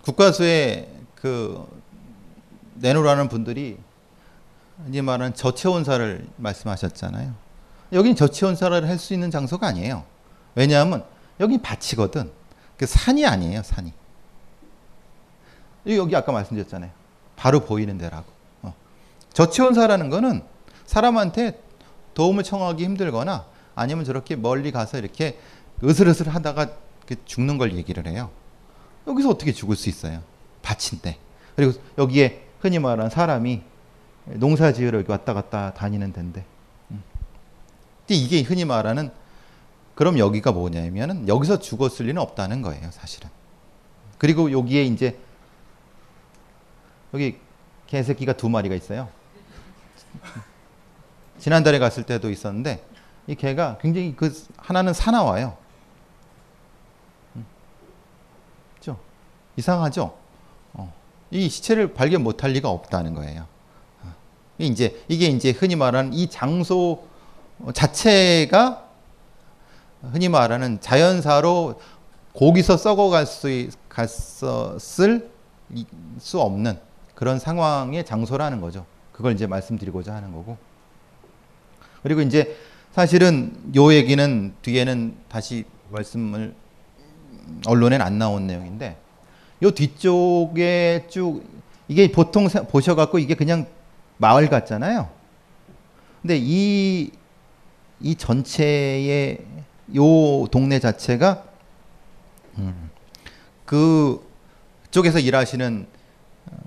국가수에 0.03 0.91
그 1.15 1.65
내놓으라는 2.75 3.29
분들이 3.29 3.77
이제 4.89 5.01
말하는 5.01 5.33
저체온사를 5.33 6.27
말씀하셨잖아요. 6.37 7.33
여긴 7.93 8.15
저체온사를 8.15 8.87
할 8.87 8.97
수 8.97 9.13
있는 9.13 9.31
장소가 9.31 9.67
아니에요. 9.67 10.03
왜냐하면 10.55 11.03
여기 11.39 11.57
밭이거든. 11.61 12.31
그 12.77 12.85
산이 12.85 13.25
아니에요, 13.25 13.63
산이. 13.63 13.93
여기 15.87 16.15
아까 16.15 16.31
말씀드렸잖아요. 16.31 16.91
바로 17.35 17.61
보이는 17.61 17.97
데라고. 17.97 18.25
어. 18.63 18.73
저체온사라는 19.33 20.09
거는 20.09 20.43
사람한테 20.85 21.61
도움을 22.13 22.43
청하기 22.43 22.83
힘들거나 22.83 23.45
아니면 23.75 24.03
저렇게 24.05 24.35
멀리 24.35 24.71
가서 24.71 24.97
이렇게 24.97 25.39
으슬으슬 25.83 26.29
하다가 26.29 26.67
죽는 27.25 27.57
걸 27.57 27.75
얘기를 27.75 28.05
해요. 28.07 28.31
여기서 29.07 29.29
어떻게 29.29 29.51
죽을 29.53 29.75
수 29.75 29.87
있어요? 29.89 30.21
밭인데. 30.61 31.17
그리고 31.55 31.73
여기에 31.97 32.43
흔히 32.59 32.79
말하는 32.79 33.09
사람이 33.09 33.61
농사 34.33 34.71
지으러 34.73 35.03
왔다 35.07 35.33
갔다 35.33 35.73
다니는 35.73 36.13
데인데. 36.13 36.45
음. 36.91 37.03
이게 38.09 38.41
흔히 38.41 38.65
말하는 38.65 39.11
그럼 39.95 40.19
여기가 40.19 40.51
뭐냐면은 40.51 41.27
여기서 41.27 41.59
죽었을 41.59 42.05
리는 42.05 42.21
없다는 42.21 42.61
거예요, 42.61 42.91
사실은. 42.91 43.29
그리고 44.17 44.51
여기에 44.51 44.83
이제 44.85 45.17
여기 47.13 47.39
개새끼가 47.87 48.33
두 48.33 48.49
마리가 48.49 48.75
있어요. 48.75 49.09
지난달에 51.39 51.79
갔을 51.79 52.03
때도 52.03 52.29
있었는데 52.29 52.83
이 53.27 53.35
개가 53.35 53.77
굉장히 53.81 54.15
그 54.15 54.31
하나는 54.57 54.93
사나워요. 54.93 55.57
그죠? 58.75 58.99
이상하죠? 59.55 60.17
어. 60.73 60.93
이 61.31 61.49
시체를 61.49 61.93
발견 61.93 62.23
못할 62.23 62.51
리가 62.51 62.69
없다는 62.69 63.13
거예요. 63.13 63.47
어. 64.59 64.63
이제 64.63 65.01
이게 65.07 65.27
이제 65.27 65.51
흔히 65.51 65.75
말하는 65.75 66.13
이 66.13 66.27
장소 66.27 67.03
자체가 67.73 68.85
흔히 70.11 70.29
말하는 70.29 70.79
자연사로 70.79 71.79
거기서 72.35 72.77
썩어갈 72.77 73.25
수 73.25 73.69
갔었을 73.89 75.29
수 76.19 76.39
없는 76.39 76.77
그런 77.15 77.39
상황의 77.39 78.05
장소라는 78.05 78.61
거죠. 78.61 78.85
그걸 79.11 79.33
이제 79.33 79.47
말씀드리고자 79.47 80.13
하는 80.13 80.31
거고. 80.31 80.57
그리고 82.03 82.21
이제 82.21 82.55
사실은 82.91 83.71
요 83.75 83.91
얘기는 83.91 84.53
뒤에는 84.61 85.17
다시 85.27 85.65
말씀을 85.89 86.53
언론엔 87.65 88.01
안 88.01 88.19
나온 88.19 88.45
내용인데 88.45 88.97
요 89.63 89.71
뒤쪽에 89.71 91.07
쭉 91.09 91.43
이게 91.87 92.11
보통 92.11 92.47
보셔갖고 92.47 93.17
이게 93.19 93.33
그냥 93.33 93.65
마을 94.17 94.49
같잖아요. 94.49 95.09
근데 96.21 96.37
이, 96.39 97.11
이 97.99 98.15
전체의 98.15 99.45
요 99.95 100.47
동네 100.51 100.79
자체가 100.79 101.43
음, 102.57 102.89
그 103.65 104.27
쪽에서 104.91 105.19
일하시는 105.19 105.87
어, 106.47 106.57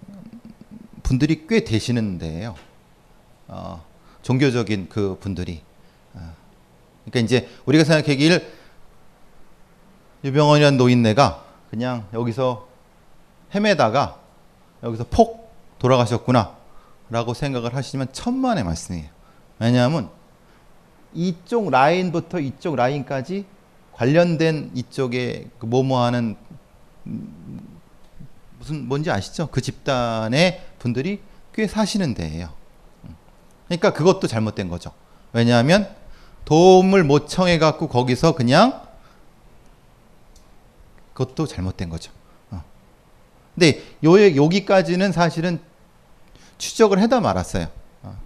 분들이 1.03 1.47
꽤 1.49 1.65
되시는데요. 1.65 2.55
어, 3.49 3.85
종교적인 4.23 4.89
그 4.89 5.19
분들이. 5.21 5.63
어, 6.15 6.35
그러니까 7.05 7.21
이제 7.21 7.49
우리가 7.67 7.85
생각하기를 7.85 8.61
유병원이라는 10.25 10.79
노인네가 10.79 11.45
그냥 11.71 12.07
여기서 12.13 12.69
헤매다가 13.55 14.19
여기서 14.83 15.07
폭 15.11 15.51
돌아가셨구나 15.79 16.60
라고 17.11 17.35
생각을 17.35 17.75
하시면 17.75 18.13
천만의 18.13 18.65
말씀이에요. 18.65 19.09
왜냐하면 19.59 20.11
이쪽 21.13 21.71
라인부터 21.71 22.39
이쪽 22.39 22.77
라인까지 22.77 23.45
관련된 23.93 24.71
이쪽에 24.75 25.49
그 25.59 25.67
뭐뭐 25.67 26.03
하는 26.03 26.37
무슨 28.59 28.87
뭔지 28.87 29.11
아시죠? 29.11 29.49
그 29.49 29.61
집단의 29.61 30.65
분들이 30.79 31.21
꽤 31.53 31.67
사시는 31.67 32.15
데예요. 32.15 32.51
그러니까 33.67 33.93
그것도 33.93 34.27
잘못된 34.27 34.69
거죠. 34.69 34.93
왜냐하면 35.33 35.95
도움을 36.45 37.05
못 37.05 37.29
청해 37.29 37.59
갖고 37.59 37.89
거기서 37.89 38.35
그냥 38.35 38.83
그것도 41.15 41.47
잘못된 41.47 41.89
거죠. 41.89 42.13
어. 42.51 42.63
근데 43.55 43.83
요 44.05 44.37
여기까지는 44.37 45.13
사실은 45.13 45.61
추적을 46.61 47.01
해다 47.01 47.21
말았어요. 47.21 47.67
어, 48.03 48.19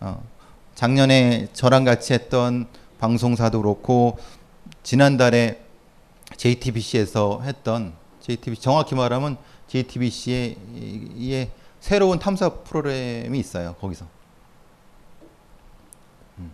어, 0.00 0.22
작년에 0.74 1.48
저랑 1.54 1.84
같이 1.84 2.12
했던 2.12 2.68
방송사도 3.00 3.62
그렇고 3.62 4.18
지난달에 4.82 5.64
JTBC에서 6.36 7.40
했던 7.42 7.94
JTBC 8.20 8.62
정확히 8.62 8.94
말하면 8.94 9.38
JTBC의 9.68 10.56
이 10.74 11.48
새로운 11.80 12.18
탐사 12.18 12.50
프로그램이 12.50 13.38
있어요. 13.38 13.74
거기서. 13.80 14.06
음. 16.38 16.52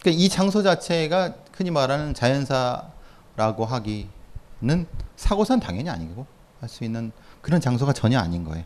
그러니까 0.00 0.22
이 0.22 0.28
장소 0.28 0.62
자체가 0.62 1.34
흔히 1.54 1.70
말하는 1.70 2.12
자연사라고 2.12 3.64
하기는 3.64 4.86
사고선 5.16 5.60
당연히 5.60 5.88
아니고 5.88 6.26
할 6.60 6.68
수 6.68 6.84
있는 6.84 7.12
그런 7.40 7.60
장소가 7.60 7.92
전혀 7.92 8.18
아닌 8.18 8.44
거예요. 8.44 8.64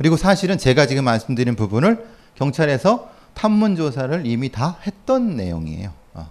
그리고 0.00 0.16
사실은 0.16 0.56
제가 0.56 0.86
지금 0.86 1.04
말씀드린 1.04 1.56
부분을 1.56 2.08
경찰에서 2.34 3.10
탐문 3.34 3.76
조사를 3.76 4.24
이미 4.24 4.50
다 4.50 4.78
했던 4.86 5.36
내용이에요. 5.36 5.92
어. 6.14 6.30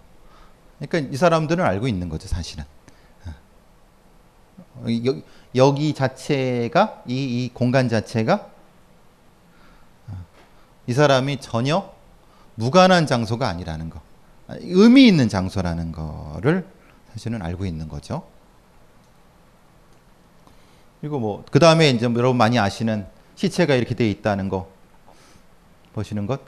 그러니까 0.79 1.13
이 1.13 1.15
사람들은 1.15 1.63
알고 1.63 1.87
있는 1.87 2.09
거죠, 2.09 2.27
사실은. 2.27 2.63
어. 3.27 3.31
여기, 4.85 5.23
여기 5.53 5.93
자체가 5.93 7.03
이, 7.05 7.13
이 7.45 7.51
공간 7.53 7.89
자체가 7.89 8.49
어, 10.07 10.25
이 10.87 10.93
사람이 10.93 11.39
전혀 11.39 11.93
무관한 12.55 13.05
장소가 13.05 13.47
아니라는 13.47 13.91
거, 13.91 14.01
의미 14.61 15.07
있는 15.07 15.29
장소라는 15.29 15.91
거를 15.91 16.65
사실은 17.13 17.43
알고 17.43 17.67
있는 17.67 17.87
거죠. 17.87 18.23
그리고 21.01 21.19
뭐 21.19 21.43
그 21.51 21.59
다음에 21.59 21.91
이제 21.91 22.07
여러분 22.07 22.35
많이 22.35 22.57
아시는 22.57 23.18
시체가 23.39 23.75
이렇게 23.75 23.95
돼 23.95 24.09
있다는 24.09 24.49
거 24.49 24.69
보시는 25.93 26.27
것 26.27 26.41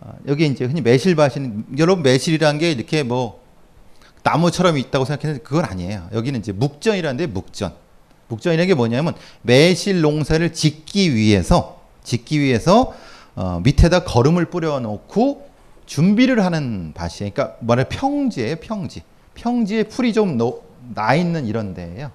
어, 0.00 0.12
여기 0.26 0.46
이제 0.46 0.64
흔히 0.64 0.80
매실밭이 0.80 1.64
여러분 1.76 2.02
매실이란 2.02 2.58
게 2.58 2.72
이렇게 2.72 3.02
뭐 3.02 3.42
나무처럼 4.22 4.78
있다고 4.78 5.04
생각했는데 5.04 5.42
그건 5.42 5.64
아니에요. 5.64 6.08
여기는 6.12 6.40
이제 6.40 6.52
묵전이라는데 6.52 7.26
묵전. 7.26 7.74
묵전이라는 8.28 8.66
게 8.66 8.74
뭐냐면 8.74 9.14
매실 9.42 10.00
농사를 10.00 10.52
짓기 10.52 11.14
위해서 11.14 11.82
짓기 12.02 12.40
위해서 12.40 12.94
어, 13.34 13.60
밑에다 13.62 14.04
거름을 14.04 14.46
뿌려놓고 14.46 15.48
준비를 15.86 16.44
하는 16.44 16.92
밭이에요. 16.94 17.32
그러니까 17.34 17.56
뭐냐 17.60 17.84
평지예요, 17.84 18.56
평지. 18.56 19.02
평지에 19.34 19.84
풀이 19.84 20.12
좀 20.14 20.38
나 20.94 21.14
있는 21.14 21.46
이런 21.46 21.74
데예요. 21.74 22.10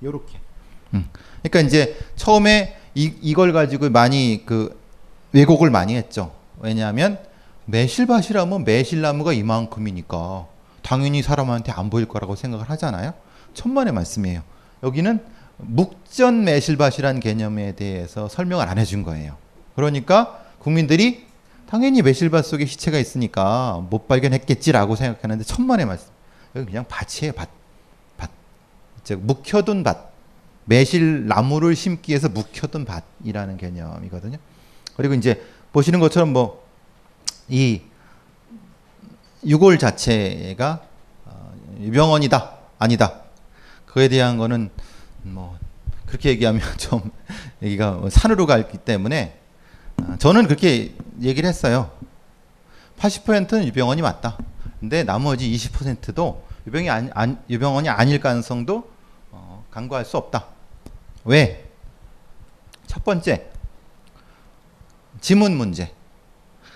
이렇게. 0.00 0.38
음. 0.94 1.08
그러니까 1.42 1.60
이제 1.60 1.96
처음에 2.16 2.76
이, 2.94 3.12
이걸 3.20 3.52
가지고 3.52 3.90
많이 3.90 4.42
그 4.44 4.78
왜곡을 5.32 5.70
많이 5.70 5.96
했죠. 5.96 6.32
왜냐하면 6.60 7.18
매실밭이라면 7.66 8.64
매실나무가 8.64 9.32
이만큼이니까 9.32 10.46
당연히 10.82 11.22
사람한테 11.22 11.72
안 11.72 11.90
보일 11.90 12.06
거라고 12.06 12.36
생각을 12.36 12.68
하잖아요. 12.70 13.14
천만의 13.54 13.92
말씀이에요. 13.92 14.42
여기는 14.82 15.20
묵전 15.58 16.44
매실밭이란 16.44 17.20
개념에 17.20 17.72
대해서 17.72 18.28
설명을 18.28 18.68
안 18.68 18.78
해준 18.78 19.02
거예요. 19.02 19.36
그러니까 19.74 20.40
국민들이 20.58 21.26
당연히 21.68 22.02
매실밭 22.02 22.44
속에 22.44 22.66
시체가 22.66 22.98
있으니까 22.98 23.82
못 23.88 24.06
발견했겠지라고 24.06 24.96
생각하는데 24.96 25.44
천만의 25.44 25.86
말씀. 25.86 26.08
여기 26.54 26.66
그냥 26.66 26.84
밭이에요, 26.88 27.32
밭. 27.32 27.48
밭. 28.18 28.30
즉 29.04 29.20
묵혀둔 29.22 29.82
밭. 29.82 30.11
매실 30.64 31.26
나무를 31.26 31.74
심기 31.76 32.12
위해서 32.12 32.28
묵혀둔 32.28 32.84
밭이라는 32.84 33.56
개념이거든요. 33.56 34.38
그리고 34.96 35.14
이제 35.14 35.44
보시는 35.72 36.00
것처럼 36.00 36.32
뭐 36.32 36.62
이 37.48 37.82
유골 39.44 39.78
자체가 39.78 40.80
어, 41.26 41.54
유병원이다 41.80 42.56
아니다 42.78 43.20
그에 43.86 44.08
대한 44.08 44.38
거는 44.38 44.70
뭐 45.22 45.58
그렇게 46.06 46.30
얘기하면 46.30 46.62
좀 46.78 47.10
얘기가 47.62 48.00
산으로 48.10 48.46
가기 48.46 48.78
때문에 48.78 49.38
어, 50.02 50.16
저는 50.18 50.46
그렇게 50.46 50.94
얘기를 51.20 51.46
했어요. 51.48 51.90
80%는 52.98 53.66
유병원이 53.66 54.00
맞다. 54.00 54.38
근데 54.80 55.02
나머지 55.02 55.50
20%도 55.50 56.44
유병이 56.66 56.88
아니, 56.88 57.10
안, 57.12 57.42
유병원이 57.50 57.88
아닐 57.88 58.20
가능성도 58.20 58.90
어, 59.30 59.64
간과할 59.70 60.04
수 60.04 60.16
없다. 60.16 60.46
왜? 61.24 61.68
첫 62.86 63.04
번째, 63.04 63.46
지문 65.20 65.56
문제. 65.56 65.92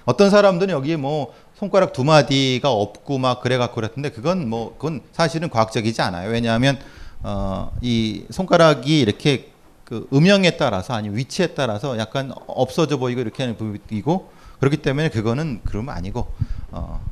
어떤 0.04 0.30
사람들은 0.30 0.72
여기에 0.72 0.96
뭐 0.96 1.34
손가락 1.56 1.92
두 1.92 2.04
마디가 2.04 2.70
없고 2.70 3.18
막 3.18 3.40
그래갖고 3.40 3.76
그랬는데 3.76 4.10
그건 4.10 4.48
뭐 4.48 4.74
그건 4.76 5.02
사실은 5.12 5.50
과학적이지 5.50 6.00
않아요. 6.02 6.30
왜냐하면 6.30 6.78
어, 7.22 7.76
이 7.80 8.24
손가락이 8.30 9.00
이렇게 9.00 9.50
그 9.84 10.08
음영에 10.12 10.56
따라서 10.56 10.94
아니 10.94 11.08
위치에 11.08 11.48
따라서 11.48 11.98
약간 11.98 12.32
없어져 12.46 12.98
보이고 12.98 13.20
이렇게 13.20 13.42
하는 13.42 13.56
부분이고 13.56 14.30
그렇기 14.60 14.78
때문에 14.78 15.10
그거는 15.10 15.60
그러면 15.64 15.94
아니고 15.94 16.28
어, 16.70 17.04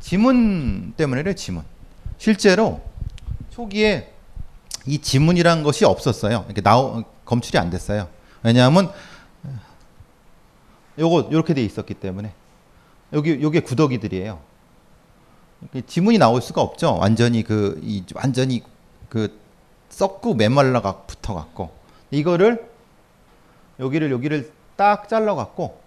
지문 0.00 0.94
때문에래 0.96 1.34
지문. 1.34 1.62
실제로 2.18 2.80
초기에 3.50 4.12
이 4.86 4.98
지문이란 4.98 5.62
것이 5.62 5.84
없었어요. 5.84 6.44
이렇게 6.46 6.60
나오 6.60 7.02
검출이 7.24 7.58
안 7.58 7.70
됐어요. 7.70 8.08
왜냐하면 8.42 8.92
요거 10.98 11.28
이렇게 11.30 11.54
돼 11.54 11.62
있었기 11.62 11.94
때문에 11.94 12.32
여기 13.12 13.40
요게 13.42 13.60
구더기들이에요. 13.60 14.38
지문이 15.86 16.18
나올 16.18 16.40
수가 16.42 16.60
없죠. 16.60 16.96
완전히 16.96 17.42
그 17.42 17.80
이 17.82 18.04
완전히 18.14 18.62
그 19.08 19.38
썩고 19.88 20.34
메말라 20.34 20.80
가 20.82 21.02
붙어 21.06 21.34
갖고 21.34 21.70
이거를 22.10 22.68
여기를 23.80 24.10
여기를 24.10 24.52
딱 24.76 25.08
잘라 25.08 25.34
갖고 25.34 25.80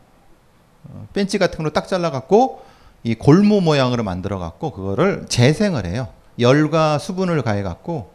어, 0.86 1.08
벤치 1.14 1.38
같은 1.38 1.58
걸로 1.58 1.72
딱 1.72 1.88
잘라 1.88 2.10
갖고 2.12 2.64
이 3.04 3.16
골무 3.16 3.62
모양으로 3.62 4.04
만들어 4.04 4.40
갖고 4.40 4.72
그거를 4.72 5.26
재생을 5.30 5.86
해요. 5.86 6.08
열과 6.40 6.98
수분을 6.98 7.42
가해 7.44 7.62
갖고 7.64 8.12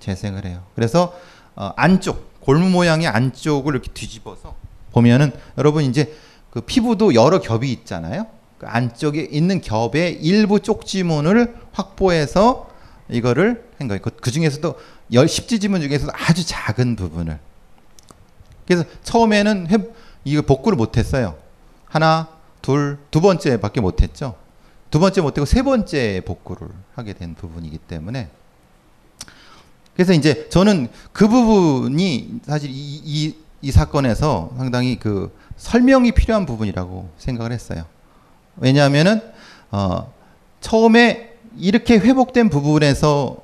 재생을 0.00 0.44
해요. 0.44 0.62
그래서 0.74 1.14
어, 1.54 1.72
안쪽 1.76 2.40
골무 2.40 2.70
모양의 2.70 3.08
안쪽을 3.08 3.74
이렇게 3.74 3.90
뒤집어서 3.92 4.54
보면은 4.92 5.32
여러분 5.58 5.84
이제 5.84 6.14
그 6.50 6.60
피부도 6.60 7.14
여러 7.14 7.40
겹이 7.40 7.70
있잖아요. 7.72 8.26
그 8.58 8.66
안쪽에 8.66 9.28
있는 9.30 9.60
겹의 9.60 10.20
일부 10.22 10.60
쪽지문을 10.60 11.56
확보해서 11.72 12.70
이거를 13.08 13.68
한 13.78 13.88
거예요. 13.88 14.00
그, 14.00 14.10
그 14.10 14.30
중에서도 14.30 14.78
열 15.12 15.28
십지지문 15.28 15.82
중에서도 15.82 16.12
아주 16.14 16.46
작은 16.46 16.96
부분을. 16.96 17.38
그래서 18.66 18.84
처음에는 19.04 19.70
해, 19.70 19.76
이거 20.24 20.42
복구를 20.42 20.76
못했어요. 20.76 21.36
하나, 21.86 22.28
둘, 22.62 22.98
두 23.10 23.20
번째밖에 23.20 23.80
못했죠. 23.80 24.34
두 24.90 24.98
번째 24.98 25.20
못하고 25.20 25.44
세 25.44 25.62
번째 25.62 26.22
복구를 26.24 26.68
하게 26.94 27.12
된 27.12 27.34
부분이기 27.34 27.78
때문에 27.78 28.30
그래서 29.96 30.12
이제 30.12 30.46
저는 30.50 30.88
그 31.12 31.26
부분이 31.26 32.40
사실 32.44 32.70
이, 32.70 33.00
이, 33.04 33.34
이 33.62 33.72
사건에서 33.72 34.52
상당히 34.58 34.98
그 34.98 35.34
설명이 35.56 36.12
필요한 36.12 36.44
부분이라고 36.44 37.08
생각을 37.16 37.50
했어요. 37.50 37.84
왜냐하면은 38.58 39.22
어, 39.70 40.12
처음에 40.60 41.32
이렇게 41.58 41.98
회복된 41.98 42.50
부분에서 42.50 43.38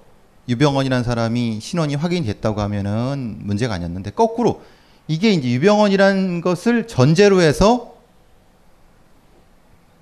유병원이라는 0.48 1.04
사람이 1.04 1.60
신원이 1.60 1.94
확인됐다고 1.94 2.60
하면은 2.60 3.38
문제가 3.40 3.74
아니었는데 3.74 4.10
거꾸로 4.10 4.62
이게 5.08 5.30
이제 5.30 5.48
유병원이라는 5.50 6.42
것을 6.42 6.86
전제로 6.86 7.40
해서 7.40 7.94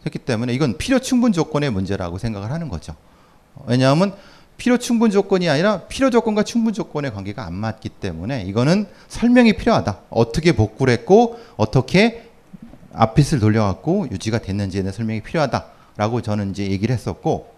했기 0.04 0.18
때문에 0.18 0.52
이건 0.52 0.78
필요 0.78 0.98
충분 0.98 1.32
조건의 1.32 1.70
문제라고 1.70 2.18
생각을 2.18 2.50
하는 2.50 2.68
거죠. 2.68 2.96
왜냐하면 3.66 4.14
필요 4.60 4.76
충분 4.76 5.10
조건이 5.10 5.48
아니라 5.48 5.80
필요 5.88 6.10
조건과 6.10 6.42
충분 6.42 6.74
조건의 6.74 7.14
관계가 7.14 7.46
안 7.46 7.54
맞기 7.54 7.88
때문에 7.88 8.42
이거는 8.42 8.86
설명이 9.08 9.54
필요하다. 9.54 10.00
어떻게 10.10 10.52
복구를 10.52 10.92
했고 10.92 11.40
어떻게 11.56 12.28
앞빛을 12.92 13.40
돌려갖고 13.40 14.08
유지가 14.10 14.36
됐는지에 14.38 14.82
대한 14.82 14.92
설명이 14.92 15.22
필요하다라고 15.22 16.20
저는 16.20 16.50
이제 16.50 16.70
얘기를 16.70 16.94
했었고 16.94 17.54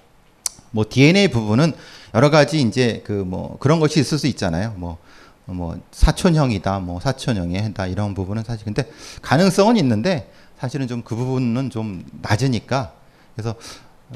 뭐 0.71 0.85
DNA 0.89 1.27
부분은 1.27 1.73
여러 2.15 2.31
가지 2.31 2.61
이제 2.61 3.03
그 3.05 3.25
뭐 3.25 3.57
그런 3.59 3.81
것이 3.81 3.99
있을 3.99 4.17
수 4.17 4.29
있잖아요. 4.29 4.75
뭐, 4.77 4.99
뭐 5.47 5.77
사촌형이다, 5.91 6.79
뭐 6.79 7.01
사촌형이 7.01 7.59
한다 7.59 7.89
이런 7.89 8.15
부분은 8.15 8.45
사실 8.45 8.65
근데 8.65 8.89
가능성은 9.23 9.77
있는데 9.77 10.31
사실은 10.57 10.87
좀 10.87 11.03
그 11.03 11.17
부분은 11.17 11.71
좀 11.71 12.05
낮으니까 12.23 12.93
그래서 13.35 13.57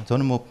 저는 0.07 0.25
뭐 0.25 0.47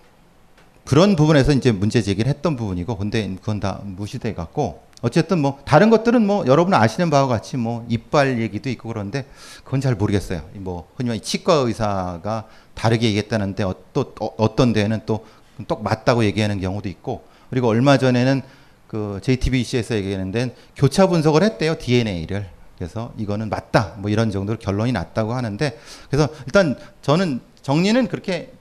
그런 0.85 1.15
부분에서 1.15 1.51
이제 1.51 1.71
문제 1.71 2.01
제기를 2.01 2.29
했던 2.29 2.55
부분이고 2.55 2.97
근데 2.97 3.35
그건 3.41 3.59
다 3.59 3.81
무시돼 3.83 4.33
갖고 4.33 4.83
어쨌든 5.01 5.39
뭐 5.39 5.59
다른 5.65 5.89
것들은 5.89 6.25
뭐 6.25 6.45
여러분 6.47 6.73
아시는 6.73 7.09
바와 7.09 7.27
같이 7.27 7.57
뭐 7.57 7.85
이빨 7.89 8.39
얘기도 8.39 8.69
있고 8.69 8.89
그런데 8.89 9.25
그건 9.63 9.81
잘 9.81 9.95
모르겠어요. 9.95 10.41
뭐 10.53 10.87
흔히 10.95 11.09
말해 11.09 11.21
치과 11.21 11.55
의사가 11.55 12.45
다르게 12.73 13.07
얘기했다는데 13.07 13.63
어, 13.63 13.75
또 13.93 14.13
어, 14.19 14.29
어떤 14.37 14.73
데는 14.73 15.01
또 15.05 15.25
똑 15.67 15.83
맞다고 15.83 16.25
얘기하는 16.25 16.59
경우도 16.59 16.89
있고 16.89 17.23
그리고 17.49 17.67
얼마 17.67 17.97
전에는 17.97 18.41
그 18.87 19.19
JTBC에서 19.23 19.95
얘기하는데 19.95 20.55
교차 20.75 21.07
분석을 21.07 21.43
했대요 21.43 21.77
DNA를 21.77 22.49
그래서 22.77 23.13
이거는 23.17 23.49
맞다 23.49 23.95
뭐 23.99 24.11
이런 24.11 24.31
정도로 24.31 24.59
결론이 24.59 24.91
났다고 24.91 25.33
하는데 25.33 25.79
그래서 26.09 26.27
일단 26.45 26.77
저는 27.01 27.39
정리는 27.61 28.07
그렇게 28.07 28.51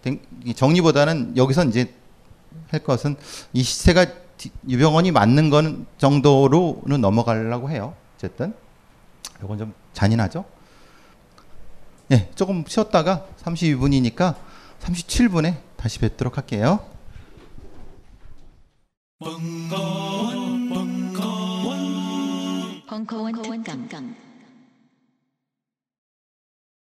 정리보다는 0.54 1.36
여기서 1.36 1.64
이제 1.64 1.92
할 2.68 2.80
것은 2.82 3.16
이 3.52 3.62
시세가 3.62 4.06
디- 4.36 4.50
유병원이 4.68 5.10
맞는 5.12 5.50
건 5.50 5.86
정도로는 5.98 7.00
넘어가려고 7.00 7.70
해요. 7.70 7.94
어쨌든 8.16 8.54
이건 9.42 9.58
좀 9.58 9.74
잔인하죠. 9.92 10.44
예, 12.12 12.30
조금 12.34 12.64
쉬었다가 12.66 13.26
32분이니까 13.42 14.34
37분에 14.80 15.56
다시 15.76 15.98
뵙도록 15.98 16.36
할게요. 16.36 16.80
벙커원 22.88 23.42
특강 23.42 24.23